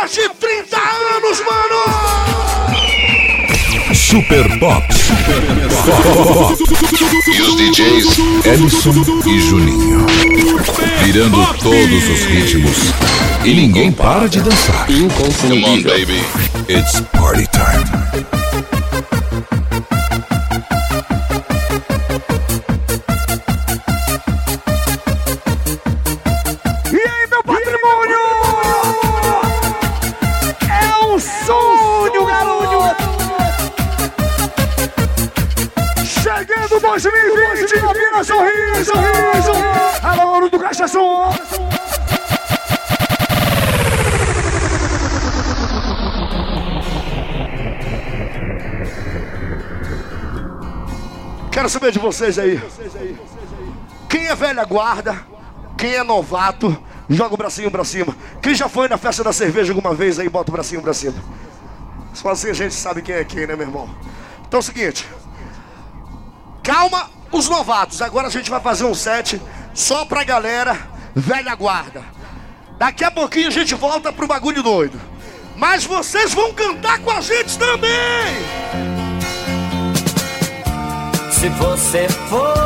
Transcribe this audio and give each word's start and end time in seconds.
mais 0.00 0.12
de 0.12 0.28
30 0.30 0.76
anos, 0.76 1.42
mano! 1.44 1.84
Super 3.94 4.58
Pop. 4.58 4.86
E 7.26 7.42
os 7.42 7.56
DJs 7.56 8.18
Ellison 8.46 8.94
e 9.26 9.40
Juninho. 9.40 10.06
Virando 11.04 11.46
todos 11.58 12.08
os 12.08 12.24
ritmos. 12.24 12.94
E 13.44 13.52
ninguém 13.52 13.92
para 13.92 14.26
de 14.26 14.40
dançar. 14.40 14.86
Come 14.86 15.02
on, 15.02 15.06
Inconfundível. 15.06 15.92
baby. 15.92 16.24
It's 16.68 17.00
party 17.12 17.46
time. 17.48 18.39
Saber 51.80 51.92
de 51.92 51.98
vocês 51.98 52.38
aí. 52.38 52.60
Quem 54.06 54.26
é 54.26 54.34
velha 54.34 54.64
guarda? 54.64 55.24
Quem 55.78 55.94
é 55.94 56.04
novato? 56.04 56.76
Joga 57.08 57.34
o 57.34 57.38
bracinho 57.38 57.70
pra 57.70 57.84
cima. 57.84 58.14
Quem 58.42 58.54
já 58.54 58.68
foi 58.68 58.86
na 58.86 58.98
festa 58.98 59.24
da 59.24 59.32
cerveja 59.32 59.72
alguma 59.72 59.94
vez 59.94 60.18
aí, 60.18 60.28
bota 60.28 60.50
o 60.50 60.52
bracinho 60.52 60.82
pra 60.82 60.92
cima. 60.92 61.14
Só 62.12 62.28
assim 62.28 62.50
a 62.50 62.52
gente 62.52 62.74
sabe 62.74 63.00
quem 63.00 63.14
é 63.14 63.24
quem, 63.24 63.46
né, 63.46 63.56
meu 63.56 63.66
irmão? 63.66 63.88
Então 64.46 64.58
é 64.58 64.60
o 64.60 64.62
seguinte. 64.62 65.08
Calma, 66.62 67.08
os 67.32 67.48
novatos. 67.48 68.02
Agora 68.02 68.26
a 68.26 68.30
gente 68.30 68.50
vai 68.50 68.60
fazer 68.60 68.84
um 68.84 68.94
set 68.94 69.40
só 69.72 70.04
pra 70.04 70.22
galera 70.22 70.76
velha 71.14 71.54
guarda. 71.54 72.04
Daqui 72.78 73.04
a 73.04 73.10
pouquinho 73.10 73.48
a 73.48 73.52
gente 73.52 73.74
volta 73.74 74.12
pro 74.12 74.26
bagulho 74.26 74.62
doido. 74.62 75.00
Mas 75.56 75.84
vocês 75.84 76.34
vão 76.34 76.52
cantar 76.52 76.98
com 77.00 77.10
a 77.10 77.20
gente 77.20 77.58
também! 77.58 78.99
Se 81.40 81.48
você 81.48 82.06
for. 82.28 82.60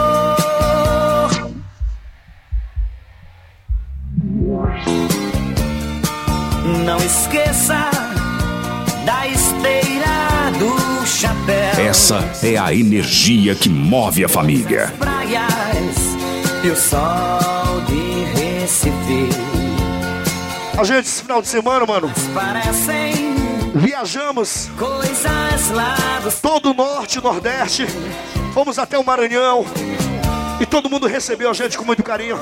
Não 6.84 6.96
esqueça 6.96 7.88
da 9.06 9.28
esteira 9.28 10.50
do 10.58 11.06
chapéu. 11.06 11.86
Essa 11.86 12.18
é 12.42 12.58
a 12.58 12.74
energia 12.74 13.54
que 13.54 13.68
move 13.68 14.24
a 14.24 14.28
família. 14.28 14.92
Praias 14.98 15.96
e 16.64 16.68
o 16.68 16.76
sol 16.76 17.80
de 17.86 18.24
Recife. 18.40 19.28
A 20.76 20.82
gente, 20.82 21.06
esse 21.06 21.22
final 21.22 21.40
de 21.40 21.46
semana, 21.46 21.86
mano, 21.86 22.10
Parecem 22.34 23.33
viajamos 23.74 24.70
todo 26.40 26.70
o 26.70 26.74
norte 26.74 27.18
e 27.18 27.22
nordeste. 27.22 27.86
Fomos 28.52 28.78
até 28.78 28.98
o 28.98 29.04
Maranhão. 29.04 29.64
E 30.60 30.66
todo 30.66 30.88
mundo 30.88 31.06
recebeu 31.06 31.50
a 31.50 31.52
gente 31.52 31.76
com 31.76 31.84
muito 31.84 32.02
carinho. 32.02 32.38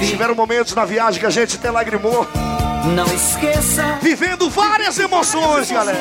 Tiveram 0.00 0.34
momentos 0.34 0.74
na 0.74 0.84
viagem 0.84 1.20
que 1.20 1.26
a 1.26 1.30
gente 1.30 1.56
até 1.56 1.70
lagrimou. 1.70 2.26
Não 2.94 3.06
esqueça 3.06 3.98
Vivendo 4.02 4.50
várias 4.50 4.98
emoções, 4.98 5.70
galera. 5.70 5.98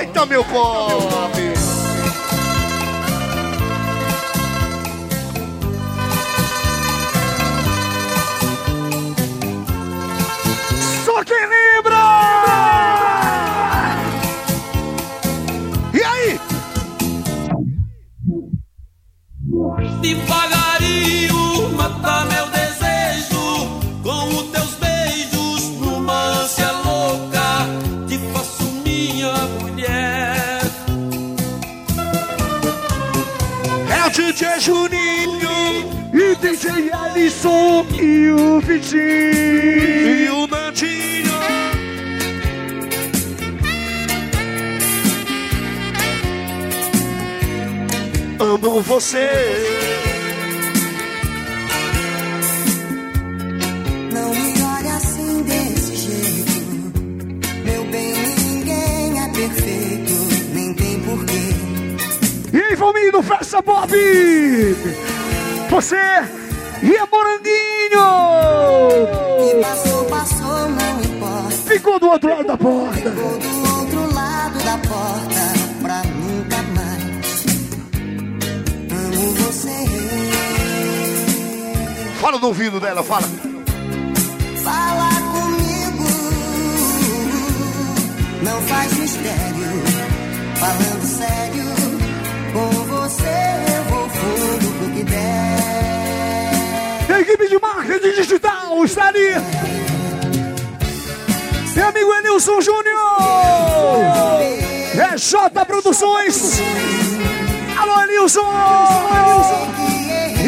Eita, 0.00 0.26
meu 0.26 0.44
pop! 0.44 1.63
Só 11.24 11.34
quem 11.34 11.46
lembra! 11.46 11.96
E 15.94 16.02
aí? 16.04 16.40
Devagarinho 20.02 21.70
mata 21.76 22.26
meu 22.26 22.46
desejo 22.48 23.80
com 24.02 24.28
os 24.28 24.50
teus 24.50 24.74
beijos 24.74 25.68
numa 25.80 26.42
ânsia 26.42 26.70
louca. 26.72 27.68
Te 28.06 28.18
faço 28.32 28.64
minha 28.84 29.32
mulher. 29.60 30.60
É 33.88 34.06
o 34.06 34.10
DJ 34.10 34.60
Juninho 34.60 35.54
e 36.12 36.34
DJ 36.36 36.92
Alisson 36.92 37.86
e 37.98 38.30
o 38.30 38.60
Vitinho 38.60 40.13
Amo 48.74 48.82
você. 48.82 49.28
Não 54.12 54.30
me 54.30 54.62
olhe 54.62 54.88
assim 54.88 55.42
desse 55.44 55.94
jeito. 55.94 57.00
Meu 57.64 57.84
bem, 57.84 58.14
ninguém 58.36 59.22
é 59.22 59.28
perfeito, 59.28 60.12
nem 60.52 60.74
tem 60.74 61.00
porquê. 61.02 61.52
E 62.52 62.60
aí, 62.60 62.76
família 62.76 63.12
do 63.12 63.22
Festa 63.22 63.62
Pop! 63.62 63.92
Você 65.70 65.96
e 66.82 66.96
a 66.96 67.06
Moranguinho! 67.06 68.04
Que 69.38 69.60
passou, 69.62 70.04
passou, 70.06 70.68
não 70.68 71.00
importa. 71.00 71.56
Ficou 71.68 72.00
do 72.00 72.08
outro 72.08 72.28
lado 72.28 72.46
da 72.48 72.56
porta. 72.56 73.53
Fala 82.24 82.38
no 82.38 82.46
ouvido 82.46 82.80
dela, 82.80 83.02
fala. 83.02 83.28
Fala 84.62 85.10
comigo. 85.30 86.08
Não 88.42 88.62
faz 88.62 88.94
mistério. 88.94 89.82
Falando 90.56 91.06
sério. 91.06 91.64
Com 92.54 92.70
você 92.86 93.28
eu 93.76 93.84
vou 93.90 94.08
fundo 94.08 94.72
pro 94.78 94.88
que 94.94 95.04
der. 95.04 95.58
A 97.14 97.20
equipe 97.20 97.46
de 97.46 97.58
marketing 97.60 98.14
digital 98.14 98.82
está 98.86 99.08
ali. 99.08 99.34
Meu 101.76 101.88
amigo 101.88 102.14
Enilson 102.14 102.58
Júnior. 102.62 103.18
É 104.98 105.14
J 105.18 105.66
Produções. 105.66 106.58
Alô, 107.78 108.00
Enilson. 108.00 109.93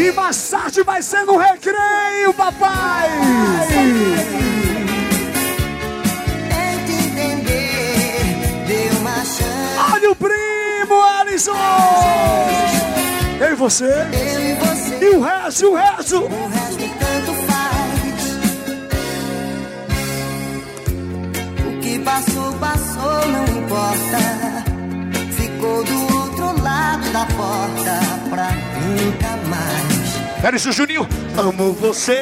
E 0.06 0.12
mais 0.12 0.50
tarde 0.50 0.84
vai 0.84 1.02
ser 1.02 1.24
no 1.24 1.36
recreio, 1.36 2.32
papai. 2.36 3.08
Tente 6.48 6.92
entender, 6.92 8.64
dê 8.68 8.96
uma 9.00 9.16
chance. 9.24 9.92
Olha 9.92 10.10
o 10.12 10.14
primo, 10.14 11.02
Alisson. 11.18 11.52
Eu 13.40 13.50
e 13.50 13.54
você. 13.56 13.84
Eu 13.84 14.40
e 14.40 14.54
você, 14.54 15.04
E 15.04 15.08
o 15.16 15.20
resto, 15.20 15.64
e 15.64 15.66
o 15.66 15.74
resto. 15.74 16.16
o 16.18 16.48
resto 16.50 16.88
tanto 17.00 17.32
faz. 17.48 18.36
O 21.66 21.80
que 21.80 21.98
passou, 21.98 22.52
passou, 22.60 23.28
não 23.28 23.44
importa. 23.58 24.18
Ficou 25.32 25.82
do 25.82 26.16
outro 26.16 26.62
lado 26.62 27.10
da 27.12 27.26
porta 27.26 27.98
pra 28.30 28.50
nunca 28.52 29.36
mais. 29.48 29.95
Alisson 30.46 30.70
Juninho, 30.70 31.08
amo 31.36 31.72
você. 31.72 32.14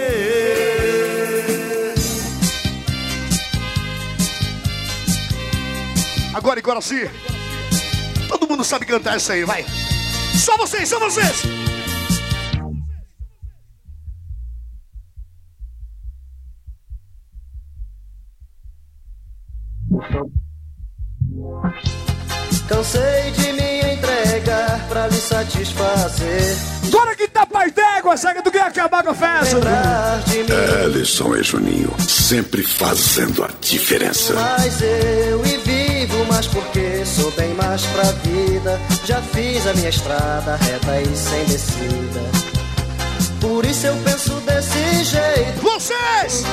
Agora, 6.32 6.58
agora 6.58 6.80
sim. 6.80 7.06
Todo 8.26 8.48
mundo 8.48 8.64
sabe 8.64 8.86
cantar 8.86 9.18
isso 9.18 9.30
aí, 9.30 9.44
vai. 9.44 9.66
Só 10.34 10.56
vocês, 10.56 10.88
só 10.88 10.98
vocês. 10.98 11.42
Cansei 22.66 23.30
de 23.32 23.52
me 23.52 23.92
entregar 23.92 24.88
pra 24.88 25.08
lhe 25.08 25.16
satisfazer. 25.16 26.56
Agora 26.88 27.14
que 27.14 27.28
tá 27.28 27.44
d'égua, 27.44 27.73
consegue, 28.14 28.42
tu 28.42 28.50
quer 28.52 28.62
acabar 28.62 29.02
com 29.02 29.10
a 29.10 29.14
festa. 29.14 29.56
Mim, 30.28 30.84
Ellison 30.84 31.34
e 31.34 31.42
Juninho, 31.42 31.92
sempre 31.98 32.62
fazendo 32.62 33.42
a 33.42 33.50
diferença. 33.60 34.32
mas 34.34 34.80
eu 34.80 35.44
e 35.44 35.56
vivo 35.58 36.24
mais 36.26 36.46
porque 36.46 37.04
sou 37.04 37.32
bem 37.32 37.52
mais 37.54 37.84
pra 37.86 38.04
vida. 38.04 38.80
Já 39.04 39.20
fiz 39.20 39.66
a 39.66 39.74
minha 39.74 39.88
estrada 39.88 40.54
reta 40.56 41.00
e 41.00 41.16
sem 41.16 41.44
descida. 41.46 42.20
Por 43.40 43.64
isso 43.64 43.88
eu 43.88 43.96
penso 44.04 44.32
desse 44.42 45.04
jeito. 45.04 45.60
Vocês! 45.60 46.44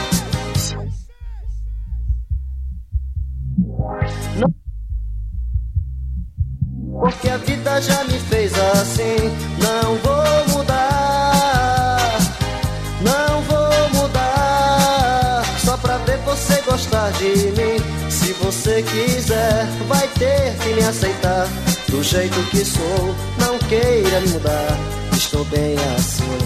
Porque 6.99 7.29
a 7.29 7.37
vida 7.37 7.81
já 7.81 8.03
me 8.05 8.19
fez 8.19 8.30
ter 20.21 20.55
que 20.61 20.73
me 20.75 20.83
aceitar. 20.83 21.47
Do 21.89 22.03
jeito 22.03 22.39
que 22.51 22.63
sou, 22.63 23.15
não 23.39 23.57
queira 23.57 24.21
me 24.21 24.27
mudar. 24.29 24.77
Estou 25.13 25.43
bem 25.45 25.75
assim. 25.97 26.37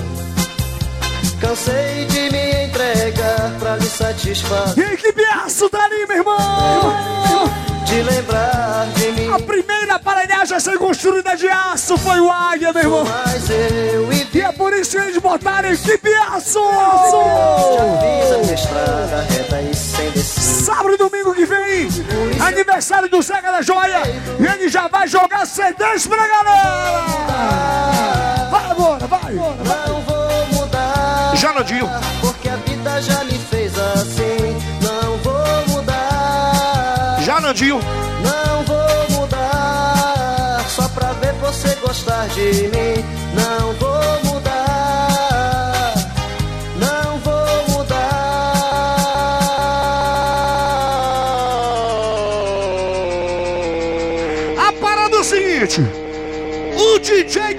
Cansei 1.42 2.06
de 2.06 2.32
me 2.32 2.66
entregar 2.66 3.52
pra 3.60 3.76
lhe 3.76 3.86
satisfazer. 3.86 4.94
E 4.94 4.98
que 4.98 5.12
biaço 5.12 5.70
tá 5.70 5.84
ali, 5.84 6.08
meu 6.08 6.18
irmão! 6.18 7.52
De 7.86 8.02
lembrar 8.02 8.88
de 8.96 9.12
mim. 9.12 9.32
A 9.32 9.40
primeira 9.40 9.96
aparelhagem 9.96 10.58
a 10.58 10.60
ser 10.60 10.78
construída 10.78 11.36
de 11.36 11.48
aço 11.48 11.98
foi 11.98 12.20
o 12.20 12.32
Águia, 12.32 12.72
meu 12.74 12.82
irmão. 12.82 13.04
Mas 13.04 13.50
eu 13.50 14.12
e 14.12 14.26
E 14.36 14.42
é 14.42 14.52
que 14.88 14.98
eles 14.98 15.18
botaram 15.18 15.72
equipe 15.72 16.14
aço! 16.14 16.60
Já 16.60 17.86
fiz 18.02 18.32
a 18.32 18.38
minha 18.38 18.54
estrada 18.54 19.22
reta 19.30 19.62
e 19.62 19.74
sem 19.76 20.12
descida. 20.12 20.66
Sábado 20.66 20.94
e 20.94 20.98
domingo 20.98 21.34
que 21.34 21.46
vem, 21.46 21.88
aniversário 22.46 23.10
do 23.10 23.22
Zeca 23.22 23.52
da 23.52 23.62
Joia. 23.62 24.02
E 24.40 24.46
ele 24.46 24.70
já 24.70 24.88
vai 24.88 25.08
jogar 25.08 25.46
CDs 25.46 26.08
pra 26.08 26.28
galera! 26.28 27.26
Vai 28.52 28.72
agora, 28.72 29.08
vai! 29.08 29.34
Não 29.34 30.02
vou 30.02 30.48
mudar, 30.54 31.36
Janadinho, 31.36 31.90
porque 32.22 32.50
a 32.50 32.56
vida 32.58 33.02
já 33.02 33.24
me 33.24 33.38
fez 33.38 33.78
assim. 33.78 34.58
Não 34.82 35.18
vou 35.18 35.68
mudar, 35.76 37.18
Janadinho, 37.22 37.80
não 38.24 38.64
vou 38.64 39.20
mudar, 39.20 40.66
só 40.68 40.88
pra 40.90 41.14
ver 41.14 41.34
você 41.34 41.76
gostar 41.76 42.28
de 42.30 42.70
mim. 42.70 43.15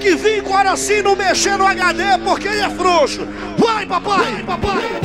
Que 0.07 0.15
vem 0.15 0.41
com 0.41 0.55
assim 0.55 1.01
não 1.01 1.17
mexer 1.17 1.57
no 1.57 1.67
HD 1.67 2.03
porque 2.23 2.47
ele 2.47 2.61
é 2.61 2.69
frouxo. 2.69 3.27
Vai, 3.57 3.85
papai, 3.85 4.43
papai. 4.43 5.01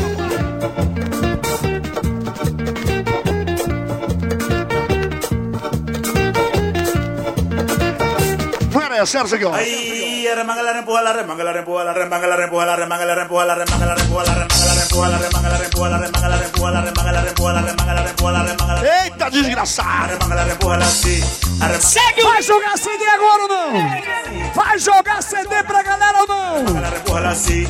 Fuera, 8.70 8.96
é 8.96 9.06
Sérgio 9.06 9.36
aqui, 9.36 9.44
ó. 9.44 9.54
Ay, 9.54 10.26
remanga 10.34 10.62
la 10.62 10.72
rempuja, 10.72 11.02
la 11.02 11.12
remanga 11.12 11.44
la 11.44 11.52
rempuja, 11.52 11.84
la 11.84 11.92
remanga 11.92 12.26
la 12.26 12.36
rempuja, 12.36 12.64
la 12.64 12.76
remanga 12.76 13.06
la 13.06 13.14
rempuja, 13.14 13.44
la 13.46 13.54
remanga 13.54 13.86
la 13.86 13.94
rempuja, 13.94 14.24
la 14.24 14.34
remanga 14.34 14.66
la 14.66 14.74
rempuja, 14.74 15.08
la 15.08 15.18
remanga 15.18 15.48
la 15.48 15.58
rempuja, 15.58 15.88
la 15.90 15.98
remanga 15.98 16.28
la 16.28 16.36
rempuja, 16.38 16.70
la 16.70 16.80
remanga 16.82 17.12
la 17.12 17.22
rempuja, 17.22 17.52
la 17.52 17.62
remanga 17.62 17.94
la 17.94 18.02
rempuja, 18.02 18.32
la 18.32 18.42
remanga 18.42 18.74
la 18.74 19.04
Eita, 19.04 19.30
desgraçado. 19.30 20.08
remanga 20.08 20.34
la 20.34 20.44
rempuja, 20.44 20.76
la 20.78 20.86
sí, 20.86 21.20
la 21.58 21.66
remanga 21.68 22.22
Vai 22.22 22.42
jogar 22.42 22.78
CD 22.78 23.04
agora 23.14 23.42
ou 23.42 23.48
não? 23.48 24.31
Vai 24.54 24.78
jogar 24.78 25.22
CD 25.22 25.62
pra 25.64 25.82
galera 25.82 26.20
ou 26.20 26.26
não? 26.26 26.64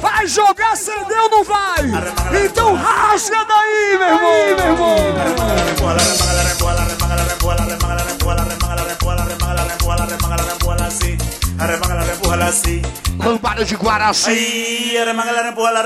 Vai 0.00 0.26
jogar 0.26 0.76
CD 0.76 1.14
ou 1.14 1.30
não 1.30 1.44
vai? 1.44 2.44
Então 2.44 2.74
rasga 2.74 3.44
daí, 3.44 3.98
meu 3.98 4.08
irmão, 4.08 4.56
meu 4.56 4.66
irmão. 4.72 4.96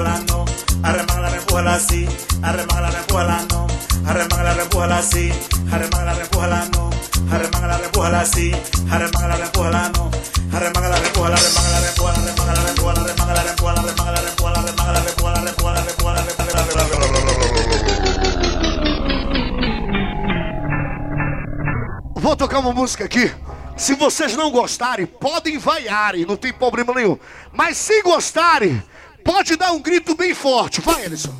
la 0.00 0.18
no. 0.28 0.44
Arremanga 0.82 1.15
repuela 1.56 1.76
así, 1.76 2.06
arremanga 2.42 2.80
la 2.82 2.90
repuela 2.90 3.46
no, 3.50 3.66
arremanga 4.06 4.42
la 4.42 4.52
repuela 4.52 4.98
así, 4.98 5.32
arremanga 5.72 6.04
la 6.04 6.14
repuela 6.14 6.68
no, 6.74 6.90
arremanga 7.32 7.66
la 7.66 7.78
repuela 7.78 8.20
así, 8.20 8.52
arremanga 8.90 9.28
la 9.28 9.36
repuela 9.36 9.88
no, 9.88 10.10
arremanga 10.54 10.88
la 10.90 10.96
repuela, 10.96 11.36
arremanga 11.36 11.70
la 11.70 11.80
repuela, 11.80 12.18
arremanga 12.18 12.52
la 12.52 12.62
repuela, 12.62 13.00
arremanga 13.00 13.32
la 13.32 13.42
arremanga 14.60 14.92
la 14.92 15.00
arremanga 15.00 15.00
la. 15.00 15.06
Vou 22.16 22.36
tocar 22.36 22.58
uma 22.58 22.74
música 22.74 23.04
aqui. 23.04 23.32
Se 23.78 23.94
vocês 23.94 24.36
não 24.36 24.50
gostarem, 24.50 25.06
podem 25.06 25.58
não 26.26 26.36
tem 26.36 26.52
problema 26.52 26.92
nenhum. 26.92 27.18
Mas 27.52 27.78
se 27.78 28.02
gostarem, 28.02 28.82
pode 29.26 29.56
dar 29.56 29.72
um 29.72 29.80
grito 29.82 30.14
bem 30.14 30.32
forte. 30.32 30.80
Vai, 30.80 31.04
Ellison. 31.04 31.34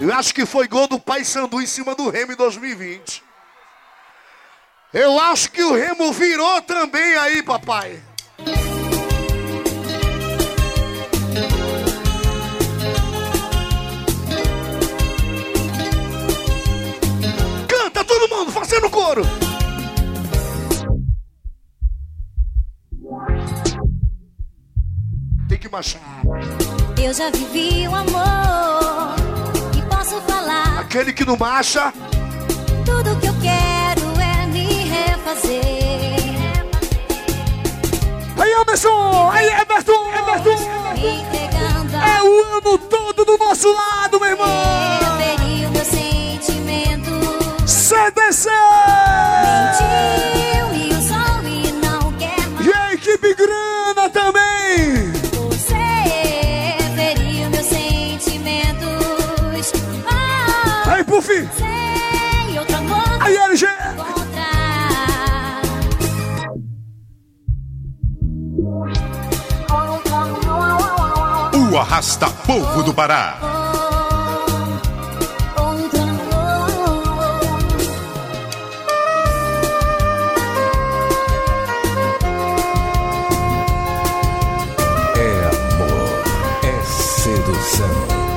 Eu 0.00 0.12
acho 0.14 0.34
que 0.34 0.46
foi 0.46 0.66
gol 0.66 0.88
do 0.88 0.98
Pai 0.98 1.24
Sandu 1.24 1.60
em 1.60 1.66
cima 1.66 1.94
do 1.94 2.08
Remo 2.08 2.32
em 2.32 2.36
2020. 2.36 3.22
Eu 4.94 5.18
acho 5.18 5.50
que 5.50 5.62
o 5.62 5.74
Remo 5.74 6.12
virou 6.12 6.60
também 6.62 7.16
aí, 7.16 7.42
papai. 7.42 8.02
Canta 17.68 18.04
todo 18.04 18.28
mundo, 18.28 18.52
fazendo 18.52 18.90
coro. 18.90 19.22
Marchar. 25.72 26.02
Eu 27.02 27.14
já 27.14 27.30
vivi 27.30 27.88
o 27.88 27.94
amor 27.94 29.16
e 29.74 29.80
posso 29.88 30.20
falar. 30.20 30.80
Aquele 30.80 31.14
que 31.14 31.24
não 31.24 31.34
marcha, 31.34 31.90
Tudo 32.84 33.18
que 33.18 33.26
eu 33.26 33.34
quero 33.40 34.02
é 34.20 34.46
me 34.48 34.66
refazer. 34.84 35.62
aí 38.38 38.52
Anderson, 38.52 39.30
aí 39.30 39.46
Everton, 39.48 40.12
Everton. 40.12 40.58
É 42.04 42.22
o 42.22 42.56
ano 42.58 42.76
todo 42.76 43.24
do 43.24 43.38
nosso 43.38 43.72
lado, 43.72 44.20
meu 44.20 44.28
irmão. 44.28 44.46
feri 45.16 45.64
o 45.64 45.70
meu 45.70 45.84
sentimento. 45.86 47.10
CDC! 47.66 48.50
povo 72.60 72.82
do 72.82 72.92
Pará. 72.92 73.38
É 85.16 85.48
amor, 85.48 86.22
é 86.62 86.84
sedução, 86.84 87.88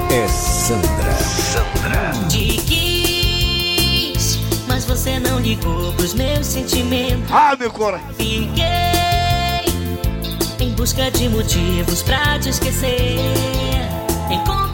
é 0.10 0.26
Sandra. 0.30 1.14
Sandra. 1.52 2.14
Te 2.30 2.56
quis, 2.66 4.40
mas 4.70 4.86
você 4.86 5.20
não 5.20 5.42
ligou 5.42 5.92
pros 5.92 6.14
meus 6.14 6.48
sentimentos. 6.48 7.30
Ah, 7.30 7.58
meu 7.60 7.70
coração. 7.70 8.08
Fiquei 8.16 8.66
em 10.62 10.70
busca 10.72 11.12
de 11.12 11.28
motivos 11.28 12.02
pra 12.02 12.40
te 12.40 12.48
esquecer. 12.48 13.75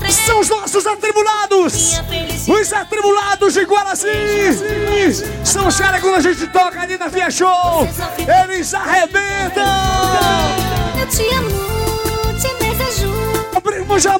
São 0.09 0.39
os 0.39 0.49
nossos 0.49 0.85
atribulados! 0.85 2.01
Os 2.47 2.73
atribulados 2.73 3.53
de 3.53 3.63
Guaraci! 3.63 4.07
São 5.43 5.67
os 5.67 5.77
caras 5.79 6.01
quando 6.01 6.15
a 6.15 6.19
gente 6.19 6.47
toca 6.47 6.81
ali 6.81 6.97
na 6.97 7.07
Via 7.07 7.29
Show! 7.29 7.87
Eles 8.43 8.73
arrebentam! 8.73 9.63
Eu 10.99 11.07
te 11.07 11.27
amo, 11.35 11.49
te 12.39 12.53
desejo. 12.63 13.11
O 13.55 13.61
primo 13.61 13.99
já 13.99 14.17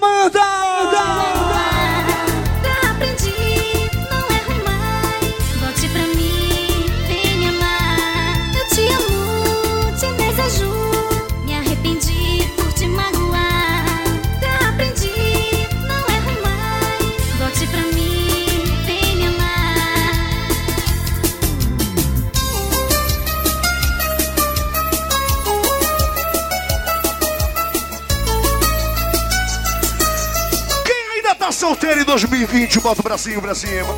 em 32.01 32.05
2020, 32.05 32.79
bota 32.79 33.01
o 33.01 33.03
bracinho 33.03 33.41
pra 33.41 33.53
cima. 33.53 33.96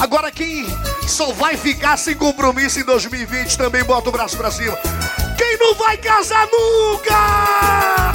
Agora 0.00 0.30
quem 0.30 0.66
só 1.06 1.32
vai 1.32 1.56
ficar 1.56 1.96
sem 1.96 2.14
compromisso 2.14 2.80
em 2.80 2.84
2020 2.84 3.56
também 3.56 3.82
bota 3.82 4.08
o 4.08 4.12
braço 4.12 4.36
pra 4.36 4.50
cima. 4.50 4.76
Quem 5.36 5.58
não 5.58 5.74
vai 5.74 5.96
casar 5.96 6.46
nunca! 6.46 8.12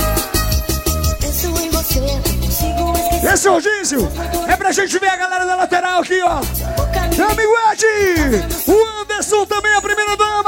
Penso 1.19 1.47
em 1.59 1.69
você, 1.69 1.99
não 1.99 2.21
consigo 2.21 2.93
esquecer. 2.97 3.33
Esse 3.33 3.49
rodízio 3.49 4.11
é 4.47 4.55
pra 4.55 4.71
gente 4.71 4.99
ver 4.99 5.09
a 5.09 5.17
galera 5.17 5.45
da 5.45 5.55
lateral 5.55 6.01
aqui, 6.01 6.19
ó. 6.21 6.37
Amigo 6.37 7.53
Ed! 7.71 7.85
O 8.67 9.01
Anderson 9.01 9.45
também, 9.45 9.73
a 9.75 9.81
primeira 9.81 10.15
dama! 10.15 10.44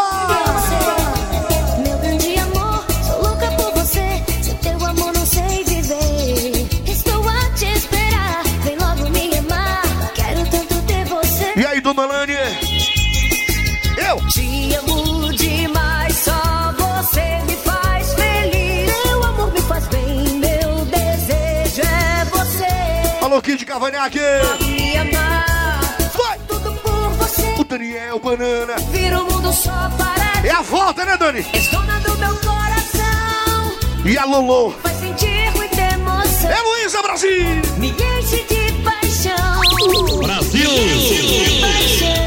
Cavanhaque! 23.77 24.19
Me 24.65 24.97
amar, 24.97 25.85
Vai! 26.17 26.39
tudo 26.47 26.71
por 26.81 27.09
você. 27.11 27.53
O 27.59 27.63
Daniel 27.63 28.17
Banana. 28.17 28.75
Vira 28.89 29.21
o 29.21 29.31
mundo 29.31 29.53
só 29.53 29.91
para 29.95 30.43
É 30.43 30.49
a 30.49 30.63
volta, 30.63 31.05
né, 31.05 31.15
Dani? 31.15 31.45
És 31.53 31.67
dona 31.67 31.99
do 31.99 32.17
meu 32.17 32.35
coração. 32.37 33.77
E 34.03 34.17
a 34.17 34.25
Lolo. 34.25 34.73
Faz 34.81 34.97
sentir 34.97 35.51
muita 35.55 35.79
emoção. 35.93 36.49
É 36.49 36.59
Luísa 36.59 37.03
Brasil! 37.03 37.61
Me 37.77 37.91
enche 37.91 38.43
de 38.45 38.71
paixão. 38.81 40.23
Brasil! 40.23 40.71
Me 40.71 40.93
enche 40.95 41.21
de 41.21 41.61
paixão. 41.61 42.17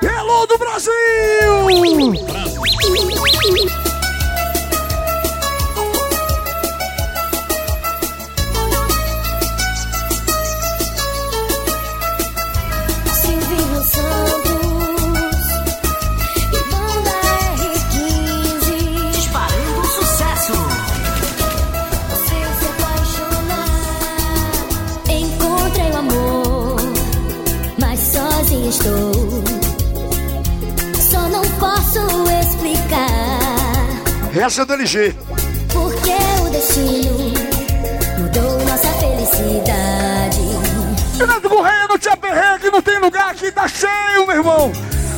Hello 0.00 0.46
do 0.46 0.58
Brasil! 0.58 0.92
Silvio 2.86 3.15
Essa 34.46 34.62
é 34.62 34.64
do 34.64 34.74
LG. 34.74 35.12
porque 35.72 36.14
o 36.40 36.50
destino 36.50 37.18
mudou 38.16 38.64
nossa 38.64 38.88
felicidade. 38.92 40.38
Renato 41.18 41.48
Correia, 41.48 41.88
não 41.88 41.98
te 41.98 42.08
aperreia 42.08 42.56
que 42.60 42.70
não 42.70 42.80
tem 42.80 42.96
lugar 43.00 43.30
aqui, 43.30 43.50
tá 43.50 43.66
cheio, 43.66 44.24
meu 44.24 44.36
irmão! 44.36 44.70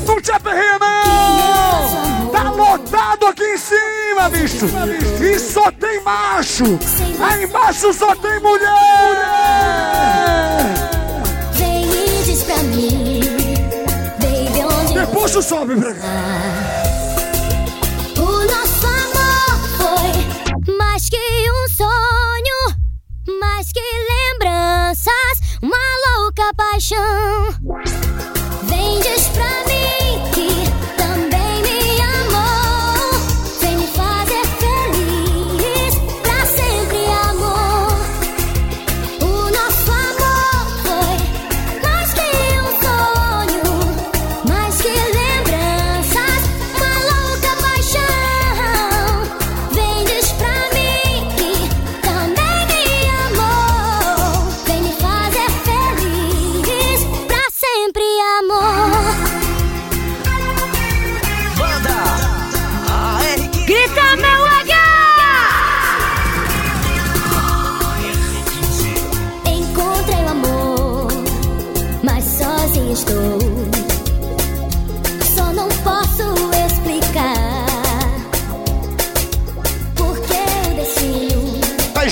Não 0.06 0.18
te 0.18 0.32
aperreia, 0.32 0.78
não! 0.78 2.30
Tá 2.30 2.50
lotado 2.52 3.26
aqui 3.26 3.44
em 3.44 3.58
cima, 3.58 4.30
bicho! 4.30 4.64
E 5.22 5.38
só 5.38 5.70
tem 5.72 6.02
macho! 6.02 6.78
Aí 7.20 7.44
embaixo 7.44 7.92
só 7.92 8.14
tem 8.14 8.40
mulher! 8.40 8.70
Vem 11.52 11.84
e 11.84 12.22
diz 12.24 12.44
pra 12.44 12.56
mim, 12.62 13.20
baby, 14.22 14.74
onde 14.74 14.94
Depois 14.94 15.32
sobe 15.32 15.76
pra 15.76 15.92
cá! 15.92 16.77
Louca 26.80 27.58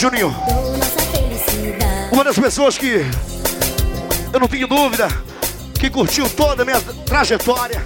Juninho, 0.06 0.32
uma 2.12 2.22
das 2.22 2.38
pessoas 2.38 2.78
que 2.78 3.04
eu 4.32 4.38
não 4.38 4.46
tenho 4.46 4.68
dúvida 4.68 5.08
que 5.80 5.90
curtiu 5.90 6.30
toda 6.30 6.62
a 6.62 6.64
minha 6.64 6.80
trajetória 6.80 7.84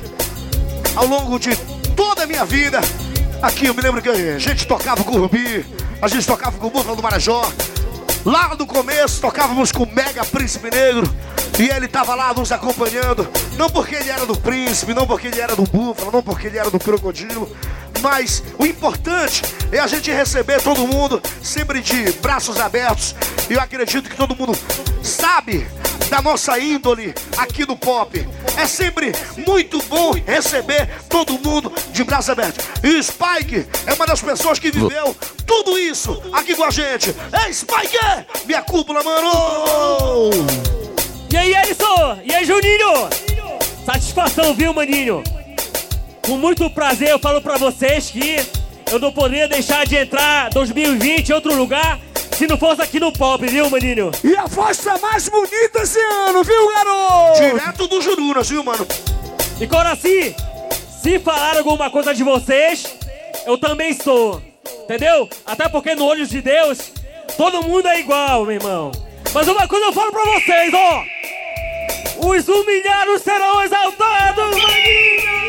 ao 0.94 1.06
longo 1.06 1.38
de 1.38 1.56
toda 1.96 2.24
a 2.24 2.26
minha 2.26 2.44
vida. 2.44 2.78
Aqui 3.40 3.68
eu 3.68 3.74
me 3.74 3.80
lembro 3.80 4.02
que 4.02 4.10
a 4.10 4.38
gente 4.38 4.66
tocava 4.66 5.02
com 5.02 5.16
o 5.16 5.20
Rubi, 5.20 5.64
a 6.02 6.08
gente 6.08 6.26
tocava 6.26 6.58
com 6.58 6.66
o 6.66 6.70
Búfalo 6.70 6.94
do 6.94 7.02
Marajó. 7.02 7.50
Lá 8.22 8.54
no 8.54 8.66
começo 8.66 9.18
tocávamos 9.18 9.72
com 9.72 9.84
o 9.84 9.90
Mega 9.90 10.22
Príncipe 10.22 10.70
Negro 10.70 11.10
e 11.58 11.70
ele 11.70 11.88
tava 11.88 12.14
lá 12.14 12.34
nos 12.34 12.52
acompanhando. 12.52 13.26
Não 13.56 13.70
porque 13.70 13.94
ele 13.94 14.10
era 14.10 14.26
do 14.26 14.36
Príncipe, 14.36 14.92
não 14.92 15.06
porque 15.06 15.28
ele 15.28 15.40
era 15.40 15.56
do 15.56 15.62
Búfalo, 15.62 16.12
não 16.12 16.22
porque 16.22 16.48
ele 16.48 16.58
era 16.58 16.70
do 16.70 16.78
Crocodilo. 16.78 17.50
Mas 18.00 18.42
o 18.58 18.66
importante 18.66 19.42
é 19.72 19.78
a 19.78 19.86
gente 19.86 20.10
receber 20.10 20.60
todo 20.62 20.86
mundo 20.86 21.22
sempre 21.42 21.80
de 21.80 22.12
braços 22.14 22.58
abertos. 22.58 23.14
E 23.48 23.54
eu 23.54 23.60
acredito 23.60 24.08
que 24.08 24.16
todo 24.16 24.36
mundo 24.36 24.58
sabe 25.02 25.66
da 26.08 26.20
nossa 26.20 26.58
índole 26.58 27.14
aqui 27.36 27.64
do 27.64 27.76
pop. 27.76 28.28
É 28.56 28.66
sempre 28.66 29.12
muito 29.46 29.80
bom 29.84 30.12
receber 30.12 30.88
todo 31.08 31.38
mundo 31.38 31.72
de 31.92 32.02
braço 32.02 32.32
aberto. 32.32 32.62
E 32.82 33.02
Spike 33.02 33.66
é 33.86 33.94
uma 33.94 34.06
das 34.06 34.20
pessoas 34.20 34.58
que 34.58 34.70
viveu 34.70 35.16
tudo 35.46 35.78
isso 35.78 36.20
aqui 36.32 36.54
com 36.56 36.64
a 36.64 36.70
gente. 36.70 37.14
Ei, 37.44 37.52
Spike! 37.52 37.98
Minha 38.46 38.62
cúpula, 38.62 39.02
mano! 39.02 40.30
E 41.32 41.36
aí, 41.36 41.54
Alisson? 41.54 42.20
E 42.24 42.34
aí, 42.34 42.44
Juninho? 42.44 43.08
Satisfação, 43.86 44.52
viu, 44.54 44.74
maninho? 44.74 45.22
Com 46.30 46.36
muito 46.36 46.70
prazer 46.70 47.08
eu 47.08 47.18
falo 47.18 47.42
pra 47.42 47.56
vocês 47.56 48.08
que 48.08 48.36
eu 48.92 49.00
não 49.00 49.10
poderia 49.10 49.48
deixar 49.48 49.84
de 49.84 49.96
entrar 49.96 50.48
2020 50.50 51.28
em 51.28 51.32
outro 51.32 51.52
lugar 51.56 51.98
se 52.38 52.46
não 52.46 52.56
fosse 52.56 52.80
aqui 52.80 53.00
no 53.00 53.12
pop, 53.12 53.44
viu, 53.44 53.68
maninho? 53.68 54.12
E 54.22 54.36
a 54.36 54.44
tá 54.44 54.98
mais 55.02 55.28
bonita 55.28 55.82
esse 55.82 55.98
ano, 55.98 56.44
viu, 56.44 56.72
garoto? 56.72 57.40
Direto 57.40 57.88
do 57.88 58.00
Jurunas, 58.00 58.48
viu, 58.48 58.62
mano? 58.62 58.86
E 59.60 59.66
Coraci, 59.66 60.36
se 61.02 61.18
falar 61.18 61.58
alguma 61.58 61.90
coisa 61.90 62.14
de 62.14 62.22
vocês, 62.22 62.96
eu 63.44 63.58
também 63.58 63.92
sou. 63.92 64.40
Entendeu? 64.84 65.28
Até 65.44 65.68
porque 65.68 65.96
no 65.96 66.04
olho 66.04 66.24
de 66.24 66.40
Deus, 66.40 66.92
todo 67.36 67.64
mundo 67.64 67.88
é 67.88 67.98
igual, 67.98 68.44
meu 68.44 68.54
irmão. 68.54 68.92
Mas 69.34 69.48
uma 69.48 69.66
coisa 69.66 69.86
eu 69.86 69.92
falo 69.92 70.12
pra 70.12 70.24
vocês, 70.26 70.72
ó. 70.72 71.02
Os 72.24 72.46
humilhados 72.46 73.20
serão 73.20 73.64
exaltados, 73.64 74.56
maninho! 74.62 75.39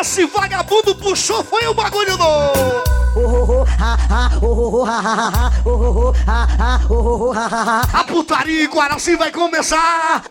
Esse 0.00 0.26
vagabundo 0.26 0.94
puxou, 0.94 1.44
foi 1.44 1.66
o 1.66 1.74
bagulho 1.74 2.16
do. 2.16 2.24
A 7.92 8.04
putaria 8.04 8.64
em 8.64 8.68
Guaraci 8.68 9.16
vai 9.16 9.30
começar. 9.30 10.22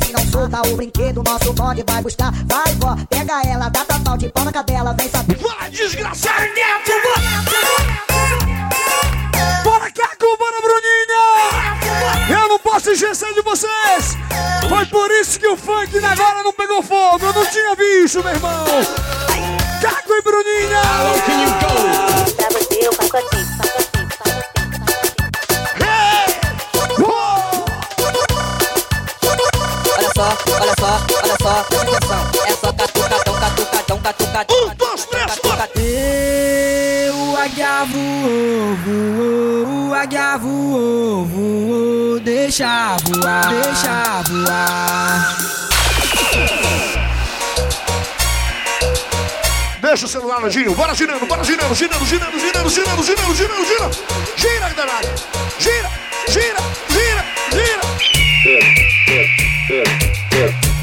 Se 0.00 0.12
não 0.12 0.26
solta 0.30 0.68
o 0.68 0.76
brinquedo, 0.76 1.22
nosso 1.22 1.52
bode 1.52 1.84
vai 1.86 2.02
buscar. 2.02 2.32
Vai, 2.46 2.74
vó, 2.74 2.96
pega 3.08 3.42
ela, 3.46 3.68
dá 3.68 3.84
tapau 3.84 4.16
de 4.16 4.28
pau 4.30 4.44
na 4.44 4.52
cadela, 4.52 4.94
vem 4.98 5.08
saber. 5.08 5.36
Vai, 5.36 5.70
desgraçado! 5.70 6.46
Não 12.56 12.58
posso 12.58 12.90
esquecer 12.90 13.34
de 13.34 13.42
vocês! 13.42 14.16
Foi 14.68 14.86
por 14.86 15.10
isso 15.10 15.38
que 15.38 15.46
o 15.46 15.56
funk 15.56 16.00
da 16.00 16.12
agora 16.12 16.42
não 16.42 16.52
pegou 16.54 16.82
fogo! 16.82 17.26
Eu 17.26 17.32
não 17.34 17.44
tinha 17.46 17.74
visto, 17.74 18.22
meu 18.22 18.32
irmão! 18.32 18.64
Caco 19.82 20.14
e 20.14 20.22
Bruninha! 20.22 20.80
Pra 22.34 22.48
você, 22.50 22.88
o 22.88 22.94
pacotinho, 22.94 23.46
pacotinho, 23.58 24.06
Olha 29.92 30.10
só, 30.14 30.28
olha 30.54 30.74
só, 30.78 30.92
olha 31.14 31.36
só, 31.42 31.64
presta 31.64 31.82
atenção. 31.82 32.22
É 32.46 32.56
só 32.56 32.72
catucadão, 32.72 33.34
catucadão, 33.38 34.00
catucadão. 34.00 34.56
Um, 34.56 34.74
dois, 34.76 35.04
três, 35.04 35.38
quatro. 35.40 36.75
Águia 37.46 37.84
voou, 37.84 38.74
voou, 38.84 39.90
o 39.90 39.94
águia 39.94 40.36
voou, 40.36 42.18
deixa 42.18 42.96
voar, 43.04 43.48
deixa 43.48 44.22
voar. 44.22 45.38
Deixa 49.80 50.06
o 50.06 50.08
celular 50.08 50.40
no 50.40 50.74
bora 50.74 50.92
girando, 50.92 51.24
bora 51.24 51.44
girando, 51.44 51.72
girando, 51.72 52.04
girando, 52.04 52.36
girando, 52.36 52.68
girando, 52.68 53.04
girando, 53.04 53.34
girando, 53.36 53.64
girando. 53.64 53.96
Gira, 54.36 54.68
danado. 54.74 55.08
Gira, 55.60 55.90
gira, 56.26 56.58
gira, 56.90 57.24
gira. 57.52 57.80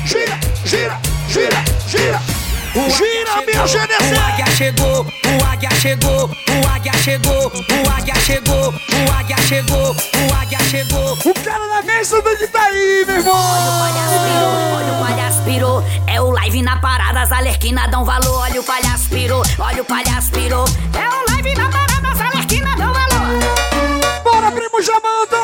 Gira, 0.06 0.40
gira, 0.64 0.98
gira, 1.28 1.64
gira. 1.90 2.33
Gira, 2.74 3.46
minha 3.46 3.64
O 3.64 3.68
GDC. 3.68 4.16
águia 4.18 4.46
chegou, 4.48 5.06
o 5.06 5.46
águia 5.46 5.70
chegou, 5.80 6.26
o 6.28 6.68
águia 6.68 6.94
chegou, 6.94 7.48
o 7.48 7.92
águia 7.92 8.16
chegou, 8.16 8.74
o 8.74 9.14
águia 9.14 9.38
chegou, 9.48 9.96
o 9.96 10.34
águia 10.34 10.60
chegou. 10.72 11.14
O 11.24 11.34
cara 11.36 11.68
da 11.68 11.82
mesa 11.84 12.20
do 12.20 12.36
que 12.36 12.48
tá 12.48 12.64
aí, 12.64 13.06
meu 13.06 13.18
irmão! 13.18 13.34
palhaço 13.80 14.24
pirou, 14.24 14.76
olha 14.76 14.94
o 14.94 15.06
palhaço 15.06 15.42
pirou. 15.44 15.84
É 16.08 16.20
o 16.22 16.32
live 16.32 16.62
na 16.64 16.78
parada, 16.78 17.22
as 17.22 17.32
alerquinas 17.32 17.92
dão 17.92 18.04
valor. 18.04 18.42
Olha 18.42 18.60
o 18.60 18.64
palhaço 18.64 19.08
pirou, 19.10 19.44
olha 19.60 19.82
o 19.84 19.86
palhaço 19.86 20.32
pirou. 20.32 20.66
É 20.96 21.10
o 21.10 21.32
live 21.32 21.54
na 21.54 21.70
parada, 21.70 22.08
as 22.12 22.22
alerquinas 22.22 22.76
dão 22.76 22.92
valor. 22.92 24.24
Bora, 24.24 24.52
primo 24.52 24.82
Jamanta! 24.82 25.38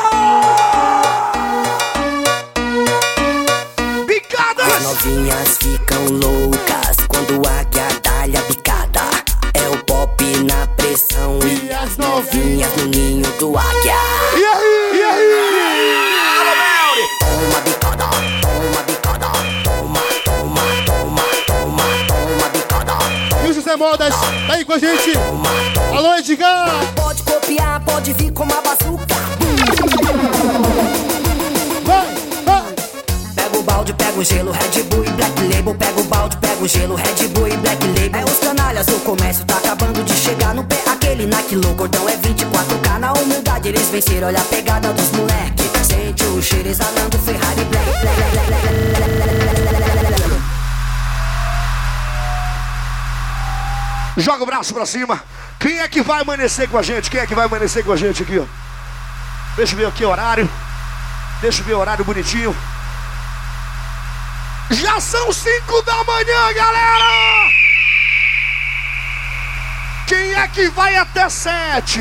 Picadas. 4.04 4.72
As 4.74 4.82
novinhas 4.82 5.58
ficam 5.58 6.04
loucas 6.06 6.79
quando 7.30 7.46
a 7.46 8.00
dá-lhe 8.02 8.36
a 8.36 8.42
picada. 8.42 9.00
É 9.54 9.68
o 9.68 9.84
pop 9.84 10.24
na 10.44 10.66
pressão 10.68 11.38
e 11.44 11.72
as 11.72 11.96
novinhas 11.96 12.74
no 12.76 12.86
ninho 12.86 13.30
do 13.38 13.56
águia. 13.56 13.94
E 14.36 14.44
aí, 14.44 14.98
e 14.98 15.02
aí? 15.02 15.48
Toma 17.20 17.60
bicada, 17.60 18.04
toma 18.40 18.82
bicada, 18.82 19.26
toma, 19.62 20.00
toma, 20.24 20.62
toma, 20.86 21.22
toma, 21.46 21.82
toma 22.08 22.48
bicada. 22.48 22.92
E 23.44 23.50
o 23.50 23.52
José 23.52 23.76
Modas 23.76 24.14
tá 24.14 24.52
aí 24.54 24.64
com 24.64 24.72
a 24.72 24.78
gente! 24.78 25.12
Alô, 25.96 26.14
Edgar! 26.16 26.80
Pode 26.96 27.22
copiar, 27.22 27.80
pode 27.84 28.12
vir 28.14 28.32
com 28.32 28.42
uma 28.42 28.60
bazuca. 28.60 29.19
o 33.60 33.62
balde, 33.62 33.92
pego 33.92 34.20
o 34.20 34.24
gelo, 34.24 34.50
Red 34.50 34.82
Bull 34.84 35.04
e 35.04 35.10
Black 35.10 35.42
Label. 35.42 35.74
Pego 35.74 36.00
o 36.00 36.04
balde, 36.04 36.36
pego 36.38 36.64
o 36.64 36.68
gelo, 36.68 36.94
Red 36.94 37.28
Bull 37.28 37.48
e 37.48 37.56
Black 37.58 37.86
Label. 37.86 38.20
É 38.20 38.24
os 38.24 38.38
canalhas, 38.38 38.88
o 38.88 39.00
comércio 39.00 39.44
tá 39.44 39.58
acabando 39.58 40.02
de 40.02 40.14
chegar 40.14 40.54
no 40.54 40.64
pé. 40.64 40.82
Aquele 40.90 41.26
naquilo, 41.26 41.74
cordão 41.74 42.08
é 42.08 42.16
24K. 42.16 42.98
Na 42.98 43.12
humildade 43.12 43.68
eles 43.68 43.86
venceram, 43.88 44.28
olha 44.28 44.40
a 44.40 44.44
pegada 44.44 44.92
dos 44.92 45.10
moleque. 45.12 45.70
Sente 45.84 46.24
o 46.24 46.42
cheiro 46.42 46.68
exalando 46.68 47.18
Ferrari 47.18 47.64
Black, 47.64 47.90
Joga 54.16 54.42
o 54.42 54.46
braço 54.46 54.74
pra 54.74 54.86
cima. 54.86 55.22
Quem 55.58 55.80
é 55.80 55.88
que 55.88 56.02
vai 56.02 56.22
amanhecer 56.22 56.68
com 56.68 56.78
a 56.78 56.82
gente? 56.82 57.10
Quem 57.10 57.20
é 57.20 57.26
que 57.26 57.34
vai 57.34 57.46
amanhecer 57.46 57.84
com 57.84 57.92
a 57.92 57.96
gente 57.96 58.22
aqui, 58.22 58.38
ó? 58.38 58.44
Deixa 59.56 59.74
eu 59.74 59.78
ver 59.78 59.86
aqui 59.86 60.04
o 60.04 60.08
horário. 60.08 60.48
Deixa 61.40 61.60
eu 61.60 61.64
ver 61.66 61.74
o 61.74 61.78
horário 61.78 62.04
bonitinho. 62.04 62.54
Já 64.70 65.00
são 65.00 65.32
5 65.32 65.82
da 65.82 66.04
manhã, 66.04 66.52
galera! 66.54 67.50
Quem 70.06 70.34
é 70.34 70.48
que 70.48 70.68
vai 70.70 70.96
até 70.96 71.28
7? 71.28 72.00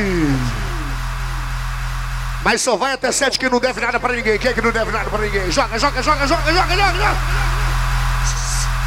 Mas 2.43 2.61
só 2.61 2.77
vai 2.77 2.93
até 2.93 3.11
7 3.11 3.37
que 3.37 3.49
não 3.49 3.59
deve 3.59 3.81
nada 3.81 3.99
pra 3.99 4.13
ninguém. 4.13 4.37
Quem 4.37 4.51
é 4.51 4.53
que 4.53 4.61
não 4.61 4.71
deve 4.71 4.91
nada 4.91 5.09
pra 5.09 5.19
ninguém? 5.19 5.51
Joga, 5.51 5.77
joga, 5.77 6.01
joga, 6.01 6.25
joga, 6.27 6.53
joga, 6.53 6.75
joga, 6.75 6.97
joga. 6.97 7.17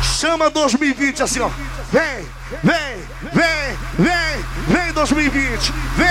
Chama 0.02 0.50
2020 0.50 1.22
assim, 1.22 1.40
ó. 1.40 1.50
Vem, 1.92 2.26
vem, 2.62 3.04
vem, 3.32 3.78
vem, 3.98 4.44
vem 4.68 4.92
2020. 4.92 5.72
Vem, 5.96 6.08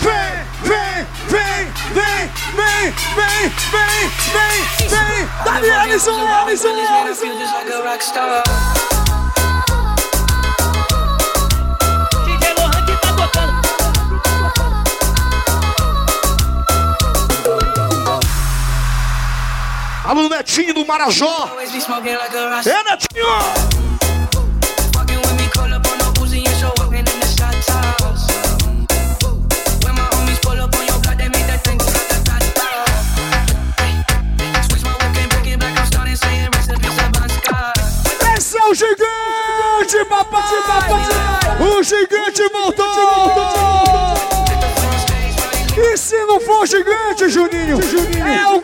vem, 0.00 0.44
vem, 0.62 1.06
vem, 1.28 1.39
vem, 1.92 2.30
vem, 2.54 2.92
vem, 3.14 3.50
vem, 3.70 4.10
vem, 4.32 4.88
vem. 4.88 5.28
Dali, 5.44 5.70
Alisson, 5.70 6.26
Alisson, 6.26 6.68
Alisson! 6.68 7.26
Tá. 8.12 8.42
Alô, 20.04 20.28
Netinho 20.28 20.74
do 20.74 20.84
Marajó. 20.84 21.50
É, 22.66 22.82
Netinho! 22.84 23.79
Papai! 40.24 41.00
O 41.60 41.82
gigante 41.82 42.48
voltou! 42.52 42.86
E 45.76 45.96
se 45.96 46.16
não 46.26 46.40
for 46.40 46.66
gigante, 46.66 47.28
Juninho, 47.28 47.78
é 48.26 48.54
o 48.54 48.59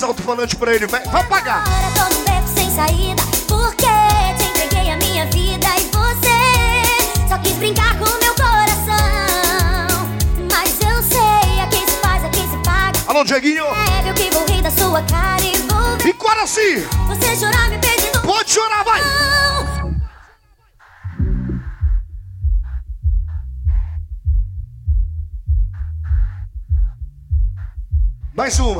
esses 0.00 0.02
alto-falantes 0.02 0.54
pra 0.58 0.74
ele, 0.74 0.86
vai, 0.86 1.02
vai 1.04 1.26
pagar. 1.26 1.62
Agora 1.66 2.08
tô 2.08 2.14
num 2.14 2.24
beco 2.24 2.48
sem 2.48 2.70
saída. 2.74 3.22
Porque 3.46 3.86
te 4.38 4.44
entreguei 4.48 4.90
a 4.90 4.96
minha 4.96 5.26
vida 5.26 5.66
e 5.76 5.82
você 5.92 7.28
só 7.28 7.38
quis 7.38 7.52
brincar 7.56 7.98
com 7.98 8.06
meu 8.06 8.34
coração. 8.34 10.08
Mas 10.50 10.80
eu 10.80 11.02
sei, 11.02 11.60
a 11.60 11.66
quem 11.68 11.86
se 11.86 11.96
faz, 12.00 12.24
a 12.24 12.28
quem 12.30 12.48
se 12.48 12.56
paga. 12.58 12.98
Alô, 13.06 13.24
Dieguinho. 13.24 13.64
É, 13.64 14.08
eu 14.08 14.14
que 14.14 14.30
vou 14.30 14.46
rir 14.46 14.62
da 14.62 14.70
sua 14.70 15.02
cara 15.02 15.42
e 15.42 15.56
vou 15.68 15.96
ver 15.98 16.08
E 16.08 16.12
Coraci, 16.14 16.88
você 17.06 17.36
chorar 17.36 17.68
me 17.68 17.78
pedindo. 17.78 18.22
pode 18.22 18.50
chorar, 18.50 18.84
vai. 18.84 19.00
Mais 28.34 28.58
uma. 28.58 28.79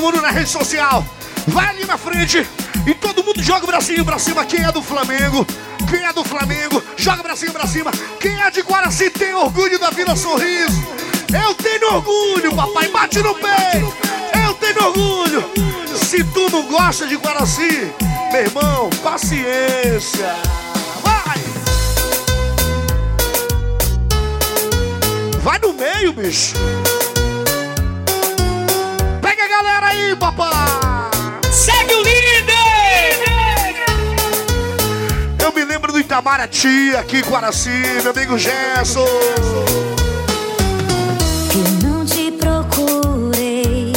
Todo 0.00 0.12
mundo 0.12 0.22
na 0.22 0.30
rede 0.30 0.48
social. 0.48 1.04
Vai 1.48 1.68
ali 1.68 1.84
na 1.84 1.98
frente 1.98 2.46
e 2.86 2.94
todo 2.94 3.22
mundo 3.22 3.42
joga 3.42 3.64
o 3.64 3.66
bracinho 3.66 4.02
pra 4.02 4.18
cima. 4.18 4.46
Quem 4.46 4.64
é 4.64 4.72
do 4.72 4.82
Flamengo? 4.82 5.46
Quem 5.88 6.02
é 6.02 6.12
do 6.12 6.24
Flamengo? 6.24 6.82
Joga 6.96 7.20
o 7.20 7.22
bracinho 7.22 7.52
pra 7.52 7.66
cima. 7.66 7.90
Quem 8.18 8.40
é 8.40 8.50
de 8.50 8.62
Guaraci 8.62 9.10
tem 9.10 9.34
orgulho 9.34 9.78
da 9.78 9.90
Vila 9.90 10.16
Sorriso? 10.16 10.82
Eu 11.32 11.54
tenho 11.54 11.94
orgulho, 11.94 12.56
papai. 12.56 12.88
Bate 12.88 13.18
no 13.22 13.34
peito. 13.34 13.94
Eu 14.42 14.54
tenho 14.54 14.86
orgulho. 14.86 15.44
Se 15.96 16.24
tu 16.24 16.48
não 16.50 16.62
gosta 16.62 17.06
de 17.06 17.16
Guaraci, 17.16 17.92
meu 18.32 18.40
irmão, 18.40 18.90
paciência. 19.02 20.34
Vai! 21.02 21.38
Vai 25.42 25.58
no 25.58 25.74
meio, 25.74 26.12
bicho. 26.12 26.54
Aí, 29.90 30.16
papai! 30.16 30.50
Segue 31.52 31.94
o 31.94 32.02
líder! 32.02 32.20
Eu 35.42 35.52
me 35.52 35.64
lembro 35.64 35.92
do 35.92 35.98
Itamaraty, 35.98 36.94
aqui 36.96 37.18
em 37.18 37.22
Guaraci, 37.22 37.70
meu 38.02 38.12
amigo 38.12 38.38
Gerson. 38.38 39.06
Eu 41.54 41.88
não 41.88 42.06
te 42.06 42.30
procurei. 42.32 43.92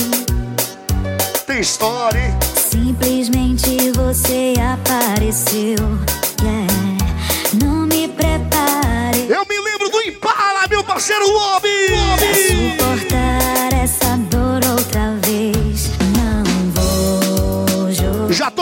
Tem 1.46 1.60
história, 1.60 2.20
hein? 2.20 2.34
Simplesmente 2.56 3.92
você 3.92 4.56
apareceu. 4.60 5.78
Yeah. 6.42 6.74
Não 7.62 7.86
me 7.86 8.08
preparei. 8.08 9.28
Eu 9.30 9.46
me 9.48 9.60
lembro 9.62 9.90
do 9.90 10.02
Impala, 10.02 10.68
meu 10.70 10.84
parceiro 10.84 11.30
Lobby! 11.30 11.70
Pra 11.88 12.63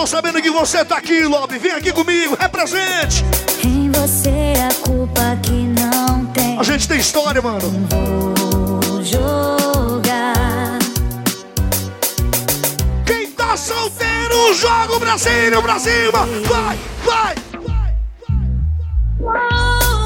tô 0.01 0.07
sabendo 0.07 0.41
que 0.41 0.49
você 0.49 0.83
tá 0.83 0.97
aqui, 0.97 1.21
Lobby. 1.21 1.59
Vem 1.59 1.73
aqui 1.73 1.91
comigo, 1.91 2.35
represente. 2.39 3.23
em 3.63 3.91
você 3.91 4.53
a 4.67 4.73
culpa 4.83 5.37
que 5.43 5.51
não 5.51 6.25
tem. 6.33 6.57
A 6.57 6.63
gente 6.63 6.87
tem 6.87 6.97
história, 6.97 7.39
mano. 7.39 7.59
Vou 7.87 9.03
jogar. 9.03 10.79
Quem 13.05 13.27
tá 13.33 13.55
solteiro, 13.55 14.55
joga 14.55 14.95
o 14.95 14.99
bracinho 14.99 15.61
pra 15.61 15.77
cima. 15.77 16.25
Vai, 16.47 16.79
vai. 17.05 17.35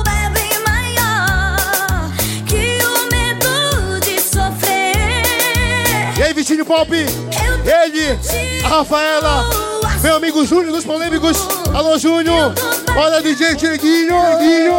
Bebe 0.03 0.59
maior 0.67 2.11
que 2.45 2.79
o 2.83 3.09
medo 3.13 4.01
de 4.01 4.19
sofrer. 4.19 6.17
E 6.17 6.21
aí, 6.21 6.33
Vitinho 6.33 6.65
Pop? 6.65 6.91
Ele, 6.93 8.19
a 8.63 8.67
Rafaela, 8.67 9.64
meu 10.05 10.17
amigo 10.17 10.45
Júnior 10.45 10.71
dos 10.71 10.85
Polêmicos. 10.85 11.47
Alô, 11.73 11.97
Júnior. 11.97 12.53
Olha, 12.95 13.23
DJ 13.23 13.55
Dieguinho. 13.55 14.13
Dieguinho. 14.37 14.71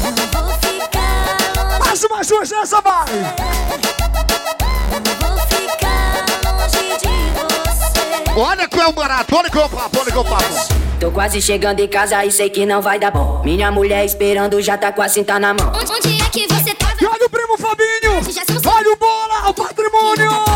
Vou 0.00 0.20
ficar 0.22 0.40
longe, 0.42 1.78
Mais 1.80 2.04
uma 2.04 2.22
chance 2.22 2.54
essa, 2.54 2.80
vai. 2.80 3.04
vou 3.66 3.78
ficar 3.78 4.12
longe 5.26 6.78
de 6.98 7.10
você. 7.34 8.40
Olha 8.40 8.68
que 8.68 8.78
é 8.78 8.86
o 8.86 8.92
barato, 8.92 9.36
olha 9.36 9.50
que 9.50 9.58
é 9.58 9.64
o 9.64 9.68
papo, 9.68 9.98
olha 9.98 10.12
que 10.12 10.16
é 10.16 10.20
o 10.20 10.24
papo. 10.24 10.44
Tô 11.00 11.10
quase 11.10 11.42
chegando 11.42 11.80
em 11.80 11.88
casa 11.88 12.24
e 12.24 12.30
sei 12.30 12.48
que 12.48 12.64
não 12.64 12.80
vai 12.80 12.96
dar 12.96 13.10
bom. 13.10 13.42
Minha 13.44 13.72
mulher 13.72 14.04
esperando 14.04 14.62
já 14.62 14.78
tá 14.78 14.92
com 14.92 15.02
a 15.02 15.08
cinta 15.08 15.36
na 15.40 15.52
mão. 15.52 15.72
Onde, 15.74 15.90
onde 15.90 16.22
é 16.22 16.28
que 16.30 16.46
você 16.46 16.72
tava? 16.74 16.94
E 17.00 17.06
olha 17.06 17.26
o 17.26 17.28
primo 17.28 17.58
Fabinho. 17.58 18.22
Olha 18.64 18.92
o 18.92 18.96
bola, 18.96 19.48
o 19.48 19.54
patrimônio. 19.54 20.51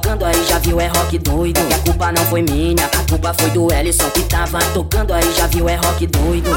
Tocando 0.00 0.24
aí, 0.24 0.46
já 0.46 0.58
viu, 0.58 0.80
é 0.80 0.86
rock 0.86 1.18
doido. 1.18 1.60
E 1.70 1.74
a 1.74 1.78
culpa 1.80 2.12
não 2.12 2.24
foi 2.26 2.42
minha, 2.42 2.86
a 2.86 3.10
culpa 3.10 3.34
foi 3.34 3.50
do 3.50 3.72
Ellison 3.72 4.08
que 4.10 4.22
tava 4.22 4.58
tocando 4.72 5.12
aí, 5.12 5.34
já 5.36 5.46
viu, 5.46 5.68
é 5.68 5.76
rock 5.76 6.06
doido. 6.06 6.50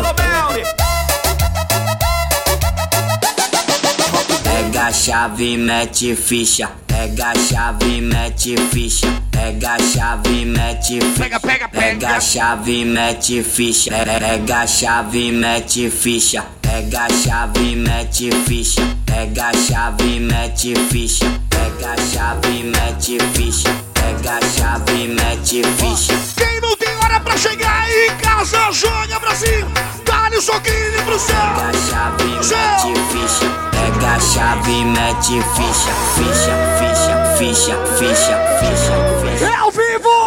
Pega 4.44 4.84
a 4.88 4.92
chave, 4.94 5.58
mete 5.58 6.16
ficha. 6.16 6.70
Pega 6.88 7.32
a 7.32 7.36
chave, 7.36 8.02
mete 8.02 8.56
ficha. 8.72 9.08
Pega 9.32 9.74
a 9.74 9.80
chave, 9.80 10.46
mete 10.46 11.00
ficha. 11.02 11.18
Pega, 11.24 11.40
pega, 11.40 11.70
Pega 11.70 11.82
pega. 11.82 12.16
a 12.16 12.20
chave, 12.22 12.86
mete 12.86 13.44
ficha. 13.44 13.92
Pega 13.92 14.58
a 14.60 14.68
chave, 14.68 15.32
mete 15.32 15.90
ficha. 15.90 16.46
Pega 16.62 17.06
a 17.06 17.10
chave, 17.10 17.76
mete 17.76 18.32
ficha. 18.46 18.82
Pega 19.06 19.48
a 19.50 19.54
chave, 19.54 20.20
mete 20.20 20.76
ficha. 20.90 21.43
Pega 21.84 21.96
a 21.96 22.06
chave, 22.06 22.64
mete 22.64 23.18
ficha. 23.34 23.70
Pega 23.94 24.38
a 24.38 24.42
chave, 24.42 25.06
mete 25.10 25.62
ficha. 25.76 26.14
Quem 26.38 26.62
não 26.62 26.78
tem 26.78 26.96
hora 26.96 27.20
pra 27.20 27.36
chegar 27.36 27.84
aí 27.84 28.08
em 28.08 28.18
casa, 28.20 28.72
joga 28.72 29.36
cima. 29.36 29.70
Dá-lhe 30.06 30.38
um 30.38 30.42
soquinho 30.42 31.04
pro 31.04 31.20
céu. 31.20 31.36
Pega 31.36 31.68
a 31.68 31.74
chave, 31.74 32.24
mete 32.24 32.94
ficha. 33.12 33.50
Pega 33.72 34.12
a 34.14 34.20
chave, 34.22 34.86
mete 34.86 35.42
ficha. 35.56 35.92
Ficha, 36.16 36.56
ficha, 36.80 37.16
ficha, 37.38 37.76
ficha, 37.98 38.36
ficha, 38.62 39.30
ficha. 39.30 39.46
É 39.46 39.56
ao 39.58 39.70
vivo. 39.70 40.23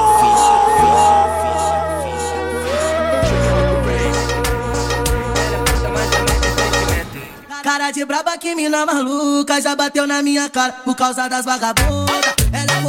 Cara 7.86 7.92
de 7.92 8.04
braba 8.04 8.36
que 8.36 8.52
mina 8.56 8.84
maluca 8.84 9.60
já 9.60 9.76
bateu 9.76 10.08
na 10.08 10.20
minha 10.20 10.50
cara 10.50 10.72
por 10.72 10.96
causa 10.96 11.28
das 11.28 11.44
vagabundas. 11.44 12.34
Ela 12.52 12.72
é 12.72 12.80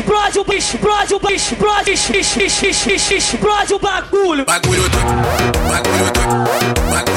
explode 0.00 0.38
o 0.38 0.52
explode 0.54 1.14
o 1.14 1.20
explode 1.20 1.30
explode, 1.30 1.90
ex- 1.90 2.10
ex- 2.10 2.36
ex- 2.38 2.62
ex- 2.62 2.86
ex- 2.86 3.10
explode 3.10 3.74
o 3.74 3.78
bagulho. 3.78 4.44
Bagulho 4.46 4.82
bagulho 4.88 6.12
bagulho 6.90 7.09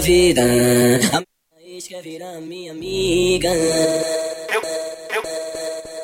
vida. 0.00 0.42
A 0.42 1.62
ex 1.62 1.86
quer 1.86 2.02
virar 2.02 2.40
minha 2.40 2.72
amiga. 2.72 3.48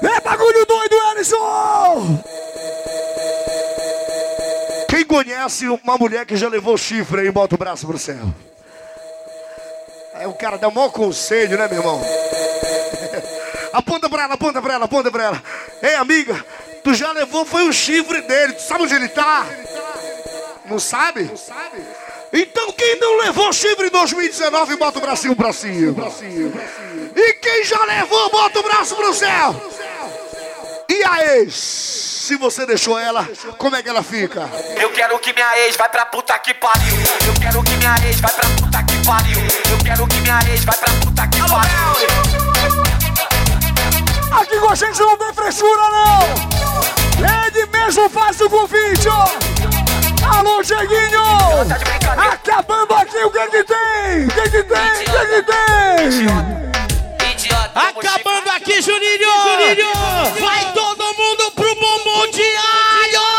É 0.02 0.20
bagulho 0.20 0.66
doido, 0.66 0.94
Ellison! 1.12 2.24
Quem 4.88 5.04
conhece 5.04 5.66
uma 5.68 5.96
mulher 5.96 6.26
que 6.26 6.36
já 6.36 6.48
levou 6.48 6.76
chifre 6.76 7.22
aí, 7.22 7.30
bota 7.30 7.54
o 7.54 7.58
braço 7.58 7.86
pro 7.86 7.98
céu. 7.98 8.32
É 10.14 10.26
o 10.26 10.34
cara 10.34 10.58
dá 10.58 10.68
o 10.68 10.74
maior 10.74 10.90
conselho, 10.90 11.58
né, 11.58 11.66
meu 11.68 11.78
irmão? 11.78 12.00
aponta 13.72 14.08
pra 14.08 14.24
ela, 14.24 14.34
aponta 14.34 14.62
pra 14.62 14.74
ela, 14.74 14.84
aponta 14.84 15.10
pra 15.10 15.24
ela. 15.24 15.42
Ei, 15.82 15.94
amiga, 15.94 16.44
tu 16.84 16.94
já 16.94 17.12
levou, 17.12 17.44
foi 17.44 17.68
o 17.68 17.72
chifre 17.72 18.20
dele. 18.22 18.54
Tu 18.54 18.62
sabe 18.62 18.84
onde 18.84 18.94
ele 18.94 19.08
tá? 19.08 19.46
Não 20.66 20.78
sabe? 20.78 21.30
Então 22.38 22.70
quem 22.72 23.00
não 23.00 23.16
levou 23.16 23.50
chifre 23.50 23.86
em 23.86 23.90
2019, 23.90 24.76
bota 24.76 24.98
o 24.98 25.00
bracinho 25.00 25.34
pra 25.34 25.54
cima. 25.54 26.12
E 27.16 27.32
quem 27.32 27.64
já 27.64 27.82
levou, 27.86 28.30
bota 28.30 28.60
o 28.60 28.62
braço 28.62 28.94
pro 28.94 29.14
céu. 29.14 29.58
E 30.86 31.02
a 31.02 31.36
ex? 31.36 31.54
Se 31.54 32.36
você 32.36 32.66
deixou 32.66 32.98
ela, 32.98 33.26
como 33.56 33.74
é 33.74 33.82
que 33.82 33.88
ela 33.88 34.02
fica? 34.02 34.50
Eu 34.78 34.90
quero 34.90 35.18
que 35.18 35.32
minha 35.32 35.58
ex 35.60 35.76
vai 35.76 35.88
pra 35.88 36.04
puta 36.04 36.38
que 36.38 36.52
pariu. 36.52 36.94
Eu 37.26 37.32
quero 37.40 37.62
que 37.62 37.74
minha 37.76 37.94
ex 38.06 38.20
vai 38.20 38.32
pra 38.34 38.48
puta 38.50 38.82
que 38.82 39.06
pariu. 39.06 39.38
Eu 39.70 39.78
quero 39.82 40.06
que 40.06 40.20
minha 40.20 40.38
ex 40.50 40.62
vai 40.64 40.76
pra 40.76 40.92
puta 40.92 41.26
que 41.28 41.38
pariu. 41.38 41.96
Aqui 44.38 44.58
com 44.58 44.68
a 44.68 44.74
gente 44.74 45.00
não 45.00 45.16
tem 45.16 45.32
frescura, 45.32 45.82
não! 45.88 46.20
Ele 47.46 47.64
mesmo 47.66 48.10
faz 48.10 48.38
o 48.42 48.50
convite, 48.50 49.08
ó! 49.08 49.55
Alô, 50.30 50.62
Dieguinho! 50.62 51.22
Acabando 52.16 52.94
aqui, 52.94 53.18
o 53.18 53.30
que 53.30 53.46
que 53.48 53.64
tem? 53.64 54.24
O 54.24 54.28
que 54.28 54.50
que 54.50 54.62
tem? 54.62 54.80
O 54.80 55.10
que 55.10 55.26
que 55.26 55.42
tem? 55.42 56.26
Acabando 57.74 58.50
aqui, 58.50 58.82
Juninho! 58.82 59.30
Juninho! 59.44 59.92
Vai 60.40 60.72
todo 60.72 61.04
mundo 61.14 61.50
pro 61.52 61.74
bumbum 61.74 62.30
de 62.30 62.42
alho! 62.42 63.36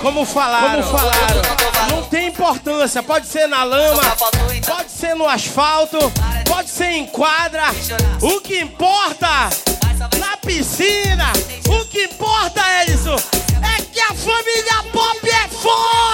Como 0.00 0.24
falaram, 0.24 0.82
como 0.82 0.98
falaram, 0.98 1.42
não 1.90 2.02
tem 2.04 2.26
importância, 2.28 3.02
pode 3.02 3.26
ser 3.26 3.46
na 3.46 3.62
lama, 3.62 4.02
pode 4.66 4.90
ser 4.90 5.14
no 5.14 5.28
asfalto, 5.28 5.98
pode 6.48 6.70
ser 6.70 6.90
em 6.90 7.06
quadra, 7.06 7.64
o 8.20 8.40
que 8.40 8.58
importa 8.58 9.50
na 10.18 10.36
piscina, 10.38 11.32
o 11.68 11.84
que 11.86 12.04
importa, 12.04 12.62
Elison, 12.82 13.16
é 13.16 13.82
que 13.82 14.00
a 14.00 14.14
família 14.14 14.82
Pop 14.92 15.28
é 15.28 15.48
foda! 15.48 16.10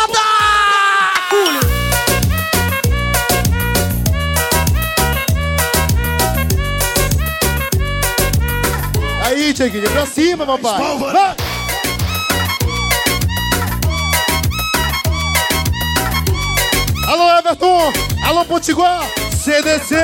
Aí, 9.23 9.53
Tiaguinho, 9.53 9.91
pra 9.91 10.07
cima, 10.07 10.47
papai. 10.47 10.99
Vai. 10.99 11.37
Alô, 17.09 17.39
Everton. 17.39 17.93
Alô, 18.25 18.45
Potiguar. 18.45 19.07
CDC. 19.33 19.95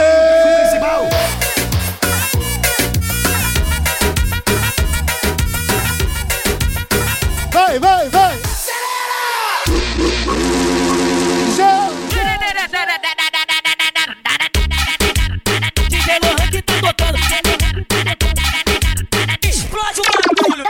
Vai, 7.73 7.79
vai, 7.79 8.09
vai. 8.11 8.37
DJ 15.89 16.19
Lohan 16.23 16.51
que 16.51 16.61
tá 16.61 16.75
tocando. 16.83 17.19
Explode 19.43 20.01
o 20.01 20.05
bagulho. 20.05 20.65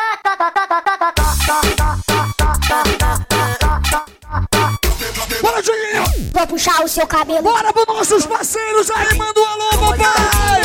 Bora, 5.40 5.60
Dieguinho! 5.60 6.04
Vou 6.32 6.46
puxar 6.46 6.84
o 6.84 6.88
seu 6.88 7.06
cabelo. 7.08 7.42
Bora 7.42 7.72
pros 7.72 7.86
nossos 7.88 8.26
parceiros 8.26 8.88
aí, 8.92 9.16
manda 9.16 9.40
um 9.40 9.44
alô, 9.44 9.70
papai! 9.70 10.62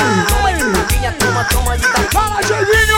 Fala, 2.11 2.41
Dieguinho! 2.43 2.96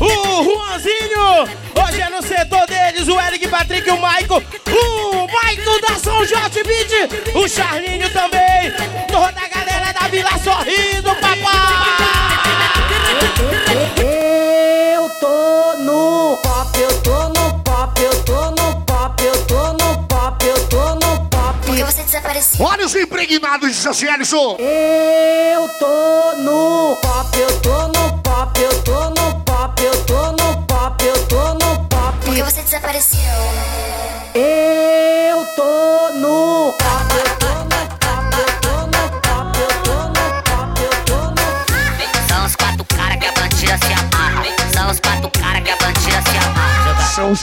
O 0.00 0.44
Juanzinho. 0.44 1.48
Hoje 1.74 2.00
é 2.00 2.08
no 2.08 2.22
setor 2.22 2.66
deles 2.66 3.08
o 3.08 3.20
Eric, 3.20 3.48
Patrick, 3.48 3.88
o 3.90 4.00
Maico, 4.00 4.34
o 4.36 5.26
Maico 5.32 5.80
da 5.80 5.98
São 5.98 6.24
Jorge 6.24 6.62
Beat, 6.64 7.34
o 7.34 7.48
Charlinho 7.48 8.10
também. 8.10 8.72
Toda 9.08 9.40
a 9.40 9.48
galera 9.48 9.92
da 9.92 10.08
Vila 10.08 10.30
sorrindo, 10.42 11.14
papai. 11.16 11.66
Eu 13.98 15.08
tô 15.20 15.76
no 15.82 16.36
pop, 16.42 16.80
eu 16.80 17.02
tô 17.02 17.28
no 17.28 17.62
pop, 17.62 18.02
eu 18.02 18.24
tô 18.24 18.50
no 18.50 18.80
pop, 18.82 19.22
eu 19.24 19.46
tô 19.46 19.72
no 19.72 20.06
pop, 20.06 20.46
eu 20.46 20.68
tô 20.68 20.94
no 20.94 21.28
pop. 21.28 21.58
Porque 21.64 21.84
você 21.84 22.02
desapareceu. 22.02 22.64
Olha 22.64 22.86
os 22.86 22.94
impregnados, 22.94 23.86
assim, 23.86 24.08
Alisson. 24.08 24.56
Eu 24.58 25.68
tô 25.78 26.36
no 26.42 26.96
pop, 26.96 27.38
eu 27.38 27.60
tô 27.60 27.88
no 27.88 28.18
pop, 28.22 28.60
eu 28.60 28.82
tô 28.82 29.10
no 29.10 29.15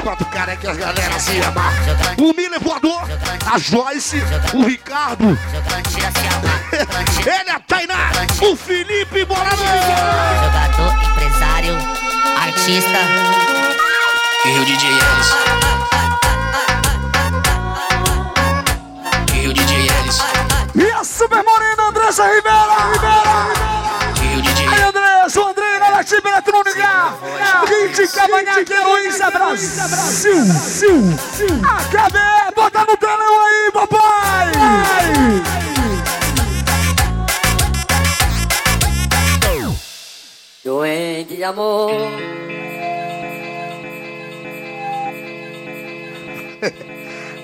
quatro 0.04 0.26
caras 0.26 0.60
que 0.60 0.68
as 0.68 0.78
galera 0.78 1.18
se 1.18 1.39
ama. 1.39 1.72
O 2.18 2.34
Miller 2.34 2.60
voador, 2.60 3.04
a 3.52 3.58
Joyce, 3.58 4.22
o 4.54 4.63
Ricardo. 4.63 5.24
Ele 7.26 7.50
é 7.50 7.54
a 7.54 7.60
Tainá, 7.62 8.12
o 8.42 8.56
Felipe 8.56 9.24
Bolador. 9.24 9.58
Jogador, 10.44 10.94
empresário, 11.10 11.78
artista. 12.38 13.00
E 14.46 14.60
o 14.60 14.66
DJ 14.66 14.89
Ellis. 14.89 15.30
E 19.34 19.48
o 19.48 19.54
DJ 19.54 19.88
Ellis. 19.88 20.20
E 20.76 20.92
a 20.92 21.04
super 21.04 21.44
morena 21.44 21.89
Andressa 21.89 22.26
Ribeira! 22.26 23.03
Cavanhaque 28.13 28.73
Heroísta 28.73 29.32
Brasil! 29.32 29.73
AKB, 31.63 32.56
bota 32.56 32.86
no 32.86 32.95
telão 32.97 33.45
aí, 33.45 33.71
papai! 33.73 34.52
Doente 40.63 41.36
de 41.36 41.43
amor. 41.43 41.91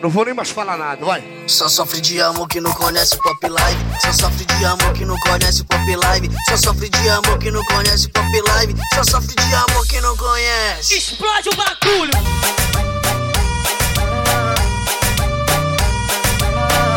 Não 0.01 0.09
vou 0.09 0.23
nem 0.23 0.33
mais 0.33 0.49
falar 0.49 0.77
nada, 0.77 1.05
vai. 1.05 1.21
Só 1.45 1.67
sofre 1.67 1.99
de 1.99 2.21
amor 2.21 2.47
que 2.47 2.61
não 2.61 2.71
conhece 2.71 3.17
pop 3.17 3.49
live. 3.49 3.79
Só 4.01 4.13
sofre 4.13 4.45
de 4.45 4.65
amor 4.65 4.93
que 4.93 5.03
não 5.03 5.19
conhece 5.19 5.63
pop 5.65 5.95
live. 5.95 6.29
Só 6.47 6.55
sofre 6.55 6.89
de 6.89 7.09
amor 7.09 7.37
que 7.37 7.51
não 7.51 7.63
conhece 7.65 8.07
pop 8.07 8.41
live. 8.47 8.75
Só 8.95 9.03
sofre 9.03 9.35
de 9.35 9.55
amor 9.55 9.85
que 9.87 9.99
não 9.99 10.15
conhece. 10.15 10.97
Explode 10.97 11.49
o 11.49 11.55
bagulho. 11.55 12.11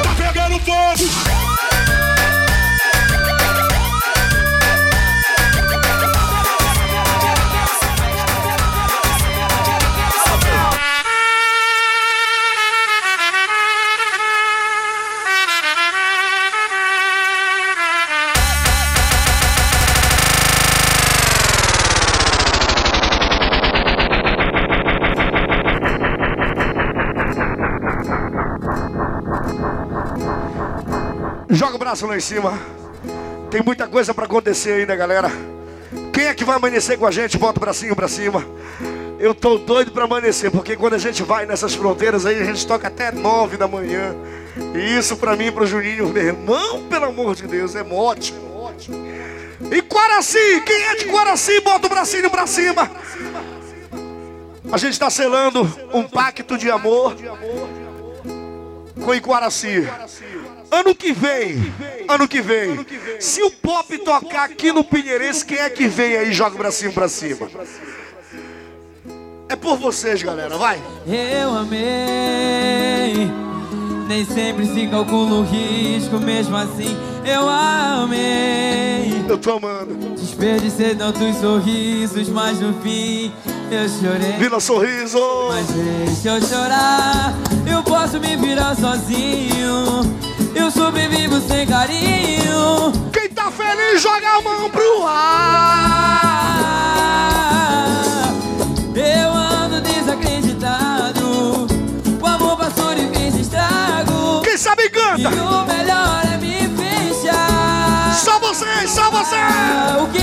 Tá 0.05 0.15
pegando 0.17 0.61
fogo. 0.61 1.52
Braço 31.92 32.07
lá 32.07 32.16
em 32.16 32.20
cima. 32.20 32.59
Tem 33.50 33.62
muita 33.62 33.87
coisa 33.87 34.14
pra 34.14 34.24
acontecer 34.24 34.72
ainda, 34.72 34.96
galera. 34.96 35.31
Quem 36.11 36.24
é 36.24 36.35
que 36.35 36.42
vai 36.42 36.57
amanhecer 36.57 36.98
com 36.98 37.07
a 37.07 37.11
gente? 37.11 37.37
Bota 37.37 37.59
o 37.59 37.61
bracinho 37.61 37.94
pra 37.94 38.09
cima. 38.09 38.42
Eu 39.18 39.35
tô 39.35 39.59
doido 39.59 39.90
pra 39.90 40.05
amanhecer, 40.05 40.50
porque 40.50 40.74
quando 40.74 40.94
a 40.94 40.98
gente 40.98 41.22
vai 41.22 41.44
nessas 41.44 41.74
fronteiras 41.74 42.24
aí, 42.24 42.40
a 42.40 42.44
gente 42.44 42.66
toca 42.66 42.88
até 42.88 43.12
nove 43.12 43.59
da 43.59 43.68
manhã. 43.68 44.16
E 44.74 44.96
isso 44.96 45.18
pra 45.18 45.37
mim 45.37 45.48
e 45.48 45.52
pro 45.52 45.66
Juninho, 45.66 46.09
meu 46.09 46.22
irmão, 46.22 46.83
pelo 46.85 47.05
amor 47.05 47.35
de 47.35 47.46
Deus, 47.46 47.76
é 47.76 47.83
mote. 47.83 48.35
E 49.70 49.83
Quaraci, 49.83 50.62
quem 50.64 50.83
é 50.85 50.96
de 50.96 51.05
Quaraci, 51.05 51.61
bota 51.61 51.88
o 51.88 51.90
bracinho 51.90 52.31
pra 52.31 52.46
cima. 52.46 52.90
A 54.72 54.78
gente 54.78 54.94
está 54.94 55.11
selando 55.11 55.70
um 55.92 56.05
pacto 56.05 56.57
de 56.57 56.70
amor 56.70 57.14
com 59.03 59.15
Iquaraci. 59.15 59.87
Ano 60.71 60.95
que 60.95 61.12
vem, 61.12 61.73
ano 62.09 62.27
que 62.27 62.41
vem, 62.41 62.87
se 63.21 63.43
o 63.43 63.51
pop 63.51 63.99
tocar 63.99 64.45
aqui 64.45 64.73
no 64.73 64.83
Pinheirense, 64.83 65.45
quem 65.45 65.59
é 65.59 65.69
que 65.69 65.87
vem 65.87 66.17
aí 66.17 66.31
e 66.31 66.33
joga 66.33 66.55
o 66.55 66.59
bracinho 66.59 66.93
pra 66.93 67.09
cima? 67.09 67.51
É 69.49 69.57
por 69.57 69.77
vocês, 69.77 70.23
galera, 70.23 70.57
vai. 70.57 70.83
Eu 71.07 71.51
amei. 71.51 73.52
Nem 74.12 74.27
sempre 74.27 74.66
se 74.66 74.87
calcula 74.88 75.37
o 75.37 75.42
risco, 75.42 76.20
mesmo 76.20 76.55
assim 76.55 76.94
eu 77.25 77.48
amei. 77.48 79.25
Eu 79.27 79.38
tô 79.38 79.53
amando. 79.53 79.96
Desperdicei 80.14 80.94
tantos 80.94 81.35
sorrisos, 81.37 82.29
mas 82.29 82.61
no 82.61 82.75
fim 82.83 83.33
eu 83.70 83.88
chorei. 83.88 84.33
Vila 84.33 84.61
Sorriso. 84.61 85.18
Mas 85.48 85.66
deixa 85.68 86.29
eu 86.29 86.42
chorar, 86.42 87.33
eu 87.66 87.83
posso 87.83 88.20
me 88.20 88.37
virar 88.37 88.77
sozinho. 88.77 90.03
Eu 90.55 90.70
sobrevivo 90.70 91.40
sem 91.40 91.66
carinho. 91.66 92.92
Quem 93.14 93.31
tá 93.31 93.51
feliz, 93.51 94.03
joga 94.03 94.29
a 94.29 94.42
mão 94.42 94.68
pro 94.68 95.07
ar. 95.07 96.53
Só 108.92 109.11
você. 109.11 109.37
O 110.02 110.07
quê? 110.12 110.20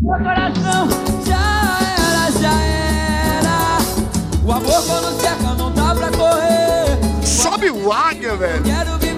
Meu 0.00 0.18
coração 0.18 0.88
já 1.26 1.36
era, 1.98 2.30
já 2.40 2.60
era. 2.62 3.78
O 4.42 4.52
amor 4.52 4.86
quando 4.86 5.20
cerca 5.20 5.54
não 5.54 5.70
dá 5.70 5.94
pra 5.94 6.10
correr. 6.10 7.26
Sobe 7.26 7.70
o 7.70 7.92
águia, 7.92 8.34
velho. 8.36 8.62
Quero 8.64 8.98
viver. 8.98 9.11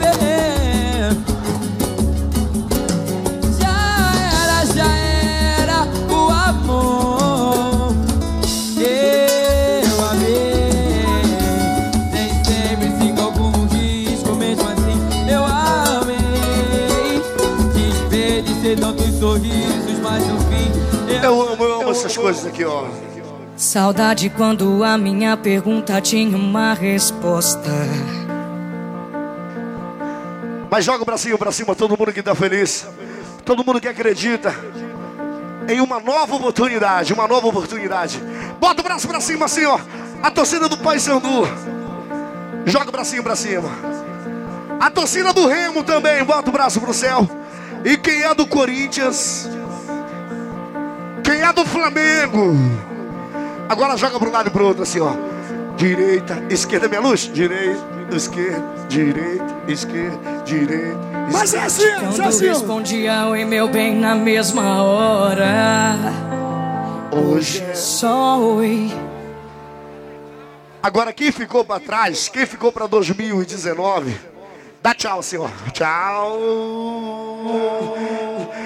Essas 21.99 22.17
coisas 22.17 22.47
aqui, 22.47 22.65
ó. 22.65 22.87
Saudade 23.57 24.29
quando 24.31 24.83
a 24.83 24.99
minha 24.99 25.37
pergunta 25.37 26.01
tinha 26.01 26.37
uma 26.37 26.75
resposta. 26.75 27.71
Mas 30.71 30.85
joga 30.85 31.03
o 31.03 31.07
bracinho 31.07 31.39
pra 31.39 31.53
cima, 31.53 31.75
todo 31.75 31.97
mundo 31.97 32.13
que 32.13 32.23
tá 32.23 32.35
feliz. 32.35 32.87
Todo 33.45 33.65
mundo 33.65 33.81
que 33.81 33.87
acredita 33.87 34.55
em 35.69 35.81
uma 35.81 36.01
nova 36.01 36.35
oportunidade, 36.35 37.13
uma 37.13 37.29
nova 37.29 37.47
oportunidade. 37.47 38.21
Bota 38.59 38.81
o 38.81 38.85
braço 38.85 39.07
pra 39.07 39.21
cima 39.21 39.45
assim, 39.45 39.65
ó. 39.65 39.79
A 40.23 40.31
torcida 40.31 40.69
do 40.69 40.77
Paysandu. 40.79 41.47
Joga 42.67 42.89
o 42.89 42.93
bracinho 42.93 43.23
pra 43.23 43.37
cima. 43.37 43.69
A 44.81 44.91
torcida 44.91 45.33
do 45.33 45.47
Remo 45.47 45.85
também, 45.85 46.25
bota 46.25 46.51
o 46.51 46.53
braço 46.53 46.81
pro 46.81 46.93
céu. 46.93 47.29
E 47.85 47.97
quem 47.97 48.23
é 48.23 48.35
do 48.35 48.47
Corinthians? 48.47 49.49
Quem 51.25 51.41
é 51.41 51.53
do 51.53 51.65
Flamengo? 51.65 52.55
Agora 53.69 53.97
joga 53.97 54.19
pro 54.19 54.31
lado 54.31 54.49
e 54.49 54.51
pro 54.51 54.67
outro 54.67 54.83
assim, 54.83 55.01
ó. 55.01 55.13
Direita, 55.77 56.43
esquerda, 56.51 56.87
minha 56.87 57.01
luz. 57.01 57.31
Direita, 57.33 57.83
esquerda, 58.15 58.63
direita, 58.89 59.45
esquerda, 59.67 60.19
direita. 60.45 60.99
Mas 61.33 61.55
é 61.55 61.67
esquerda. 61.67 61.67
assim, 61.67 61.87
é 61.87 61.99
Quando 62.11 62.29
assim. 62.29 62.49
respondia 62.49 63.27
oi 63.27 63.45
meu 63.45 63.67
bem 63.69 63.97
na 63.97 64.15
mesma 64.15 64.83
hora. 64.83 65.97
Hoje 67.11 67.63
é 67.63 67.75
só 67.75 68.39
oi. 68.39 68.93
Agora 70.83 71.13
quem 71.15 71.33
ficou 71.33 71.65
pra 71.65 71.81
trás, 71.81 72.29
quem 72.29 72.45
ficou 72.45 72.71
pra 72.71 72.87
2019, 72.87 74.15
dá 74.83 74.93
tchau, 74.95 75.23
senhor. 75.23 75.51
Tchau. 75.73 76.39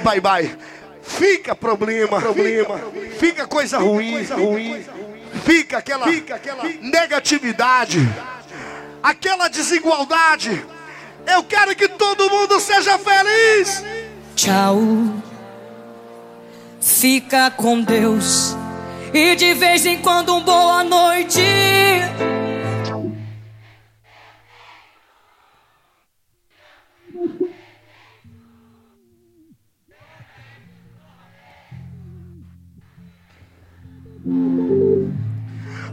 Bye 0.02 0.20
bye. 0.20 0.58
Fica 1.08 1.54
problema, 1.54 2.20
problema. 2.20 2.80
Fica 3.18 3.46
coisa 3.46 3.78
ruim, 3.78 4.22
ruim. 4.24 4.84
Fica 5.44 5.78
aquela, 5.78 6.06
fica 6.06 6.34
aquela 6.34 6.64
negatividade, 6.80 7.98
aquela 9.02 9.48
desigualdade. 9.48 10.64
Eu 11.26 11.42
quero 11.44 11.74
que 11.74 11.88
todo 11.88 12.30
mundo 12.30 12.60
seja 12.60 12.98
feliz. 12.98 13.84
Tchau. 14.36 14.78
Fica 16.80 17.50
com 17.50 17.80
Deus. 17.80 18.56
E 19.12 19.34
de 19.34 19.54
vez 19.54 19.84
em 19.84 19.98
quando 19.98 20.34
um 20.34 20.40
boa 20.42 20.84
noite. 20.84 21.42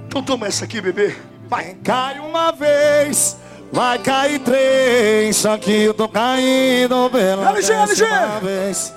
Então 0.07 0.21
toma 0.23 0.47
essa 0.47 0.65
aqui, 0.65 0.81
bebê. 0.81 1.15
Vai. 1.47 1.75
Cai 1.83 2.19
uma 2.19 2.51
vez, 2.51 3.37
vai 3.71 3.99
cair 3.99 4.39
três. 4.39 5.35
Só 5.35 5.57
que 5.57 5.71
eu 5.83 5.93
tô 5.93 6.07
caindo 6.07 7.09
pela 7.09 7.49
LG, 7.49 7.71
LG. 7.71 8.05
décima 8.05 8.39
vez. 8.39 8.93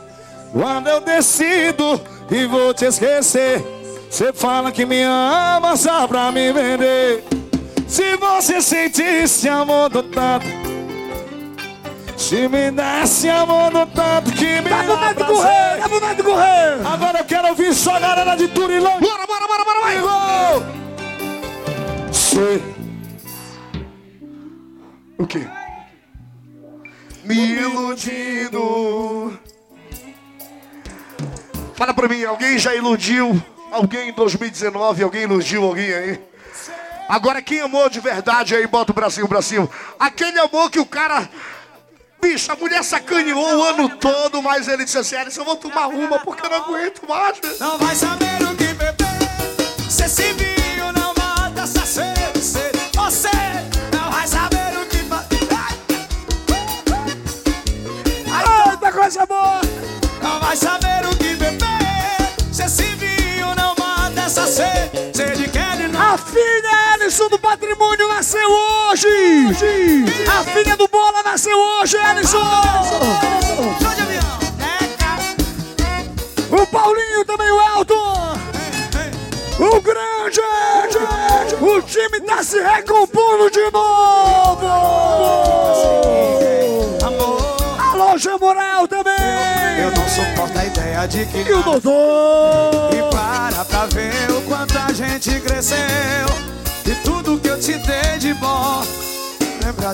Quando 0.53 0.88
eu 0.88 1.01
decido 1.01 2.01
e 2.31 2.46
vou 2.46 2.72
te 2.72 2.87
esquecer, 2.87 3.62
você 4.11 4.32
fala 4.32 4.72
que 4.72 4.86
me 4.86 5.03
ama 5.03 5.76
só 5.76 6.07
pra 6.07 6.32
me 6.32 6.53
vender. 6.53 7.24
Se 7.86 8.16
você 8.16 8.61
sentisse 8.61 9.49
amor 9.49 9.89
do 9.91 10.03
tanto, 10.03 10.47
se 12.18 12.48
me 12.48 12.70
desse 12.72 13.30
amor 13.30 13.70
do 13.70 13.86
tanto 13.86 14.32
que 14.32 14.60
me 14.60 14.68
Dá 14.68 14.82
vontade 14.82 15.18
de 15.18 15.24
correr, 15.24 15.80
dá 15.80 15.86
vontade 15.86 16.16
de 16.16 16.22
correr. 16.22 16.86
Agora 16.86 17.20
eu 17.20 17.24
quero 17.24 17.48
ouvir 17.48 17.72
só 17.72 17.94
a 17.94 18.00
galera 18.00 18.36
de 18.36 18.48
Turilão. 18.48 19.00
Bora, 19.00 19.26
bora, 19.26 19.46
bora, 19.46 19.64
bora, 19.64 19.80
vai. 19.80 19.96
Sei. 22.12 22.62
O 25.16 25.26
quê? 25.26 25.48
Me 27.24 27.34
iludindo. 27.34 29.38
Fala 31.74 31.94
pra 31.94 32.08
mim, 32.08 32.24
alguém 32.24 32.58
já 32.58 32.74
iludiu 32.74 33.40
alguém 33.70 34.08
em 34.08 34.12
2019? 34.12 35.04
Alguém 35.04 35.22
iludiu 35.22 35.62
alguém 35.64 35.94
aí? 35.94 36.20
Agora 37.08 37.40
quem 37.40 37.60
amou 37.60 37.88
de 37.88 38.00
verdade 38.00 38.54
aí, 38.54 38.66
bota 38.66 38.92
o 38.92 38.94
bracinho 38.94 39.28
pra 39.28 39.40
cima. 39.40 39.70
Aquele 39.98 40.38
amor 40.40 40.70
que 40.70 40.80
o 40.80 40.84
cara. 40.84 41.30
Bicho, 42.20 42.50
a 42.50 42.56
mulher 42.56 42.82
sacaneou 42.82 43.38
o 43.38 43.62
ano 43.62 43.88
todo, 43.96 44.42
mas 44.42 44.66
ele 44.68 44.84
disse 44.84 44.98
assim: 44.98 45.16
Alisson, 45.16 45.42
eu 45.42 45.44
vou 45.44 45.56
tomar 45.56 45.86
uma 45.86 46.18
porque 46.18 46.44
eu 46.44 46.50
não 46.50 46.58
aguento 46.58 47.02
mais. 47.08 47.38
Não 47.60 47.78
vai 47.78 47.94
saber 47.94 48.42
o 48.42 48.56
que 48.56 48.74
beber. 48.74 49.08
Se 49.88 50.32
viu, 50.34 50.92
não 50.92 50.97
filha 66.18 66.94
Ellison 66.94 67.28
do 67.28 67.38
Patrimônio 67.38 68.08
nasceu 68.08 68.48
hoje. 68.50 69.06
A 70.28 70.44
filha 70.44 70.76
do 70.76 70.88
Bola 70.88 71.22
nasceu 71.22 71.56
hoje, 71.56 71.96
Ellison. 71.96 72.38
Avião. 72.38 74.38
O 76.50 76.66
Paulinho 76.66 77.24
também, 77.24 77.50
o 77.50 77.78
Elton. 77.78 78.38
O 79.58 79.80
grande. 79.80 80.40
O 81.60 81.82
time 81.82 82.20
tá 82.20 82.42
se 82.42 82.60
recompondo 82.60 83.50
de 83.50 83.70
novo! 83.72 84.66
Alô, 87.92 88.16
Jamoral 88.16 88.86
também! 88.86 89.14
Eu 89.82 89.90
não 89.90 90.08
suporto 90.08 90.56
a 90.58 90.64
ideia 90.64 91.06
de 91.08 91.26
que 91.26 91.38
E 91.38 91.52
o 91.52 91.62
doutor? 91.62 92.90
E 92.92 93.02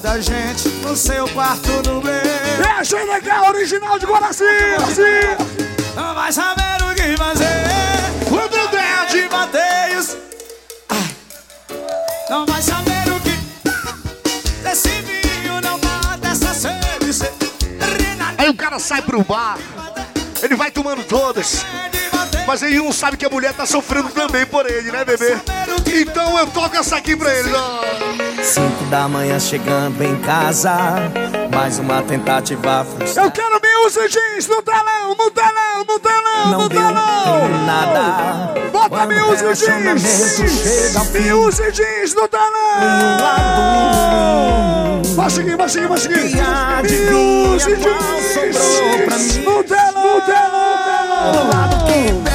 Da 0.02 0.20
gente 0.20 0.68
no 0.82 0.96
seu 0.96 1.28
quarto 1.28 1.70
no 1.86 2.02
meu 2.02 2.12
É 2.12 2.78
a 2.78 2.82
GNH 2.82 3.48
original 3.48 3.96
de 3.96 4.04
Guaraci! 4.04 4.44
Não 5.94 6.14
vai 6.14 6.32
saber 6.32 6.82
o 6.82 6.94
que 6.94 7.16
fazer 7.16 7.46
Quando 8.28 8.70
der 8.70 9.06
de 9.08 9.28
bateios 9.28 10.16
Ai. 10.88 11.16
Não 12.28 12.44
vai 12.44 12.60
saber 12.60 13.04
o 13.08 13.20
que 13.20 14.60
Desse 14.62 14.88
vinho 14.88 15.60
não 15.62 15.78
mata 15.78 16.28
essa 16.28 16.52
sede 16.52 16.84
Aí 18.36 18.48
o 18.48 18.54
cara 18.54 18.78
sai 18.78 19.00
pro 19.00 19.22
bar, 19.22 19.56
ele 20.42 20.54
vai 20.54 20.70
tomando 20.70 21.02
todas. 21.04 21.64
Mas 22.46 22.62
aí 22.62 22.78
um 22.78 22.92
sabe 22.92 23.16
que 23.16 23.24
a 23.24 23.30
mulher 23.30 23.54
tá 23.54 23.64
sofrendo 23.64 24.10
também 24.10 24.44
por 24.44 24.70
ele, 24.70 24.92
né, 24.92 25.02
bebê? 25.04 25.38
Então 25.94 26.38
eu 26.38 26.46
toco 26.48 26.76
essa 26.76 26.96
aqui 26.96 27.16
pra 27.16 27.32
ele, 27.32 27.50
ó. 27.54 28.23
Cinco 28.44 28.84
da 28.90 29.08
manhã 29.08 29.40
chegando 29.40 30.02
em 30.04 30.16
casa, 30.20 30.76
mais 31.52 31.78
uma 31.78 32.02
tentativa 32.02 32.84
frustrada. 32.84 33.28
Eu 33.28 33.32
quero 33.32 33.60
music 33.82 34.08
jeans 34.12 34.46
no 34.46 34.60
telão, 34.62 35.14
no 35.18 35.30
telão, 35.30 35.84
no 35.88 35.98
telão, 35.98 36.50
Não 36.50 36.60
no 36.62 36.68
telão! 36.68 37.48
nada. 37.66 38.54
Bota 38.70 39.06
music 39.06 39.64
jeans! 39.64 40.02
no 42.14 42.28
telão! 42.28 42.52
Vai 45.16 45.30
seguir, 45.30 45.56
vai 45.56 45.68
seguir, 45.68 45.88
vai 45.88 45.98
seguir! 45.98 46.16
Music 47.12 47.76
jeans 47.80 49.36
no 49.38 49.64
telão, 49.64 50.16
no 50.16 50.20
telão, 50.20 51.32
Do 51.32 51.42
lado 51.56 51.84
que 51.86 52.33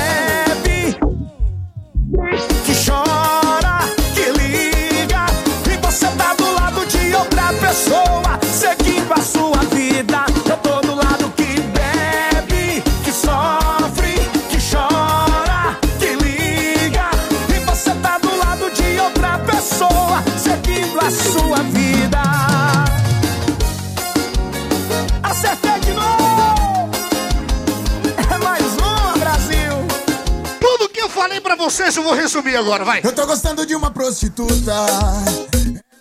pra 31.49 31.55
vocês 31.55 31.95
eu 31.97 32.03
vou 32.03 32.13
resumir 32.13 32.55
agora, 32.55 32.85
vai. 32.85 33.01
Eu 33.03 33.11
tô 33.11 33.25
gostando 33.25 33.65
de 33.65 33.73
uma 33.73 33.89
prostituta. 33.89 34.71
Ela 34.71 35.23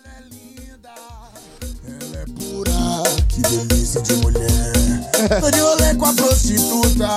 é 0.05 0.21
linda, 0.29 0.89
ela 1.87 2.17
é 2.17 2.25
pura, 2.37 2.71
que 3.27 3.41
delícia 3.41 3.99
de 4.01 4.13
mulher. 4.17 5.39
Tô 5.41 5.49
de 5.49 5.59
rolê 5.59 5.95
com 5.95 6.05
a 6.05 6.13
prostituta. 6.13 7.07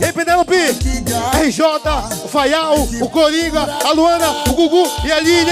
E 0.00 0.04
aí, 0.04 0.12
Penelope? 0.12 0.54
RJ, 0.54 1.64
o 2.24 2.28
Faial, 2.28 2.78
o 2.78 3.10
Coringa, 3.10 3.62
a 3.84 3.90
Luana, 3.90 4.30
o 4.48 4.52
Gugu 4.52 4.88
e 5.04 5.10
a 5.10 5.18
Lili. 5.18 5.50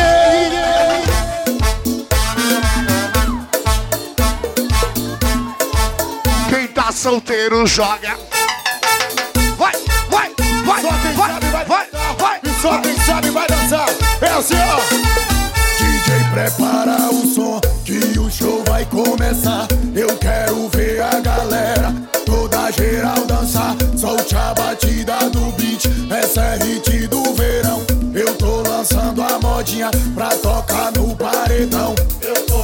Quem 6.48 6.68
tá 6.68 6.92
solteiro 6.92 7.66
joga. 7.66 8.16
Vai, 9.56 9.72
vai, 10.08 10.32
vai, 10.64 10.82
vai, 10.82 11.14
vai 11.14 11.47
só 12.60 12.78
quem 12.78 12.98
sabe 13.00 13.30
vai 13.30 13.46
dançar. 13.46 13.88
É 14.20 14.28
assim, 14.30 14.54
ó. 14.54 14.80
DJ, 15.78 16.24
prepara 16.32 17.10
o 17.10 17.26
som, 17.26 17.60
que 17.84 18.18
o 18.18 18.30
show 18.30 18.62
vai 18.66 18.84
começar. 18.86 19.66
Eu 19.94 20.16
quero 20.18 20.68
ver 20.68 21.02
a 21.02 21.20
galera 21.20 21.94
toda 22.26 22.70
geral 22.70 23.24
dançar. 23.26 23.76
Solte 23.96 24.36
a 24.36 24.54
batida 24.54 25.16
do 25.30 25.52
beat, 25.52 25.84
essa 26.10 26.40
é 26.42 26.58
hit 26.64 27.06
do 27.06 27.22
verão. 27.34 27.82
Eu 28.14 28.34
tô 28.34 28.62
lançando 28.62 29.22
a 29.22 29.38
modinha 29.38 29.90
pra 30.14 30.28
tocar 30.30 30.92
no 30.92 31.14
paredão. 31.16 31.94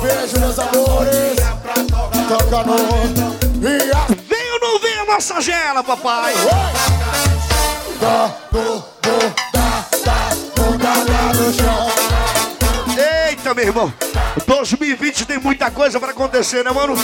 Beijo, 0.03 0.39
meus 0.41 0.59
amores, 0.59 1.37
toca 2.29 2.65
no. 2.65 2.75
E 3.67 3.91
a 3.93 4.07
Vem 4.29 4.53
ou 4.53 4.61
não 4.61 4.79
vem 4.81 4.99
a 4.99 5.05
nossa 5.07 5.41
gela, 5.41 5.83
papai? 5.83 6.35
da, 8.01 8.27
do, 8.51 8.85
do, 9.03 9.54
Eita, 13.29 13.55
meu 13.55 13.65
irmão. 13.65 13.93
2020 14.47 15.27
tem 15.27 15.39
muita 15.39 15.71
coisa 15.71 16.01
pra 16.01 16.11
acontecer, 16.11 16.65
né, 16.65 16.71
mano? 16.71 16.95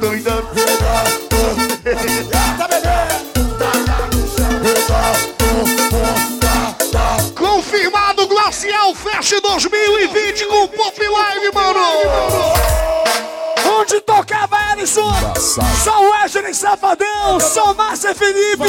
Confirmado 7.34 8.26
Glacial 8.26 8.95
Fest 8.95 9.41
2020 9.41 10.47
com 10.47 10.68
Pop 10.68 10.99
Live, 10.99 11.55
mano. 11.55 12.60
Onde 13.91 14.01
tocava 14.03 14.57
Ellison? 14.72 15.12
Só 15.82 16.01
o 16.01 16.11
Wesley 16.12 16.55
Safadão, 16.55 17.41
só 17.41 17.74
Márcia 17.74 18.14
Felipe. 18.14 18.68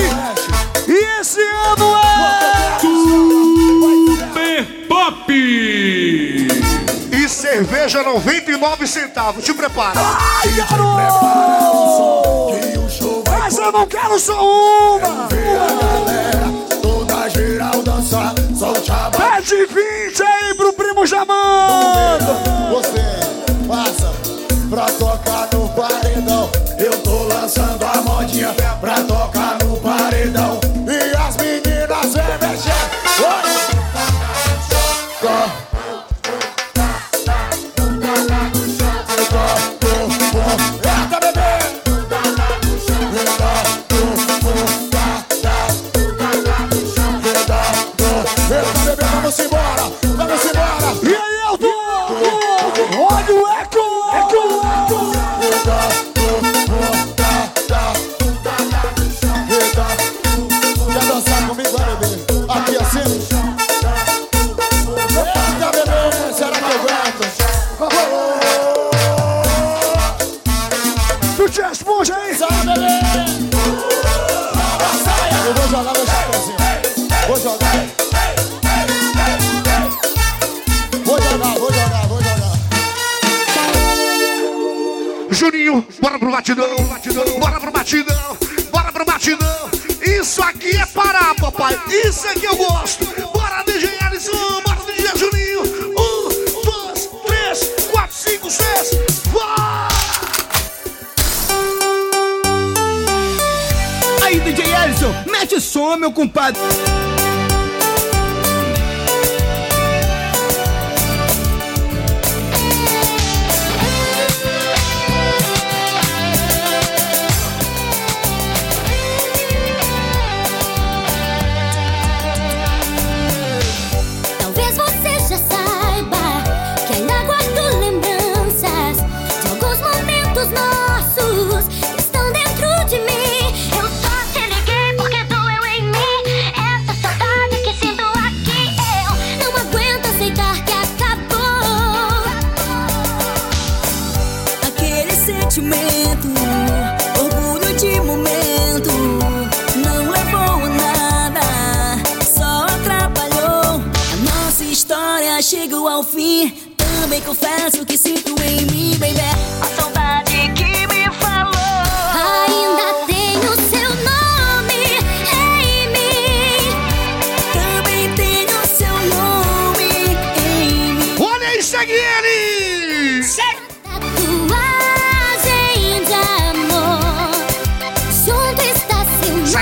E 0.88 1.20
esse 1.20 1.40
ano 1.40 1.96
é. 1.96 2.80
Super 2.80 4.66
Pop! 4.88 5.32
E 5.32 7.30
cerveja 7.30 8.02
99 8.02 8.88
centavos, 8.88 9.46
te 9.46 9.54
prepara. 9.54 10.00
Ai, 10.00 10.50
garoto! 10.54 11.26
Mas 13.30 13.58
eu 13.60 13.72
não 13.72 13.86
quero 13.86 14.20
só 14.20 14.44
uma! 14.44 15.30
Toda 16.82 17.30
geral 17.30 17.84
dançar, 17.84 18.34
solte 18.58 18.92
a 18.92 19.12
Pede 19.12 19.68
20 19.68 20.24
aí 20.24 20.56
pro 20.56 20.74
primo 20.74 21.06
Jamando! 21.06 22.26
Você 22.72 23.11
Mete 105.26 105.56
o 105.56 105.62
som, 105.62 105.98
meu 105.98 106.12
compadre. 106.12 106.60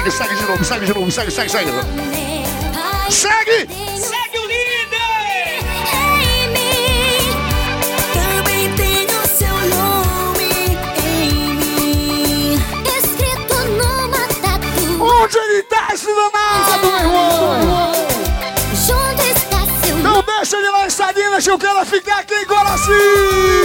Segue, 0.10 0.12
segue 0.12 0.36
de 0.36 0.44
novo, 0.44 0.66
segue 0.66 0.86
de 0.86 0.94
novo, 0.94 1.12
segue, 1.12 1.32
segue, 1.32 1.50
segue. 1.52 1.72
Segue! 3.10 3.68
Segue 3.96 4.40
o 4.40 4.48
líder! 4.48 5.60
Em 5.94 6.50
mim. 6.50 7.32
Também 8.14 8.74
tenho 8.76 9.28
seu 9.28 9.56
nome 9.70 10.78
em 11.06 11.54
mim. 11.54 12.60
Escrito 12.98 13.56
numa 13.78 14.28
tatu. 14.42 15.04
Onde 15.04 15.38
ele 15.38 15.64
tá, 15.64 15.90
esse 15.94 16.08
danado, 16.08 16.88
meu 16.88 16.98
irmão? 16.98 17.94
Junto 18.74 19.22
está 19.22 19.60
seu 19.86 19.98
Não 19.98 20.24
deixa 20.24 20.58
ele 20.58 20.70
lá 20.72 20.88
em 20.88 20.90
Salinas, 20.90 21.44
que 21.44 21.52
eu 21.52 21.60
quero 21.60 21.86
ficar 21.86 22.20
aqui 22.20 22.34
em 22.34 22.46
Guaraci. 22.46 23.59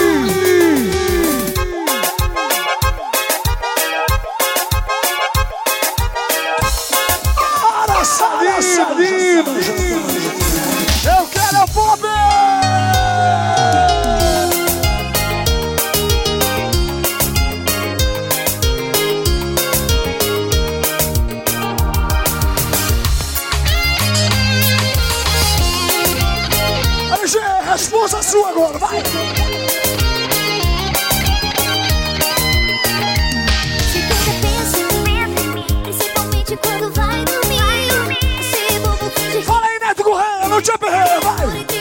Fala 39.45 39.67
aí, 39.67 39.79
Neto 39.79 40.03
Correia, 40.03 40.49
não 40.49 40.63
te 40.63 40.71
aperreia, 40.71 41.21
vai. 41.21 41.75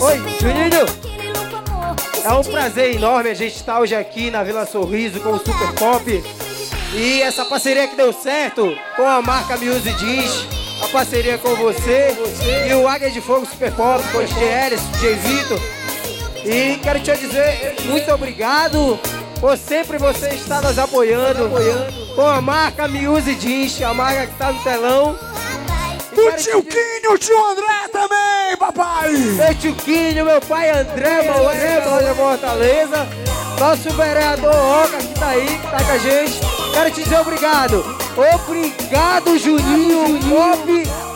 Oi, 0.00 0.38
Juninho. 0.40 1.04
É 2.24 2.32
um 2.32 2.42
prazer 2.42 2.94
enorme 2.94 3.30
a 3.30 3.34
gente 3.34 3.54
estar 3.54 3.80
hoje 3.80 3.94
aqui 3.94 4.30
na 4.30 4.42
Vila 4.42 4.64
Sorriso 4.66 5.20
com 5.20 5.30
o 5.30 5.38
Super 5.38 5.72
Pop. 5.78 6.24
E 6.94 7.20
essa 7.22 7.44
parceria 7.44 7.86
que 7.86 7.96
deu 7.96 8.12
certo 8.12 8.76
com 8.96 9.06
a 9.06 9.20
marca 9.20 9.56
Music 9.56 9.98
Jeans, 9.98 10.46
a 10.82 10.88
parceria 10.88 11.36
com 11.38 11.54
você 11.56 12.16
e 12.68 12.74
o 12.74 12.88
Águia 12.88 13.10
de 13.10 13.20
Fogo 13.20 13.44
Super 13.44 13.72
Pop, 13.72 14.02
com 14.10 14.18
o 14.18 14.24
DJ 14.24 14.42
Elis, 14.42 14.80
DJ 14.92 15.14
Vitor. 15.16 15.60
E 16.44 16.78
quero 16.82 17.00
te 17.00 17.16
dizer 17.16 17.76
muito 17.84 18.10
obrigado 18.10 18.98
por 19.44 19.58
sempre 19.58 19.98
você 19.98 20.28
estar 20.28 20.62
nos 20.62 20.78
apoiando 20.78 21.50
com 22.14 22.26
a 22.26 22.40
marca 22.40 22.88
Music 22.88 23.34
Jeans, 23.34 23.82
a 23.82 23.92
marca 23.92 24.26
que 24.26 24.32
está 24.32 24.50
no 24.50 24.58
telão. 24.62 25.18
O 26.12 26.32
tio 26.32 26.62
Quinho, 26.62 27.12
o 27.12 27.18
tio 27.18 27.44
André 27.50 27.88
também, 27.92 28.56
papai. 28.58 29.10
Meu 29.10 29.54
tio 29.56 29.74
Quinho, 29.74 30.24
meu 30.24 30.40
pai 30.40 30.70
André 30.70 31.28
Maurício, 31.28 31.90
lá 31.90 32.00
de 32.00 32.14
Fortaleza. 32.14 33.06
Nosso 33.60 33.90
vereador 33.90 34.54
Oca 34.54 34.96
que 34.96 35.20
tá 35.20 35.28
aí, 35.28 35.46
que 35.46 35.70
tá 35.70 35.84
com 35.84 35.92
a 35.92 35.98
gente. 35.98 36.40
Quero 36.72 36.90
te 36.90 37.02
dizer 37.02 37.20
obrigado. 37.20 37.84
Obrigado, 38.16 39.36
Juninho 39.36 40.20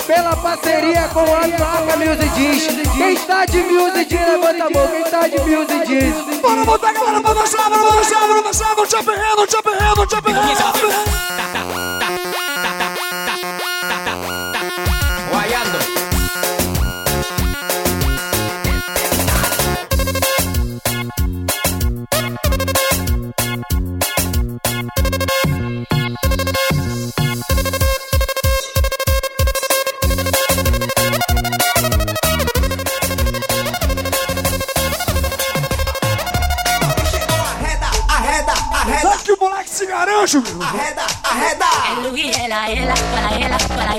pela 0.09 0.35
parceria 0.37 1.07
com 1.13 1.21
a 1.21 1.47
marca 1.47 1.97
Music 1.99 2.29
Jeans. 2.35 2.89
Quem 2.97 3.13
está 3.13 3.45
de 3.45 3.59
Music 3.59 4.09
Jeans, 4.09 4.27
levanta 4.27 4.65
a 4.65 4.71
mão. 4.71 4.89
Quem 4.89 5.03
está 5.03 5.29
de 5.29 5.39
Music 5.39 5.87
Jeans? 5.87 6.41
Bora 6.41 6.65
botar 6.65 6.89
a 6.89 6.93
galera 6.95 7.21
pra 7.21 7.35
dançar, 7.35 7.69
bora 7.69 7.93
dançar, 7.93 8.27
bora 8.27 8.43
dançar, 8.43 8.75
não 8.75 8.87
te 8.87 8.97
aperreia, 8.97 9.37
não 9.37 9.47
te 9.47 9.57
aperreia, 9.57 9.95
não 9.95 10.07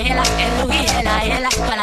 ela, 0.08 0.22
para 0.22 0.42
ela, 0.42 0.42
é 0.42 0.64
Luí, 0.64 0.86
ela, 0.86 1.24
ela, 1.24 1.48
para 1.50 1.74
ela, 1.74 1.79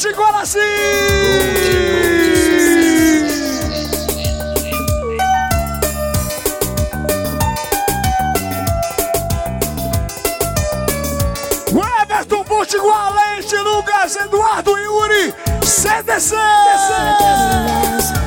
de 0.00 0.12
Guaraci. 0.14 0.58
O 11.72 12.02
Everton 12.02 12.44
Portigual, 12.44 13.12
Leite, 13.14 13.56
Lucas, 13.56 14.16
Eduardo 14.16 14.78
Yuri, 14.78 15.34
CDC. 15.62 16.34
Eu 16.34 18.19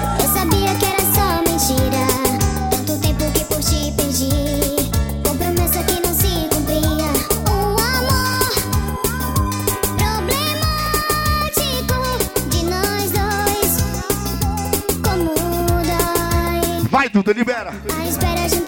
junto, 17.24 17.32
libera. 17.32 17.72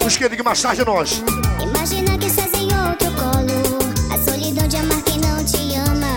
Os 0.04 0.16
que 0.16 0.24
queridos, 0.24 0.44
mais 0.44 0.62
tarde 0.62 0.84
nós. 0.84 1.22
Imagina 1.60 2.16
que 2.18 2.26
estás 2.26 2.52
em 2.54 2.64
outro 2.88 3.12
colo. 3.12 3.78
A 4.10 4.18
solidão 4.18 4.66
de 4.66 4.76
amar 4.76 5.02
quem 5.02 5.18
não 5.18 5.44
te 5.44 5.74
ama. 5.76 6.16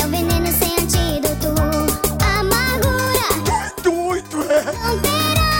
É 0.00 0.04
o 0.04 0.06
um 0.06 0.10
veneno 0.10 0.52
sem 0.52 0.72
antídoto. 0.78 1.54
Amargura. 2.38 3.28
É 3.60 3.80
doido, 3.82 4.42
é. 4.50 4.64
Não 4.64 5.00
terá 5.00 5.52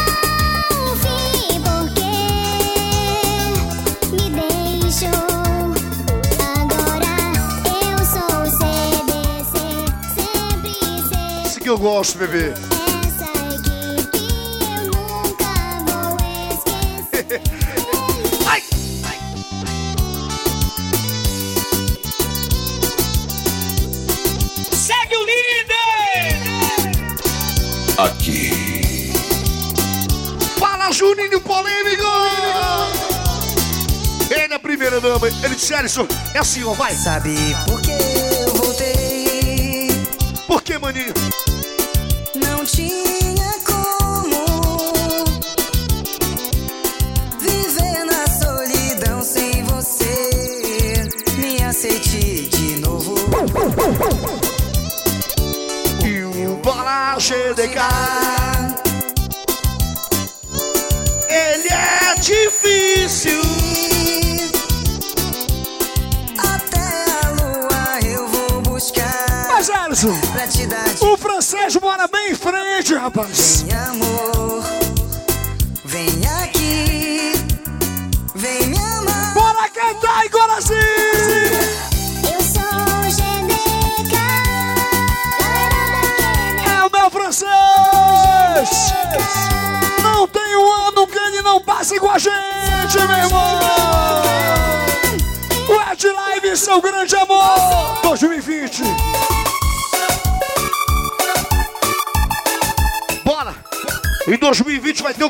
um 0.73 0.95
fim 1.03 1.61
porque 1.65 2.13
me 4.13 4.31
deixou. 4.31 5.27
Agora 6.61 7.15
eu 7.83 7.99
sou 8.07 8.45
CBC. 8.59 9.59
Sempre, 10.15 10.75
sempre. 11.09 11.47
Isso 11.47 11.61
que 11.61 11.69
eu 11.69 11.79
gosto, 11.79 12.19
bebê. 12.19 12.74
Ele 35.43 35.55
disse, 35.55 35.73
Alisson, 35.75 36.07
é 36.35 36.39
assim, 36.39 36.65
ó, 36.65 36.73
vai. 36.73 36.95
Sabe 36.95 37.35
por 37.67 37.81
que 37.81 37.93
eu 37.93 38.55
voltei? 38.55 39.89
Por 40.47 40.63
que, 40.63 40.79
maninho? 40.79 41.15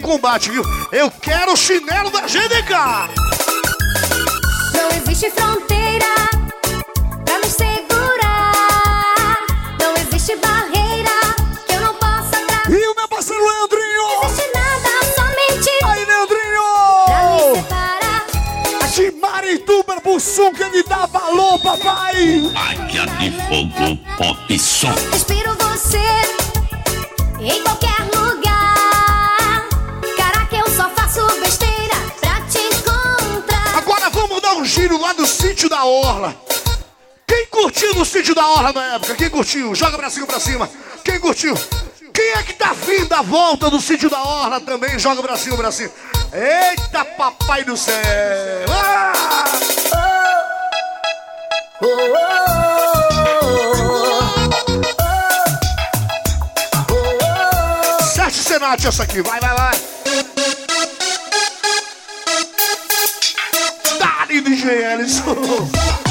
Combate, 0.05 0.51
viu? 0.51 0.63
Eu 0.93 1.11
quero 1.11 1.53
o 1.53 1.57
chinelo 1.57 2.11
da 2.11 2.21
GDK! 2.21 2.75
Não 4.75 4.89
existe 4.99 5.31
fronteira 5.31 6.05
pra 7.25 7.39
nos 7.39 7.53
segurar. 7.53 9.39
Não 9.81 9.95
existe 9.97 10.37
barreira 10.37 11.11
que 11.67 11.73
eu 11.75 11.81
não 11.81 11.95
possa 11.95 12.37
atravessar. 12.37 12.71
E 12.71 12.87
o 12.87 12.95
meu 12.95 13.09
parceiro 13.09 13.43
Leandrinho! 13.43 14.03
Não 14.13 14.25
existe 14.25 14.51
nada, 14.55 14.91
somente 15.17 15.71
Aí, 15.71 15.79
pra 15.81 15.95
me 15.97 16.05
Leandrinho! 16.05 17.55
separar. 17.57 18.27
De 18.95 19.11
Marituba 19.13 20.01
pro 20.03 20.21
Sul, 20.21 20.53
que 20.53 20.63
ele 20.65 20.83
dá 20.83 21.07
valor, 21.07 21.59
papai! 21.61 22.53
Águia 22.55 23.07
de 23.07 23.31
fogo, 23.49 23.97
pop 24.19 24.59
som. 24.59 24.93
Respiro 25.11 25.57
você 25.59 25.99
em 27.41 27.63
qualquer 27.63 27.94
sítio 35.55 35.69
da 35.69 35.85
Orla. 35.85 36.35
Quem 37.25 37.47
curtiu 37.47 37.95
no 37.95 38.05
sítio 38.05 38.35
da 38.35 38.45
Orla 38.45 38.73
na 38.73 38.95
época? 38.95 39.15
Quem 39.15 39.31
curtiu? 39.31 39.73
Joga 39.73 39.97
pra 39.97 40.11
cima, 40.11 40.27
pra 40.27 40.41
cima. 40.41 40.69
Quem 41.05 41.21
curtiu? 41.21 41.55
Quem 42.13 42.31
é 42.33 42.43
que 42.43 42.55
tá 42.55 42.73
vindo 42.73 43.13
à 43.13 43.23
volta 43.23 43.71
do 43.71 43.81
sítio 43.81 44.11
da 44.11 44.21
Orla 44.21 44.61
também? 44.61 44.99
Joga 44.99 45.23
pra 45.23 45.37
cima, 45.37 45.57
pra 45.57 45.71
cima. 45.71 45.93
Eita, 46.33 47.05
papai 47.05 47.63
do 47.63 47.77
céu! 47.77 47.95
Ah! 48.69 49.13
Sete 58.13 58.39
Senate 58.39 58.89
essa 58.89 59.05
aqui, 59.05 59.23
vai, 59.23 59.39
vai, 59.39 59.55
vai. 59.55 59.94
DJ 64.45 64.83
Ellison. 64.83 65.95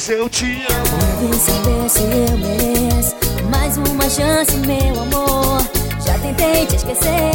Mas 0.00 0.08
eu 0.08 0.30
te 0.30 0.46
amo. 0.46 1.28
Deve 1.28 1.36
saber 1.38 1.90
se 1.90 2.00
eu 2.00 2.38
mereço 2.38 3.14
mais 3.50 3.76
uma 3.76 4.08
chance, 4.08 4.56
meu 4.56 4.98
amor. 5.02 5.60
Já 6.06 6.18
tentei 6.20 6.64
te 6.64 6.76
esquecer, 6.76 7.30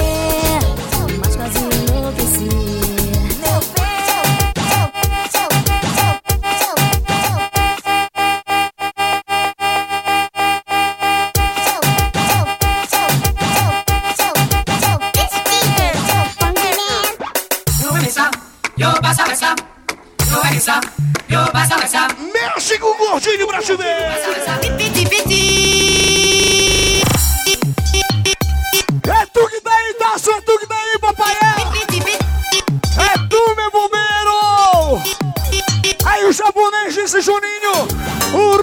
Aí 36.05 36.25
o 36.25 36.31
japonês 36.31 36.93
disse 36.93 37.21
Juninho! 37.21 37.87
O 38.33 38.57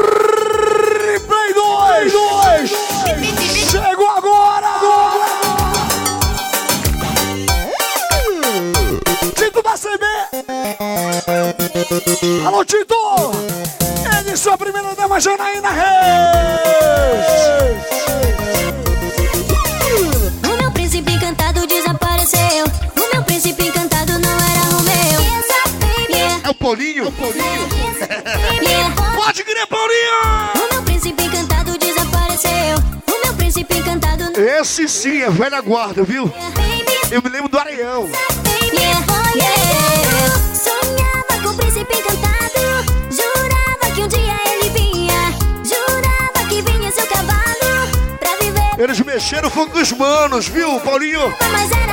replay 1.12 1.52
2! 1.52 2.70
Chegou 3.70 4.08
agora! 4.08 4.68
Tito 9.34 9.62
da 9.62 9.74
CB! 9.76 10.04
Alô, 12.46 12.64
Tito! 12.64 12.94
Ele, 14.18 14.36
sua 14.36 14.56
primeira 14.56 14.94
dama, 14.94 15.20
Janaína 15.20 15.70
Reis! 15.70 16.31
Paulinho? 26.82 27.04
É 27.04 27.08
o 27.08 27.12
Paulinho. 27.12 27.68
yeah. 28.60 28.94
Pode 29.14 29.44
crer, 29.44 29.66
Paulinho! 29.68 30.52
O 30.56 30.74
meu 30.74 30.82
príncipe 30.82 31.22
encantado 31.22 31.78
desapareceu. 31.78 32.76
O 33.06 33.24
meu 33.24 33.34
príncipe 33.34 33.76
encantado 33.76 34.32
Esse 34.40 34.88
sim 34.88 35.22
é 35.22 35.30
velha 35.30 35.60
guarda, 35.60 36.02
viu? 36.02 36.32
Eu 37.10 37.22
me 37.22 37.28
lembro 37.28 37.48
do 37.48 37.58
Areião. 37.58 38.08
Sonhava 40.52 41.42
com 41.42 41.50
o 41.50 41.56
príncipe 41.56 41.94
encantado. 41.94 42.60
Jurava 43.10 43.94
que 43.94 44.02
um 44.02 44.08
dia 44.08 44.36
ele 44.52 44.70
vinha. 44.70 45.34
Jurava 45.62 46.48
que 46.48 46.62
vinha 46.62 46.90
seu 46.90 47.06
cavalo. 47.06 48.18
Pra 48.18 48.36
viver 48.40 48.82
Eles 48.82 48.98
mexeram 49.00 49.50
foi 49.50 49.68
com 49.68 49.78
os 49.78 49.92
manos, 49.92 50.48
viu, 50.48 50.80
Paulinho? 50.80 51.32
Mas 51.52 51.70
era 51.70 51.91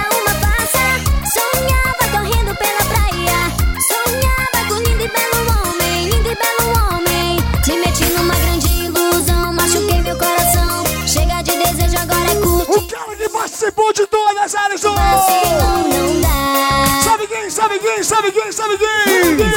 sabe 18.09 18.31
quem, 18.31 18.51
sabe 18.51 18.75
quem, 18.75 19.48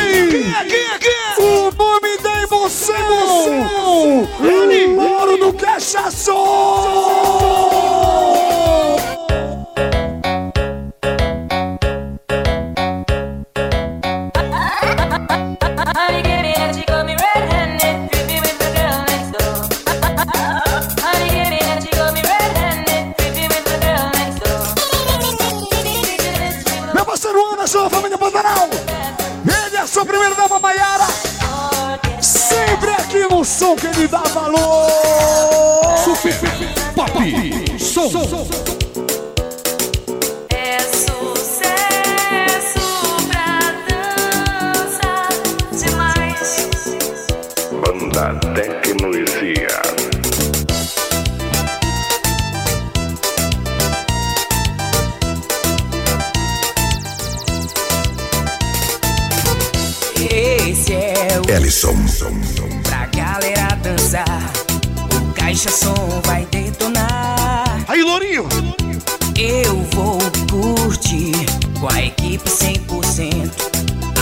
com 71.82 71.88
a 71.92 72.00
equipe 72.00 72.48
100% 72.48 73.50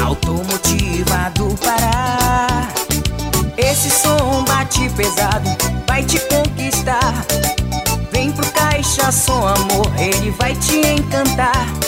automotiva 0.02 1.30
do 1.34 1.54
Pará. 1.58 2.66
Esse 3.58 3.90
som 3.90 4.42
bate 4.44 4.88
pesado, 4.96 5.50
vai 5.86 6.02
te 6.02 6.18
conquistar. 6.20 7.12
Vem 8.10 8.32
pro 8.32 8.50
caixa 8.52 9.12
som, 9.12 9.46
amor, 9.46 9.92
ele 9.98 10.30
vai 10.30 10.56
te 10.56 10.78
encantar. 10.78 11.79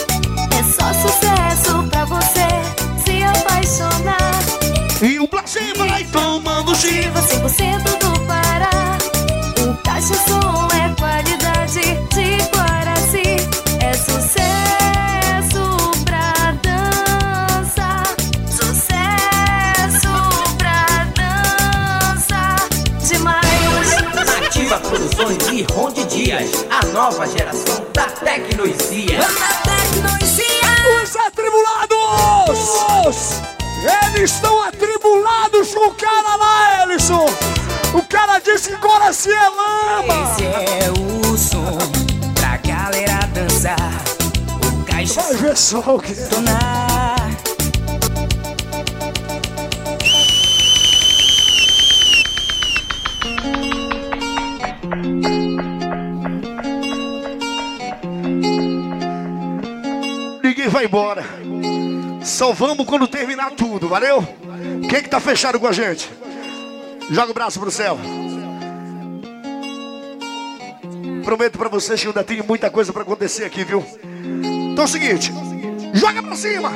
A 26.73 26.85
nova 26.87 27.27
geração 27.27 27.85
da 27.93 28.05
tecnologia. 28.05 29.19
Os 31.03 31.15
atribulados! 31.15 32.59
Eles 34.15 34.31
estão 34.31 34.63
atribulados 34.63 35.73
com 35.73 35.89
o 35.89 35.93
cara 35.93 36.35
lá, 36.35 36.83
Ellison! 36.83 37.27
O 37.93 38.01
cara 38.03 38.39
disse 38.39 38.69
que 38.69 38.75
agora 38.75 39.13
se 39.13 39.31
é 39.31 39.49
lama! 39.49 40.31
Esse 40.31 40.45
é 40.45 40.91
o 40.91 41.37
som 41.37 41.77
pra 42.33 42.57
galera 42.57 43.27
dançar. 43.27 43.77
O 44.65 44.85
caixa 44.85 45.21
Vai 45.21 45.35
ver 45.35 45.57
só 45.57 45.79
o 45.79 45.99
que 45.99 46.13
detonar. 46.13 47.22
Vai 60.83 60.85
embora. 60.85 61.23
Só 62.23 62.51
vamos 62.53 62.85
quando 62.85 63.07
terminar 63.07 63.51
tudo, 63.51 63.87
valeu? 63.87 64.25
Quem 64.89 65.01
que 65.01 65.09
tá 65.09 65.19
fechado 65.19 65.59
com 65.59 65.67
a 65.67 65.71
gente? 65.71 66.09
Joga 67.09 67.31
o 67.31 67.33
braço 67.33 67.59
pro 67.59 67.71
céu. 67.71 67.97
Prometo 71.23 71.57
pra 71.57 71.69
vocês 71.69 72.01
que 72.01 72.07
ainda 72.07 72.23
tem 72.23 72.41
muita 72.41 72.69
coisa 72.69 72.91
pra 72.91 73.03
acontecer 73.03 73.45
aqui, 73.45 73.63
viu? 73.63 73.83
Então 74.71 74.83
é 74.83 74.87
o 74.87 74.89
seguinte, 74.89 75.31
joga 75.93 76.21
pra 76.21 76.35
cima. 76.35 76.71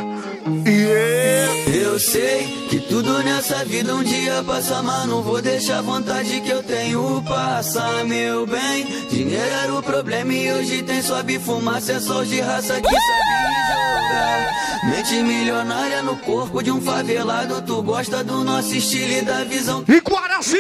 Eu 1.74 2.00
sei 2.00 2.68
que 2.70 2.80
tudo 2.80 3.22
nessa 3.22 3.66
vida 3.66 3.94
um 3.94 4.04
dia 4.04 4.42
passa, 4.46 4.82
mas 4.82 5.06
não 5.06 5.22
vou 5.22 5.42
deixar 5.42 5.80
a 5.80 5.82
vontade 5.82 6.40
que 6.40 6.50
eu 6.50 6.64
tenho 6.64 7.22
passar, 7.24 8.06
meu 8.06 8.46
bem. 8.48 8.86
Dinheiro 9.10 9.54
era 9.64 9.74
o 9.74 9.84
problema 9.84 10.34
e 10.34 10.54
hoje 10.54 10.84
tem 10.84 11.02
sobe 11.02 11.38
fumaça, 11.38 11.94
é 11.94 12.00
só 12.00 12.24
de 12.24 12.40
raça 12.40 12.80
que 12.80 12.90
sabe 12.90 13.48
jogar. 13.68 14.68
Mente 14.90 15.16
milionária 15.16 16.02
no 16.02 16.16
corpo 16.18 16.62
de 16.62 16.72
um 16.72 16.80
favelado, 16.80 17.62
tu 17.64 17.82
gosta 17.82 18.24
do 18.24 18.44
nosso 18.44 18.74
estilo 18.74 19.12
e 19.12 19.22
da 19.22 19.44
visão. 19.44 19.84
E 19.88 20.00
Guaraci! 20.00 20.58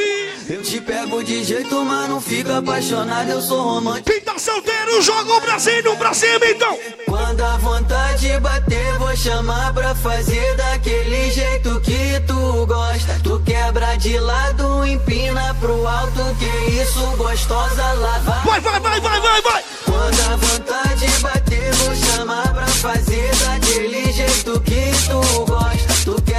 Eu 0.50 0.62
te 0.64 0.82
pego 0.82 1.24
de 1.24 1.44
jeito, 1.44 1.86
mas 1.86 2.10
não 2.10 2.20
fica 2.20 2.58
apaixonado, 2.58 3.30
eu 3.30 3.42
sou 3.42 3.62
romântico. 3.62 4.12
Quem 4.12 4.22
tá 4.22 4.38
solteiro, 4.38 5.02
joga 5.02 5.34
o 5.34 5.42
bracinho 5.42 5.96
pra 5.96 6.14
cima, 6.14 6.46
então! 6.46 6.78
Quando 7.06 7.42
a 7.42 7.58
vontade 7.58 8.40
bater, 8.40 8.98
vou 8.98 9.16
chamar 9.16 9.74
pra 9.78 9.94
fazer 9.94 10.56
daquele 10.56 11.30
jeito 11.30 11.80
que 11.82 12.20
tu 12.22 12.66
gosta. 12.66 13.20
Tu 13.24 13.40
quebra 13.42 13.96
de 13.98 14.20
lado, 14.20 14.84
empina 14.86 15.56
pro 15.60 15.88
alto, 15.88 16.36
que 16.40 16.72
isso 16.82 17.00
gostosa 17.16 17.94
lava. 17.94 18.42
Vai, 18.44 18.60
vai, 18.60 18.80
vai, 18.80 19.00
vai, 19.00 19.22
vai, 19.22 19.42
vai! 19.42 19.64
Quando 19.86 20.20
a 20.32 20.36
vontade 20.36 21.08
bater, 21.22 21.72
vou 21.74 21.96
chamar 21.96 22.54
pra 22.54 22.68
fazer 22.68 23.30
daquele 23.36 24.12
jeito 24.12 24.60
que 24.62 24.92
tu 25.08 25.46
gosta. 25.46 25.94
Tu 26.04 26.22
quebra 26.24 26.37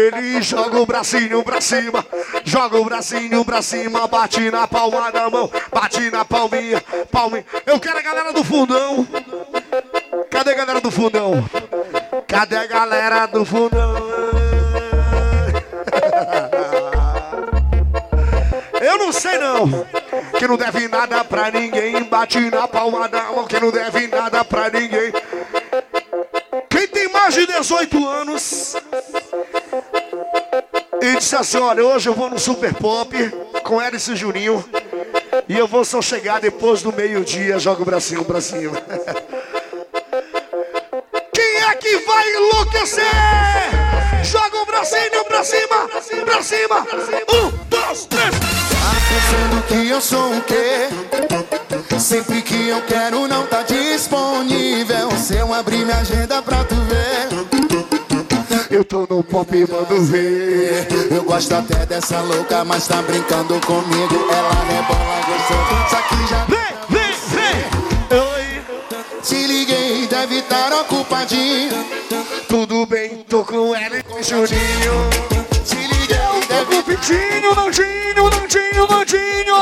Feliz, 0.00 0.46
joga 0.46 0.80
o 0.80 0.86
bracinho 0.86 1.44
pra 1.44 1.60
cima. 1.60 2.06
Joga 2.42 2.78
o 2.78 2.84
bracinho 2.84 3.44
pra 3.44 3.60
cima, 3.60 4.06
bate 4.06 4.50
na 4.50 4.66
palma 4.66 5.12
da 5.12 5.28
mão, 5.28 5.50
bate 5.70 6.10
na 6.10 6.24
palminha, 6.24 6.82
palminha. 7.12 7.44
Eu 7.66 7.78
quero 7.78 7.98
a 7.98 8.02
galera 8.02 8.32
do 8.32 8.42
fundão. 8.42 9.06
Cadê 10.30 10.52
a 10.52 10.54
galera 10.54 10.80
do 10.80 10.90
fundão? 10.90 11.44
Cadê 12.26 12.56
a 12.56 12.66
galera 12.66 13.26
do 13.26 13.44
fundão? 13.44 13.94
Eu 18.80 18.96
não 18.96 19.12
sei 19.12 19.36
não. 19.36 19.86
Que 20.38 20.48
não 20.48 20.56
deve 20.56 20.88
nada 20.88 21.22
pra 21.24 21.50
ninguém. 21.50 22.02
Bate 22.04 22.40
na 22.50 22.66
palma 22.66 23.06
da 23.06 23.24
mão. 23.24 23.46
Que 23.46 23.60
não 23.60 23.70
deve 23.70 24.06
nada 24.06 24.42
pra 24.46 24.70
ninguém. 24.70 25.12
Quem 26.70 26.88
tem 26.88 27.08
mais 27.12 27.34
de 27.34 27.46
18 27.46 28.08
anos 28.08 28.76
e 31.00 31.16
disse 31.16 31.36
assim: 31.36 31.58
Olha, 31.58 31.84
hoje 31.84 32.08
eu 32.08 32.14
vou 32.14 32.30
no 32.30 32.38
Super 32.38 32.74
Pop 32.74 33.14
com 33.62 33.80
Hélice 33.80 34.16
Juninho. 34.16 34.64
E 35.48 35.56
eu 35.56 35.66
vou 35.66 35.84
só 35.84 36.00
chegar 36.00 36.40
depois 36.40 36.82
do 36.82 36.92
meio-dia. 36.92 37.58
Joga 37.58 37.82
o 37.82 37.84
bracinho 37.84 38.24
pra 38.24 38.40
cima. 38.40 38.80
Quem 41.32 41.56
é 41.62 41.74
que 41.76 41.96
vai 41.98 42.32
enlouquecer? 42.34 43.04
Joga 44.22 44.60
bracinho 44.80 45.24
pra 45.24 45.44
cima, 45.44 45.88
pra 46.24 46.42
cima. 46.42 46.86
Um, 47.32 47.50
dois, 47.68 48.06
três. 48.06 48.30
Pensando 49.10 49.62
que 49.66 49.88
eu 49.88 50.00
sou 50.00 50.36
o 50.36 50.40
quê? 50.42 50.88
Sempre 51.98 52.40
que 52.42 52.68
eu 52.68 52.80
quero 52.82 53.26
não 53.26 53.46
tá 53.46 53.62
disponível. 53.62 55.10
Se 55.16 55.36
eu 55.36 55.52
abrir 55.52 55.84
minha 55.84 55.98
agenda 55.98 56.40
pra 56.40 56.64
tu 56.64 56.76
ver. 56.76 57.49
Eu 58.80 58.84
tô 58.84 59.06
no 59.14 59.22
pop 59.22 59.54
e 59.54 59.70
mando 59.70 60.02
ver. 60.06 60.88
Eu 61.10 61.22
gosto 61.22 61.52
até 61.52 61.84
dessa 61.84 62.22
louca, 62.22 62.64
mas 62.64 62.88
tá 62.88 63.02
brincando 63.02 63.60
comigo. 63.60 64.14
Ela 64.32 64.54
rebola 64.64 65.20
gostoso, 65.26 65.90
só 65.90 66.00
que 66.08 66.26
já. 66.26 66.46
Vem, 66.46 66.58
vem, 66.88 67.12
vem. 67.28 68.18
Oi. 68.18 69.22
Te 69.22 69.46
liguei, 69.46 70.06
deve 70.06 70.38
estar 70.38 70.72
ocupadinho. 70.80 71.76
Tudo 72.48 72.86
bem, 72.86 73.22
tô 73.28 73.44
com 73.44 73.76
ela 73.76 73.98
e 73.98 74.02
com 74.02 74.14
o 74.14 74.22
Juninho. 74.22 75.49
Te 76.96 77.12
liguei, 77.12 77.40
Tô 77.40 77.54
deve 77.54 77.54
com 77.54 77.54
o 77.54 77.54
Pitinho, 77.54 77.54
Nandinho, 77.54 78.30
Nandinho, 78.30 78.86
Nandinho. 78.88 79.60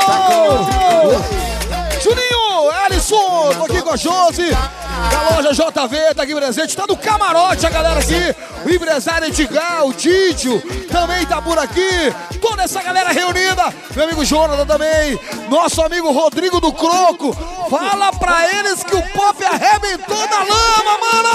Juninho, 2.01 2.71
Alisson, 2.85 3.53
tô 3.57 3.65
aqui 3.65 3.81
com 3.81 3.91
a 3.91 3.97
Josi, 3.97 4.49
da 4.51 5.35
loja 5.35 5.53
JV, 5.53 6.15
tá 6.15 6.23
aqui 6.23 6.33
presente, 6.33 6.75
tá 6.75 6.85
no 6.87 6.95
camarote 6.95 7.65
a 7.65 7.69
galera 7.69 7.99
aqui, 7.99 8.35
o 8.65 8.69
empresário 8.69 9.27
Edgar, 9.27 9.85
o 9.85 9.93
Didio, 9.93 10.61
também 10.89 11.25
tá 11.25 11.41
por 11.41 11.59
aqui, 11.59 12.13
toda 12.41 12.63
essa 12.63 12.81
galera 12.81 13.11
reunida, 13.11 13.73
meu 13.95 14.05
amigo 14.05 14.23
Jonathan 14.25 14.65
também, 14.65 15.19
nosso 15.49 15.81
amigo 15.81 16.11
Rodrigo 16.11 16.61
do 16.61 16.71
Croco, 16.71 17.35
fala 17.69 18.11
pra 18.13 18.59
eles 18.59 18.83
que 18.83 18.95
o 18.95 19.03
pop 19.09 19.43
arrebentou 19.43 20.27
na 20.29 20.39
lama, 20.39 20.97
mano! 21.01 21.29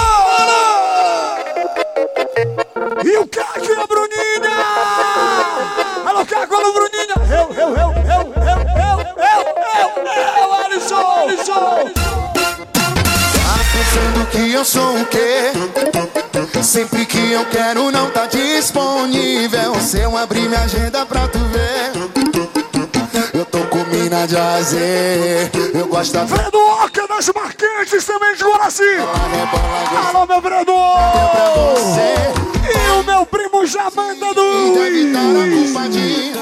E 3.03 3.17
o 3.17 3.27
Caco 3.27 3.59
e 3.59 3.73
a 3.73 3.85
Bruninha! 3.85 4.55
Alô, 6.05 6.25
Caco, 6.25 6.55
alô, 6.55 6.71
Bruninha! 6.71 7.15
Eu, 7.29 7.53
eu, 7.53 7.69
eu, 7.75 7.75
eu, 7.75 7.93
eu, 8.05 8.23
eu, 8.39 8.99
eu, 9.19 9.43
eu, 9.75 10.13
eu, 10.37 10.53
Alisson, 10.53 10.95
Alisson! 10.95 11.91
Tá 13.43 13.55
pensando 13.73 14.25
que 14.31 14.51
eu 14.53 14.63
sou 14.63 14.95
o 14.95 15.05
quê? 15.07 15.51
Sempre 16.63 17.05
que 17.05 17.33
eu 17.33 17.45
quero 17.47 17.91
não 17.91 18.09
tá 18.11 18.27
disponível. 18.27 19.75
Se 19.81 19.99
eu 19.99 20.15
abrir 20.15 20.47
minha 20.47 20.61
agenda 20.61 21.05
pra 21.05 21.27
tu 21.27 21.39
ver. 21.39 21.91
Eu 23.33 23.45
tô 23.45 23.59
com 23.65 23.83
mina 23.85 24.25
de 24.25 24.37
azer. 24.37 25.51
Eu 25.73 25.87
gosto 25.87 26.13
da 26.13 26.25
Fredo 26.25 26.59
os 27.17 27.29
marcantes 27.33 28.05
também 28.05 28.35
de 28.35 28.43
Guaraci. 28.43 28.83
Alô, 30.07 30.25
meu 30.25 30.41
Breno! 30.41 30.73
E 32.67 32.91
o 32.91 33.03
meu 33.03 33.25
primo 33.25 33.65
Jamanta 33.65 34.33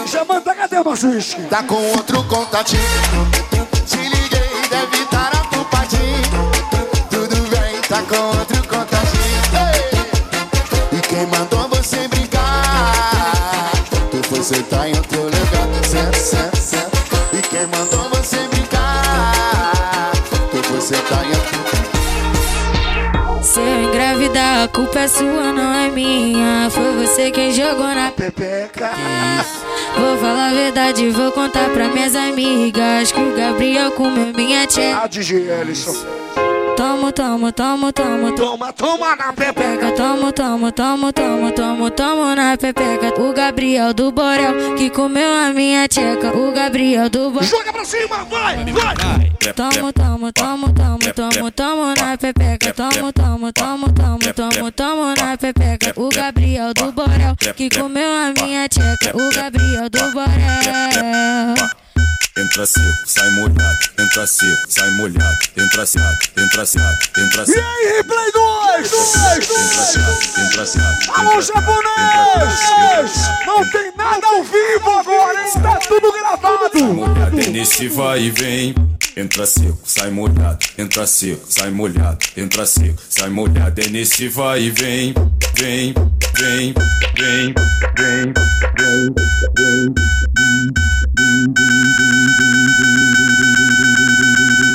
Já 0.08 0.18
Jamanta, 0.18 0.56
cadê 0.56 0.80
o 0.80 0.84
Maciche? 0.84 1.42
Tá 1.44 1.62
com 1.62 1.76
outro 1.76 2.24
contatinho. 2.24 2.82
Se 3.86 3.98
liguei, 3.98 4.68
deve 4.70 5.04
estar 5.04 5.32
a 5.36 5.46
Tupadinho. 5.56 6.53
Culpa 24.74 25.02
é 25.02 25.08
sua, 25.08 25.54
não 25.54 25.74
é 25.74 25.90
minha. 25.90 26.70
Foi 26.70 26.92
você 26.94 27.32
quem 27.32 27.54
jogou 27.54 27.88
na 27.88 28.12
Pepeca. 28.12 28.92
Vou 29.98 30.18
falar 30.18 30.50
a 30.50 30.54
verdade, 30.54 31.10
vou 31.12 31.32
contar 31.32 31.70
pra 31.70 31.88
minhas 31.88 32.16
amigas 32.16 33.12
que 33.12 33.20
o 33.20 33.36
Gabriel 33.36 33.92
comeu 33.92 34.34
minha 34.34 34.66
tia. 34.66 34.98
A 34.98 35.08
DJ 35.08 35.50
Ellison. 35.62 35.96
Tomo, 36.76 37.12
tomo, 37.12 37.52
tomo, 37.52 37.92
tomo. 37.92 38.36
Toma, 38.36 38.74
toma 38.74 39.16
na 39.16 39.34
pepeca. 39.34 39.92
Tomo, 39.92 40.32
tomo, 40.32 40.72
tomo, 40.72 41.12
tomo, 41.14 41.52
tomo, 41.52 41.92
tomo 41.92 42.36
na 42.36 42.58
pepeca. 42.58 43.22
O 43.22 43.34
Gabriel 43.34 43.94
do 43.94 44.12
Borel 44.12 44.76
que 44.76 44.90
comeu 44.90 45.34
a 45.34 45.54
minha 45.54 45.88
tcheca. 45.88 46.36
O 46.36 46.52
Gabriel 46.52 47.10
do 47.10 47.30
Borel. 47.30 47.48
Joga 47.48 47.74
pra 47.74 47.86
cima, 47.86 48.24
vai, 48.26 48.66
vai. 48.66 48.96
Tomo, 49.56 49.94
tomo, 49.94 50.32
tomo, 50.32 50.74
tomo, 50.74 51.14
tomo, 51.14 51.52
tomo 51.52 51.94
na 51.96 52.18
pepeca. 52.18 52.74
Tomo, 52.74 53.14
tomo, 53.14 53.54
tomo, 53.54 53.92
tomo, 53.94 54.34
tomo, 54.34 54.72
tomo 54.72 55.14
na 55.16 55.38
pepeca. 55.38 55.94
O 55.96 56.10
Gabriel 56.10 56.74
do 56.74 56.92
Borel 56.92 57.36
que 57.56 57.70
comeu 57.70 58.10
a 58.10 58.34
minha 58.42 58.68
tcheca. 58.68 59.16
O 59.16 59.30
Gabriel 59.36 59.90
do 59.90 60.12
Borel. 60.12 61.83
Entra 62.36 62.66
seco, 62.66 62.88
sai 63.06 63.30
molhado, 63.30 63.78
entra 64.00 64.26
seco, 64.26 64.58
sai 64.68 64.90
molhado, 64.94 65.38
entra 65.56 65.86
seco, 65.86 66.08
entra 66.36 66.66
seco, 66.66 66.88
entra 67.16 67.44
E 67.44 67.46
seco. 67.46 67.60
aí, 67.60 67.98
Replay 67.98 68.32
2! 68.32 68.92
Entra 68.92 69.84
seco, 69.84 70.40
entra 70.42 70.66
seco. 70.66 71.12
Alô, 71.14 71.40
japonês! 71.40 73.16
Não 73.46 73.70
tem 73.70 73.96
nada 73.96 74.26
ao 74.26 74.44
vivo 74.44 74.90
agora, 75.00 75.48
está 75.48 75.76
tudo 75.78 76.12
gravado! 76.12 77.52
nesse 77.52 77.88
vai 77.90 78.24
e 78.24 78.32
vem. 78.32 78.76
Entra 79.16 79.46
seco, 79.46 79.78
sai 79.86 80.10
molhado, 80.10 80.66
entra 80.76 81.06
seco, 81.06 81.46
sai 81.48 81.70
molhado, 81.70 82.18
entra 82.36 82.66
seco, 82.66 83.00
sai 83.08 83.30
molhado 83.30 83.80
é 83.80 83.88
nesse 83.90 84.28
vai 84.28 84.64
e 84.64 84.70
vem. 84.72 85.14
Vem, 85.54 85.94
vem, 86.36 86.74
vem, 87.16 87.54
vem, 87.96 88.34
vem, 88.76 89.14
vem. 89.56 89.94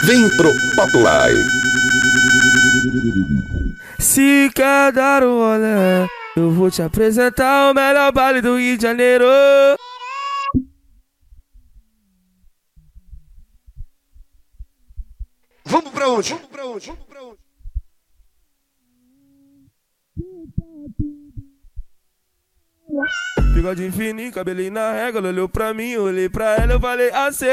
Vem 0.05 0.29
pro 0.37 0.53
Pop 0.77 0.97
Live. 0.97 1.45
Se 3.99 4.51
quer 4.55 4.93
dar 4.93 5.25
um 5.25 5.41
olé, 5.41 6.07
eu 6.37 6.53
vou 6.53 6.71
te 6.71 6.81
apresentar 6.81 7.73
o 7.73 7.75
melhor 7.75 8.13
baile 8.13 8.41
do 8.41 8.57
Rio 8.57 8.77
de 8.77 8.83
Janeiro. 8.85 9.27
Vamos 15.69 15.91
pra 15.91 16.09
onde? 16.09 16.33
Vamos 16.33 16.49
pra 16.49 16.65
onde? 16.67 16.87
Vamos 16.87 17.05
pra 17.05 17.23
onde? 17.23 17.39
Bigode 23.55 23.91
fininho, 23.91 24.33
cabelinho 24.33 24.73
na 24.73 24.93
régua, 24.93 25.19
ela 25.19 25.29
olhou 25.29 25.49
pra 25.49 25.75
mim, 25.75 25.97
olhei 25.97 26.29
pra 26.29 26.57
ela, 26.57 26.75
eu 26.75 26.81
falei 26.81 27.11
assim. 27.11 27.47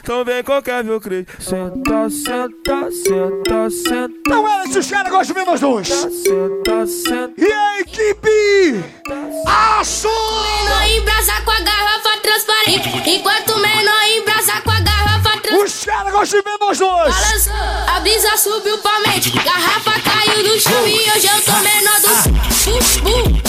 Então 0.00 0.24
vem 0.24 0.42
qualquer 0.42 0.82
viu 0.84 1.00
crê. 1.00 1.26
Senta, 1.38 2.08
senta, 2.08 2.90
senta, 2.90 3.70
senta. 3.70 4.14
Não 4.28 4.48
é 4.48 4.64
esse 4.64 4.90
cara 4.90 5.10
gosta 5.10 5.26
de 5.26 5.38
ver 5.38 5.46
nós 5.46 5.60
dois! 5.60 5.88
Senta, 5.88 6.86
senta. 6.86 7.34
E 7.36 7.52
a 7.52 7.80
equipe? 7.80 8.84
Aço! 9.46 10.08
Menor 10.08 10.88
embrasa 10.88 11.40
com 11.42 11.50
a 11.50 11.60
garrafa 11.60 12.20
transparente. 12.22 13.10
Enquanto 13.10 13.58
menor 13.58 14.02
embrasa 14.16 14.60
com 14.62 14.70
a 14.70 14.80
garrafa 14.80 15.40
transparente. 15.40 15.66
Os 15.66 15.84
caras 15.84 16.12
gostam 16.12 16.40
de 16.40 16.44
ver 16.44 16.58
nós 16.60 16.78
dois! 16.78 17.14
Balançou, 17.14 17.52
a 17.94 18.00
brisa 18.00 18.36
subiu 18.36 18.78
pra 18.78 18.98
mente. 19.00 19.30
Garrafa 19.30 20.00
caiu 20.00 20.42
no 20.42 20.60
chão 20.60 20.86
e 20.86 21.10
hoje 21.10 21.26
eu 21.26 21.42
tô 21.42 21.52
menor 21.52 22.00
do. 22.00 22.08
Uh, 22.68 23.34
uh, 23.44 23.47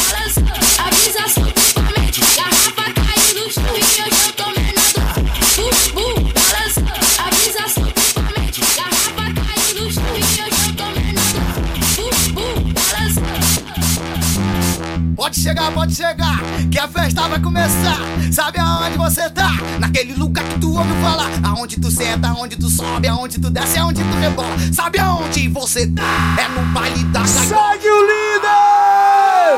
Pode 15.29 15.41
chegar, 15.41 15.71
pode 15.71 15.95
chegar, 15.95 16.39
que 16.71 16.79
a 16.79 16.87
festa 16.87 17.27
vai 17.27 17.39
começar. 17.39 17.99
Sabe 18.33 18.59
aonde 18.59 18.97
você 18.97 19.29
tá? 19.29 19.51
Naquele 19.79 20.15
lugar 20.15 20.43
que 20.43 20.59
tu 20.59 20.75
ouve 20.75 20.91
falar. 21.03 21.29
Aonde 21.43 21.79
tu 21.79 21.91
senta, 21.91 22.29
aonde 22.29 22.55
tu 22.55 22.67
sobe, 22.67 23.07
aonde 23.07 23.37
tu 23.37 23.51
desce, 23.51 23.77
aonde 23.77 24.01
tu 24.03 24.17
rebola. 24.17 24.57
Sabe 24.73 24.97
aonde 24.97 25.47
você 25.49 25.85
tá? 25.85 26.35
É 26.41 26.47
no 26.47 26.65
baile 26.73 27.03
da. 27.03 27.23
Segue 27.27 27.87
o 27.87 28.01
líder! 28.01 28.49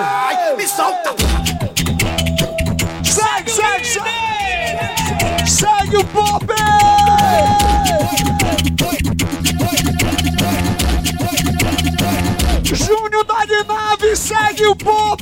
Ai, 0.04 0.58
me 0.58 0.68
solta! 0.68 1.16
Segue, 3.06 3.52
segue, 3.52 3.86
segue! 3.86 5.50
Segue 5.50 5.96
o 5.96 6.04
pop! 6.04 6.52
Humildade 13.22 13.64
Nave 13.68 14.16
segue 14.16 14.66
o 14.66 14.76
Pop! 14.76 15.22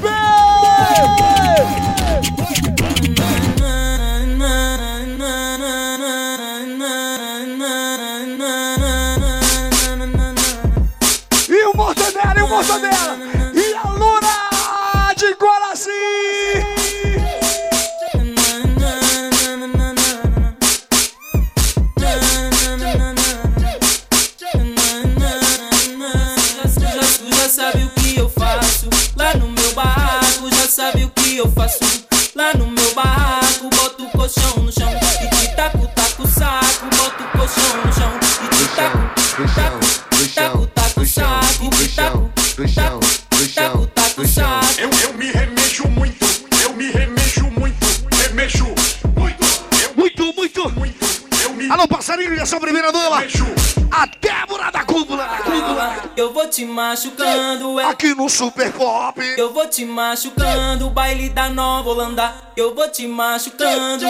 Te 56.59 56.65
machucando, 56.65 57.79
é. 57.79 57.85
Aqui 57.85 58.13
no 58.13 58.27
Super 58.27 58.73
Pop. 58.73 59.17
Eu 59.37 59.53
vou 59.53 59.65
te 59.67 59.85
machucando, 59.85 60.89
baile 60.89 61.29
da 61.29 61.47
Nova 61.47 61.89
Holanda. 61.89 62.33
Eu 62.57 62.75
vou 62.75 62.89
te 62.89 63.07
machucando. 63.07 64.05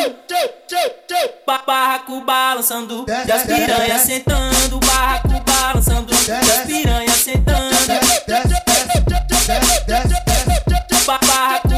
Ba- 1.46 1.62
Barraco 1.66 2.22
balançando, 2.22 3.06
e 3.08 3.32
as 3.32 3.44
piranhas 3.44 4.02
sentando. 4.02 4.80
Barraco 4.80 5.30
balançando, 5.46 6.12
e 6.12 6.32
as 6.52 6.66
piranhas 6.66 7.16
sentando. 7.18 7.70
Ba- 11.06 11.20
Barraco 11.22 11.69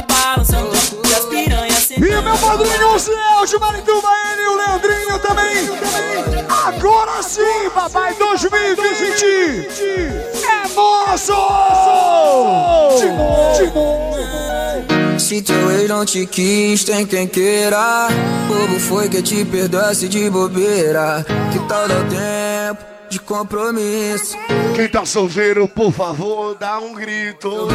Se 15.41 15.45
teu 15.45 15.71
ex 15.71 15.89
não 15.89 16.05
te 16.05 16.23
quis, 16.27 16.83
tem 16.83 17.03
quem 17.03 17.25
queira. 17.25 18.09
Bobo 18.47 18.79
foi 18.79 19.09
que 19.09 19.23
te 19.23 19.43
perdoasse 19.43 20.07
de 20.07 20.29
bobeira. 20.29 21.25
Que 21.51 21.57
tal 21.67 21.87
dar 21.87 22.07
tempo 22.07 22.85
de 23.09 23.19
compromisso? 23.19 24.37
Quem 24.75 24.87
tá 24.87 25.03
solteiro, 25.03 25.67
por 25.67 25.91
favor, 25.91 26.55
dá 26.59 26.77
um 26.77 26.93
grito. 26.93 27.69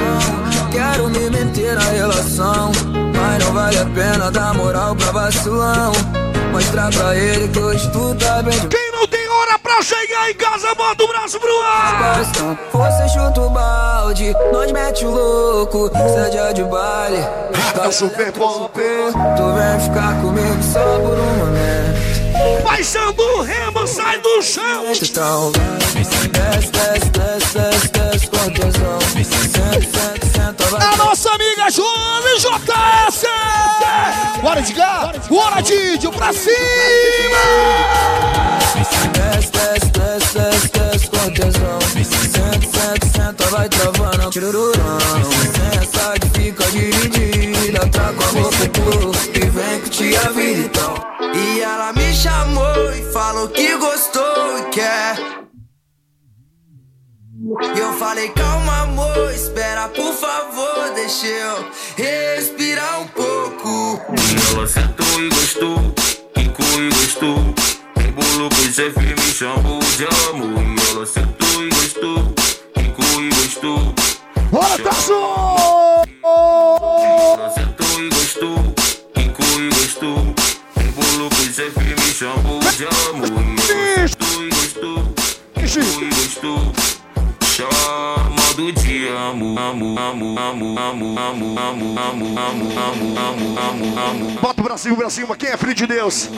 Quero 0.71 1.11
me 1.11 1.29
meter 1.29 1.75
na 1.75 1.91
relação, 1.91 2.71
mas 3.17 3.45
não 3.45 3.53
vale 3.53 3.79
a 3.79 3.87
pena 3.87 4.31
dar 4.31 4.55
moral 4.55 4.95
pra 4.95 5.11
vacilão. 5.11 5.91
Mostrar 6.53 6.93
pra 6.93 7.17
ele 7.17 7.49
que 7.49 7.59
hoje 7.59 7.91
tu 7.91 8.15
tá 8.15 8.43
bem 8.43 8.59
Quem 8.69 8.86
pra 9.77 9.83
chegar 9.83 10.31
em 10.31 10.35
casa, 10.35 10.75
bota 10.75 11.05
o 11.05 11.09
braço 11.09 11.39
pro 11.39 11.61
ar. 11.61 12.25
Você 12.73 13.09
chuta 13.09 13.41
o 13.43 13.51
balde, 13.51 14.35
nós 14.53 14.73
mete 14.73 15.05
o 15.05 15.11
louco, 15.11 15.91
seja 16.15 16.53
de 16.53 16.65
baile. 16.65 17.19
É 17.83 17.87
o 17.87 17.93
Super 17.93 18.33
Pop. 18.33 18.73
Tu 18.73 19.53
vem 19.53 19.81
ficar 19.81 20.21
comigo 20.23 20.63
só 20.63 20.99
por 20.99 21.19
um 21.19 21.37
momento. 21.37 22.63
Baixando 22.65 23.23
o 23.23 23.43
remo, 23.43 23.87
sai 23.87 24.19
do 24.21 24.43
chão. 24.43 24.85
Então, 24.93 25.53
desce, 25.53 26.29
desce, 26.29 26.71
desce, 26.71 27.11
desce, 27.11 27.89
desce. 27.91 28.27
Senta, 28.37 28.73
senta. 29.93 30.26
A 30.39 30.97
nossa 30.97 31.31
amiga 31.31 31.71
Joana 31.71 32.29
JS! 32.39 33.25
Bora 34.43 34.61
de 34.63 34.75
cá! 34.75 35.13
Bora, 35.29 35.63
Didio, 35.63 36.13
pra 36.13 36.33
cima! 36.33 36.57
Desce, 38.75 39.51
desce, 39.51 39.91
desce, 39.91 40.33
desce, 40.35 40.69
desce 40.69 41.11
com 41.11 41.31
tesão. 41.31 41.79
Senta, 42.05 42.79
senta, 42.79 43.07
senta, 43.07 43.47
vai 43.47 43.69
travando. 43.69 44.31
Tirururão. 44.31 44.99
Essa 45.81 46.15
de 46.19 46.29
fica 46.39 46.65
dividida. 46.71 47.87
Tá 47.89 48.13
com 48.13 48.25
a 48.25 48.43
boca 48.43 48.69
pro 48.73 49.13
e 49.35 49.51
vem 49.51 49.81
que 49.81 49.91
te 49.91 50.17
a 50.17 50.29
vida 50.31 50.61
então. 50.61 50.95
E 51.35 51.61
ela 51.61 51.93
me 51.93 52.15
chamou 52.15 52.93
e 52.93 53.13
falou 53.13 53.49
que 53.49 53.77
gostou 53.77 54.59
e 54.59 54.63
quer. 54.71 55.46
E 57.49 57.79
eu 57.79 57.93
falei, 57.93 58.29
calma, 58.31 58.81
amor, 58.81 59.33
espera, 59.33 59.89
por 59.91 60.13
favor, 60.15 60.91
deixa 60.97 61.29
eu 61.29 61.71
respirar 61.97 63.03
um 63.03 63.07
pouco. 63.07 64.01
Ela 64.53 64.67
sentou 64.67 65.21
e 65.21 65.29
gostou, 65.29 65.95
quicou 66.35 66.83
e 66.83 66.89
gostou. 66.89 67.55
Embolou 68.05 68.49
pro 68.49 68.73
chefe, 68.73 68.99
me 68.99 69.33
chamou 69.33 69.79
de 69.79 70.07
amor. 70.29 70.61
E 70.61 70.91
ela 70.91 71.07
sentou 71.07 71.63
e 71.63 71.69
gostou, 71.69 72.35
quicou 72.75 73.23
e 73.23 73.29
gostou. 73.29 73.95
Bora, 74.51 74.79
Tasso! 74.83 75.13
Ela 76.25 77.51
sentou 77.51 78.01
e 78.01 78.09
gostou, 78.09 78.75
quicou 79.15 79.61
e 79.61 79.69
gostou. 79.69 80.35
Embolou 80.83 81.29
pro 81.29 81.45
chefe, 81.45 81.79
me 81.79 82.13
chamou 82.13 82.59
de 82.59 82.87
amor. 82.87 83.29
E 83.69 83.73
ela 83.73 84.09
sentou 84.09 84.43
e 84.43 84.49
gostou, 84.49 85.15
quicou 85.55 86.03
e 86.03 86.09
gostou. 86.09 86.73
Chamado 87.57 88.71
de 88.71 89.09
amo, 89.09 89.59
amo, 89.59 89.99
amo, 89.99 90.39
amo, 90.39 90.79
amo, 90.79 91.19
amo, 91.19 91.19
amo, 91.19 91.59
amo, 91.59 91.97
amo, 91.99 92.37
amo, 92.37 93.17
amo, 93.19 93.59
amo, 93.59 93.99
amo. 93.99 94.31
Bota 94.43 94.61
o 94.61 94.65
pra 94.65 94.77
cima. 94.77 95.35
Quem 95.39 95.49
é 95.49 95.57
filho 95.57 95.75
de 95.75 95.87
Deus? 95.87 96.29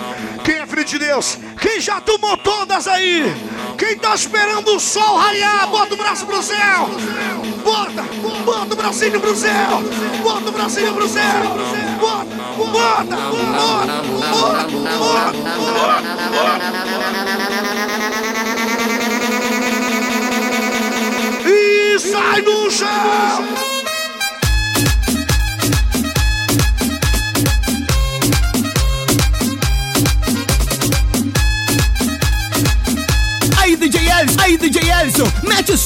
Quem 0.44 0.54
é 0.58 0.64
filho 0.64 0.84
de 0.84 0.96
Deus? 0.96 1.36
Quem 1.60 1.80
já 1.80 2.00
tomou 2.00 2.36
todas 2.36 2.86
aí? 2.86 3.34
Quem 3.76 3.98
tá 3.98 4.14
esperando 4.14 4.76
o 4.76 4.78
sol 4.78 5.16
raiar? 5.16 5.66
Bota 5.66 5.94
o 5.94 5.96
braço 5.96 6.24
pro 6.24 6.40
céu. 6.40 6.88
Bota, 7.64 8.04
bota 8.44 8.74
o 8.74 8.76
bracinho 8.76 9.20
pro 9.20 9.34
céu. 9.34 9.82
Bota 10.22 10.48
o 10.48 10.52
bracinho 10.52 10.94
pro 10.94 11.08
céu. 11.08 11.42
Bota, 11.98 12.26
bota, 12.54 13.16
bota, 13.16 14.02
bota, 14.30 14.68
bota, 15.00 15.32
bota. 16.28 16.78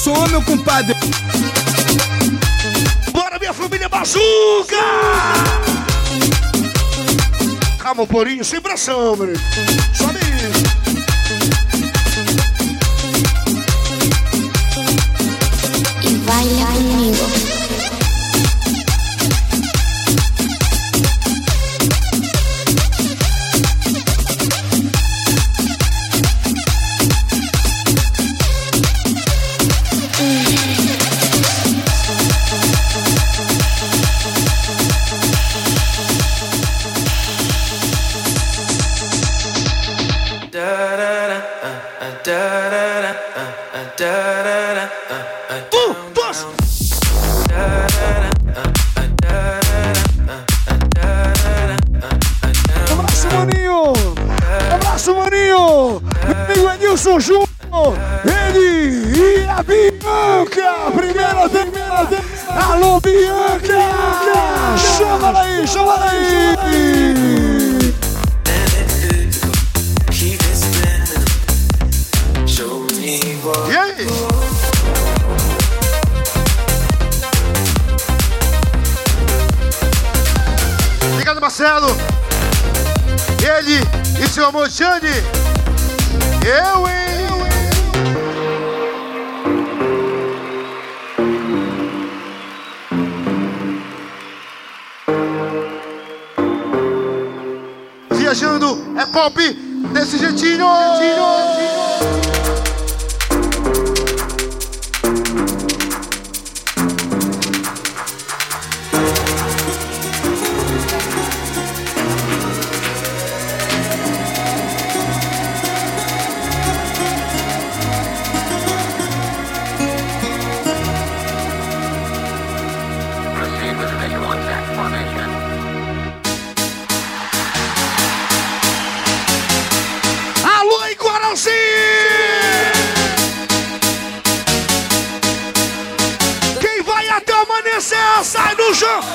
Som, 0.03 0.27
meu 0.27 0.43
compadre. 0.43 0.97
Bora, 3.13 3.39
minha 3.39 3.53
família 3.53 3.89
bazuca! 3.89 4.77
Calma, 7.79 8.05
Porinho, 8.05 8.45
sem 8.45 8.61
pressão. 8.61 9.17
Sobe 9.95 10.22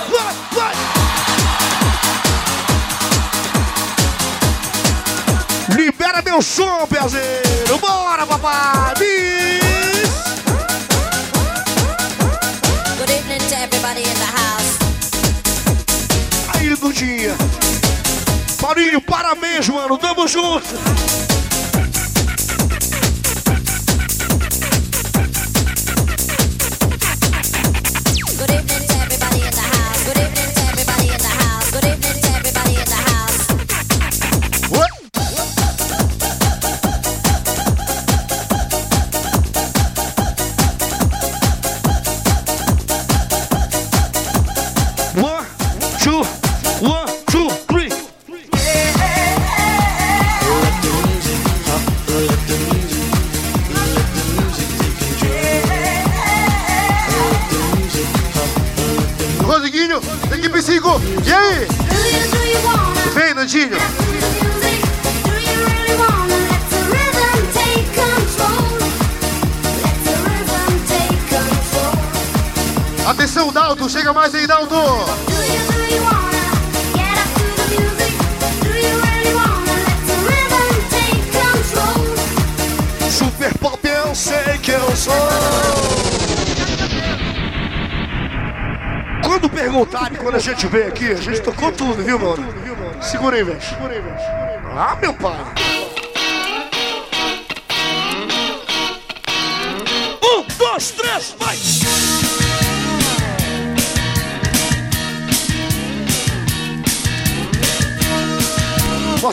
Vai, 0.09 0.35
vai! 0.51 0.75
Libera 5.75 6.21
meu 6.21 6.41
som, 6.41 6.87
Piazeiro! 6.87 7.77
Bora, 7.79 8.25
papai! 8.25 8.93
Good 12.97 13.11
evening 13.11 13.39
to 13.49 13.55
everybody 13.55 14.01
in 14.01 14.15
the 14.15 14.25
house. 14.25 14.77
Aí, 16.55 16.75
Dudinha! 16.75 17.35
Paulinho, 18.59 19.01
parabéns, 19.01 19.69
mano! 19.69 19.97
Tamo 19.97 20.27
junto! 20.27 20.65
Chega 74.07 74.13
mais 74.13 74.33
aí, 74.33 74.47
Dalton. 74.47 75.05
Super 83.09 83.57
pop, 83.57 83.79
eu 83.85 84.15
sei 84.15 84.57
que 84.61 84.71
eu 84.71 84.95
sou. 84.95 85.13
Quando 89.25 89.49
perguntarem, 89.49 90.17
quando 90.17 90.35
a 90.35 90.39
gente 90.39 90.67
veio 90.67 90.87
aqui, 90.87 91.11
a 91.11 91.15
gente 91.15 91.41
tocou 91.41 91.71
tudo, 91.71 92.01
viu, 92.01 92.17
mano? 92.17 92.45
Segura 93.01 93.35
aí, 93.35 93.43
velho. 93.43 93.59
Ah, 94.77 94.95
meu 95.01 95.13
pai. 95.13 95.56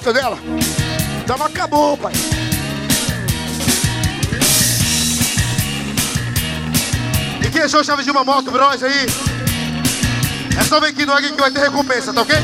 Porta 0.04 0.20
dela. 0.20 0.38
Então 1.22 1.36
acabou, 1.36 1.96
pai. 1.96 2.12
E 7.42 7.50
quem 7.50 7.62
achou 7.62 7.82
chave 7.82 8.02
de 8.02 8.10
uma 8.10 8.22
moto, 8.22 8.50
bros, 8.50 8.82
aí? 8.82 9.06
É 10.60 10.64
só 10.64 10.78
vir 10.78 10.88
aqui 10.88 11.06
no 11.06 11.14
Águia 11.14 11.30
que 11.32 11.40
vai 11.40 11.50
ter 11.50 11.60
recompensa, 11.60 12.12
tá 12.12 12.20
ok? 12.20 12.36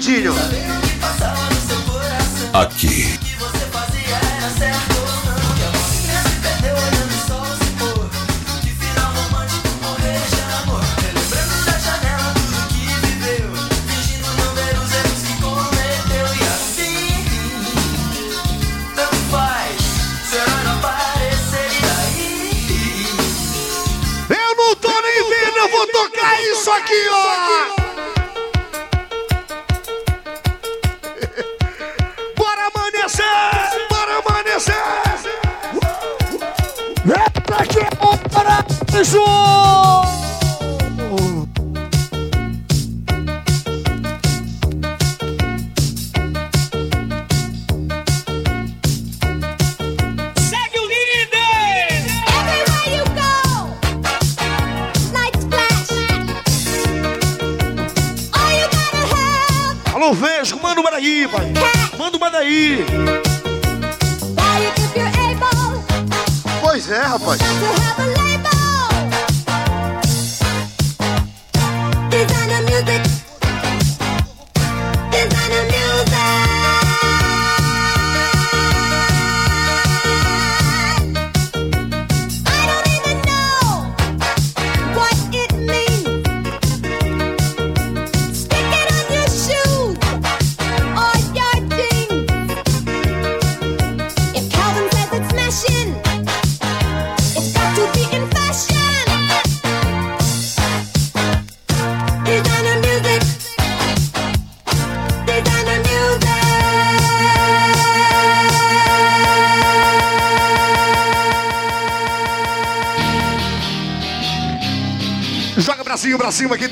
Nandinho? 0.00 0.32
Aqui. 2.54 3.19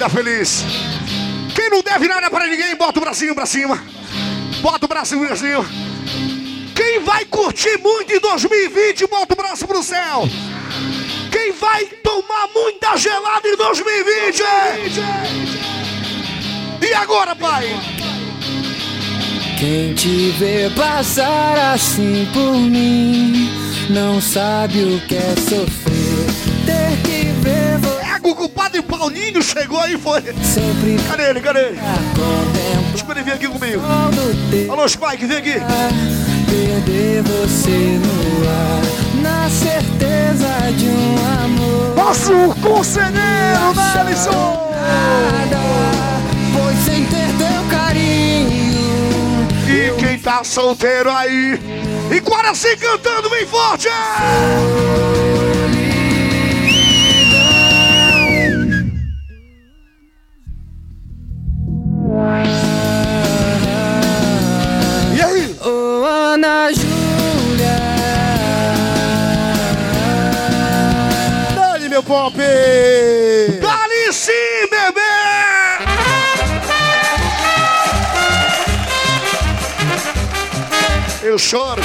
Tá 0.09 0.17
feliz. 0.17 0.65
Quem 1.55 1.71
não 1.71 1.83
deve 1.83 2.09
nada 2.09 2.31
pra 2.31 2.47
ninguém, 2.47 2.75
bota 2.77 2.99
o 2.99 3.03
bracinho 3.03 3.35
pra 3.35 3.47
cima. 3.47 3.83
Bota 4.61 4.87
o 4.87 4.89
bracinho 4.89 5.27
pra 5.27 5.37
cima. 5.37 5.65
Quem 6.75 7.01
vai 7.01 7.25
curtir 7.27 7.79
muito 7.79 8.13
em 8.13 8.21
2020, 8.21 9.07
bota 9.07 9.35
o 9.35 9.37
braço 9.37 9.67
pro 9.67 9.83
céu. 9.83 10.29
Quem 11.31 11.53
vai 11.53 11.85
tomar 12.03 12.49
muita 12.55 12.97
gelada 12.97 13.47
em 13.47 13.57
2020? 13.57 14.43
E 16.81 16.95
agora, 16.95 17.37
pai? 17.37 17.69
Quem 19.59 19.93
te 19.95 20.31
vê 20.39 20.71
passar 20.77 21.75
assim 21.75 22.29
por 22.33 22.55
mim 22.55 23.51
não 23.91 24.21
sabe 24.21 24.85
o 24.85 25.01
que 25.01 25.17
é 25.17 25.35
sofrer. 25.37 25.78
É, 28.39 28.45
o 28.45 28.49
culpado 28.49 28.83
Paulinho 28.85 29.43
chegou 29.43 29.81
aí, 29.81 29.99
foi. 29.99 30.23
Sempre. 30.23 30.97
Cadê 31.09 31.31
ele? 31.31 31.41
Cadê 31.41 31.59
ele? 31.59 31.79
Espera 32.95 33.19
ele 33.19 33.25
vir 33.25 33.33
aqui 33.35 33.49
comigo. 33.49 33.83
Alô, 34.71 34.89
Spike, 34.89 35.27
vem 35.27 35.39
aqui. 35.39 35.55
Perder 36.49 37.23
você 37.23 37.99
no 37.99 38.49
ar, 38.49 38.83
na 39.23 39.51
certeza 39.51 40.73
de 40.77 40.87
um 40.87 41.17
amor. 41.45 41.97
Nosso 41.97 42.55
conselheiro, 42.63 43.75
Nelson! 44.05 44.73
Pois 46.55 46.79
sem 46.85 47.05
ter 47.07 47.29
teu 47.37 47.65
carinho. 47.71 49.49
E 49.67 49.91
quem 49.99 50.19
tá 50.19 50.45
solteiro 50.45 51.11
aí? 51.11 51.61
E 52.11 52.21
Guaraci 52.21 52.77
cantando 52.77 53.29
bem 53.29 53.45
forte! 53.47 53.89
E 53.89 55.48
meu 71.99 72.03
pop! 72.03 72.37
Dali 73.61 74.13
sim, 74.13 74.33
bebê! 74.71 75.01
Eu 81.23 81.39
choro. 81.39 81.83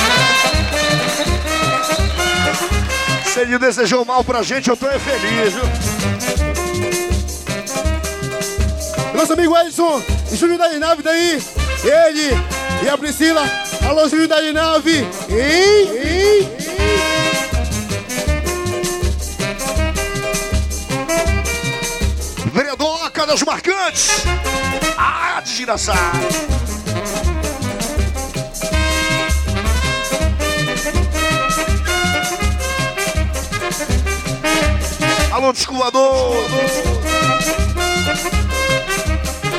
Se 3.26 3.40
ele 3.40 3.58
desejou 3.58 4.06
mal 4.06 4.24
pra 4.24 4.44
gente, 4.44 4.70
eu 4.70 4.78
tô 4.78 4.88
é 4.88 5.00
feliz, 5.00 5.54
viu? 5.54 5.64
Nosso 9.16 9.34
amigo 9.34 9.58
Edson, 9.58 10.02
Júnior 10.32 10.60
da 10.60 10.70
Nave 10.80 11.02
daí, 11.02 11.42
ele 11.84 12.38
e 12.84 12.90
a 12.90 12.98
Priscila. 12.98 13.44
Alô, 13.88 14.08
Júnior 14.08 14.28
da 14.28 14.42
Nave. 14.54 15.00
Hein? 15.30 15.90
Hein? 16.04 16.63
Oca 23.24 23.32
dos 23.32 23.44
Marcantes. 23.44 24.10
Ah, 24.98 25.40
desgraçado. 25.42 26.20
Alô, 35.32 35.54
descolador. 35.54 36.36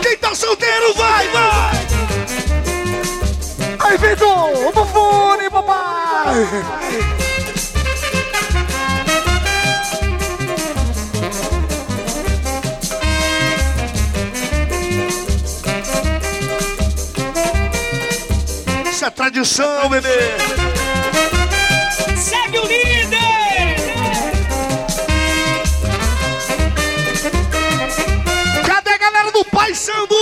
Quem 0.02 0.18
tá 0.18 0.34
solteiro, 0.34 0.92
vai, 0.94 1.28
vai. 1.28 1.86
Aí, 3.78 3.96
Vitor, 3.96 4.74
no 4.74 4.86
fone, 4.86 5.48
papai! 5.48 7.23
Isso 19.04 19.10
é 19.10 19.10
tradição, 19.10 19.88
bebê. 19.90 20.08
Segue 22.16 22.58
o 22.58 22.62
líder! 22.62 23.76
Cadê 28.66 28.90
a 28.94 28.98
galera 28.98 29.30
do 29.30 29.44
Pai 29.44 29.74
Sandu? 29.74 30.16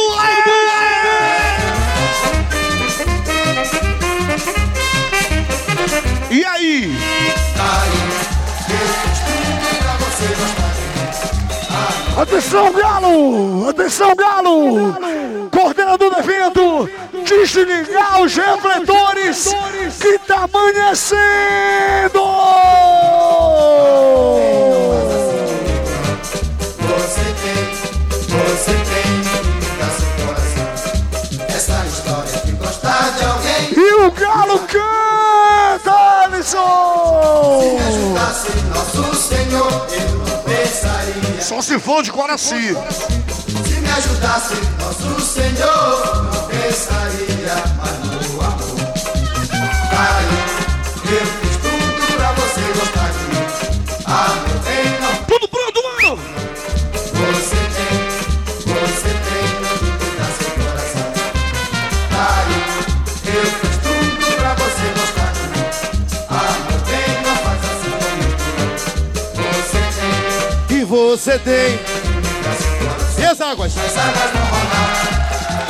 E 6.29 6.45
aí? 6.45 6.99
Atenção, 12.21 12.73
Galo! 12.73 13.69
Atenção, 13.69 14.17
Galo! 14.17 14.99
Coordenador 15.53 16.11
do 16.11 16.19
evento, 16.19 16.91
desligar 17.23 18.21
os 18.23 18.35
refletores 18.37 19.49
que 20.01 20.19
tá 20.21 20.45
amanhecendo! 20.53 22.21
Você 26.79 27.25
tem, 27.43 27.65
você 28.29 28.73
tem 28.73 29.23
coração. 30.27 30.69
Essa 31.49 31.87
história 31.87 32.43
de 32.45 32.53
gostar 32.53 33.11
de 33.19 33.25
alguém. 33.25 33.73
E 33.77 33.95
o 33.95 34.11
Galo 34.11 34.59
canta, 34.61 35.93
Alisson! 36.25 37.61
Se 37.61 37.83
ajudasse 37.89 38.51
nosso 38.75 39.15
Senhor, 39.17 39.87
eu 39.93 40.09
não 40.19 40.39
pensaria. 40.43 41.41
Só 41.41 41.61
se 41.61 41.79
for 41.79 42.03
de 42.03 42.11
Coraci. 42.13 42.77
Me 43.83 43.91
ajudasse 43.91 44.55
nosso 44.79 45.21
Senhor, 45.21 46.23
não 46.25 46.43
pensaria 46.47 47.57
mais 47.77 47.99
no 48.05 48.41
amor. 48.41 48.79
Aí, 49.99 50.31
eu 51.11 51.27
fiz 51.27 51.57
tudo 51.57 52.03
pra 52.17 52.31
você 52.33 52.63
gostar 52.79 53.11
de 53.11 53.23
mim. 53.27 53.45
Ah, 54.07 54.31
meu 54.47 54.59
bem, 54.61 54.87
não. 55.01 55.15
Tudo 55.25 55.47
pronto, 55.49 55.79
mano! 55.83 56.13
Você 56.95 57.61
tem, 57.75 57.97
você 58.67 59.11
tem 59.27 59.45
tudo 59.61 60.07
da 60.17 60.29
seu 60.39 60.53
coração. 60.53 61.09
Aí, 62.23 62.57
eu 63.35 63.45
fiz 63.45 63.77
tudo 63.83 64.25
pra 64.37 64.53
você 64.55 64.85
gostar 64.97 65.31
de 65.33 65.45
mim. 65.49 65.65
Ah, 66.31 66.53
meu 66.69 66.79
bem, 66.87 67.11
não 67.27 67.37
faz 67.37 67.61
assim 67.73 67.93
comigo. 68.01 68.37
Você 69.59 69.83
tem. 70.69 70.79
E 70.79 70.85
você 70.85 71.35
tem. 71.39 71.92
As 73.33 73.41
águas? 73.41 73.73
As 73.79 73.97
águas 73.97 74.31
vão 74.31 74.45
rolar. 74.45 74.93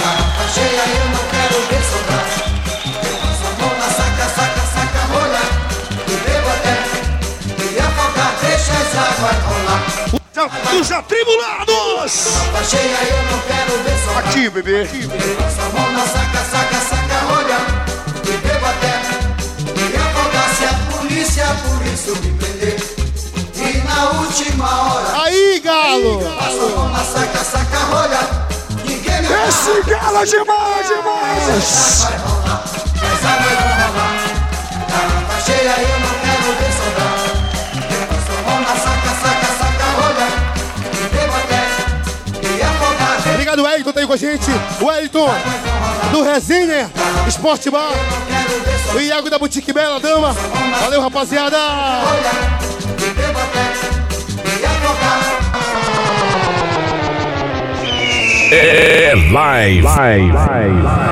Garrafa 0.01 0.45
cheia, 0.53 0.85
eu 0.99 1.07
não 1.11 1.25
quero 1.31 1.55
ver 1.69 1.83
sobrar. 1.85 2.27
Eu 3.09 3.15
passo 3.19 3.45
a 3.47 3.51
mão 3.63 3.73
na 3.79 3.87
saca, 3.87 4.27
saca, 4.35 4.63
saca, 4.75 5.01
rolha. 5.13 5.45
E 6.09 6.17
bebo 6.27 6.49
até 6.51 6.75
me 7.63 7.79
afogar, 7.79 8.33
deixa 8.41 8.73
as 8.73 8.93
águas 8.99 9.39
rolar. 9.47 9.83
Dos 10.73 10.91
atribulados! 10.91 12.13
Garrafa 12.25 12.65
cheia, 12.65 12.99
eu 13.09 13.23
não 13.31 13.39
quero 13.43 13.73
ver 13.85 13.97
sobrar. 14.07 14.27
Aqui, 14.27 14.51
bebê. 14.51 14.83
Eu 14.83 15.37
passo 15.37 15.61
a 15.61 15.69
mão 15.69 15.93
na 15.93 16.05
saca, 16.05 16.45
saca, 16.51 16.81
saca, 16.81 16.92
última 24.33 24.65
hora. 24.65 25.23
Aí, 25.25 25.61
Galo! 25.61 26.21
Passo 26.39 26.65
a 26.65 26.69
mão 26.69 27.05
saca, 27.05 27.45
saca, 27.45 27.79
rolha. 27.91 28.19
Ninguém 28.85 29.21
me 29.21 29.29
Esse 29.49 29.83
Galo 29.83 30.17
é 30.17 30.25
demais, 30.25 30.89
demais! 30.89 32.03
Vai 32.03 32.19
rolar, 32.19 32.65
as 32.65 33.25
águas 33.25 33.57
vão 33.61 33.73
rolar. 33.93 34.17
Garrafa 34.89 35.37
cheia, 35.45 35.75
eu 35.81 36.01
não 36.01 36.15
quero 36.23 36.49
ver 36.59 36.73
sobrar. 36.73 37.17
Passo 38.09 38.33
a 38.33 38.43
mão 38.51 38.61
saca, 38.77 39.13
saca, 39.23 39.49
saca, 39.59 39.87
rolha. 40.01 40.29
Até 41.45 42.65
afogar. 42.65 43.17
Obrigado, 43.35 43.63
Wellington, 43.65 43.93
tá 43.93 44.01
aí 44.01 44.07
com 44.07 44.13
a 44.15 44.17
gente. 44.17 44.51
Wellington, 44.81 45.31
do 46.11 46.23
Resenha, 46.23 46.91
Esporte 47.29 47.71
Bar. 47.71 47.93
O 48.95 49.01
Iago 49.01 49.29
da 49.29 49.39
Boutique 49.39 49.73
Bela 49.73 50.01
Dama. 50.01 50.35
Valeu, 50.81 51.03
rapaziada. 51.03 51.57
É 51.57 52.72
live. 59.33 59.85
live. 59.85 60.35
live. 60.35 61.12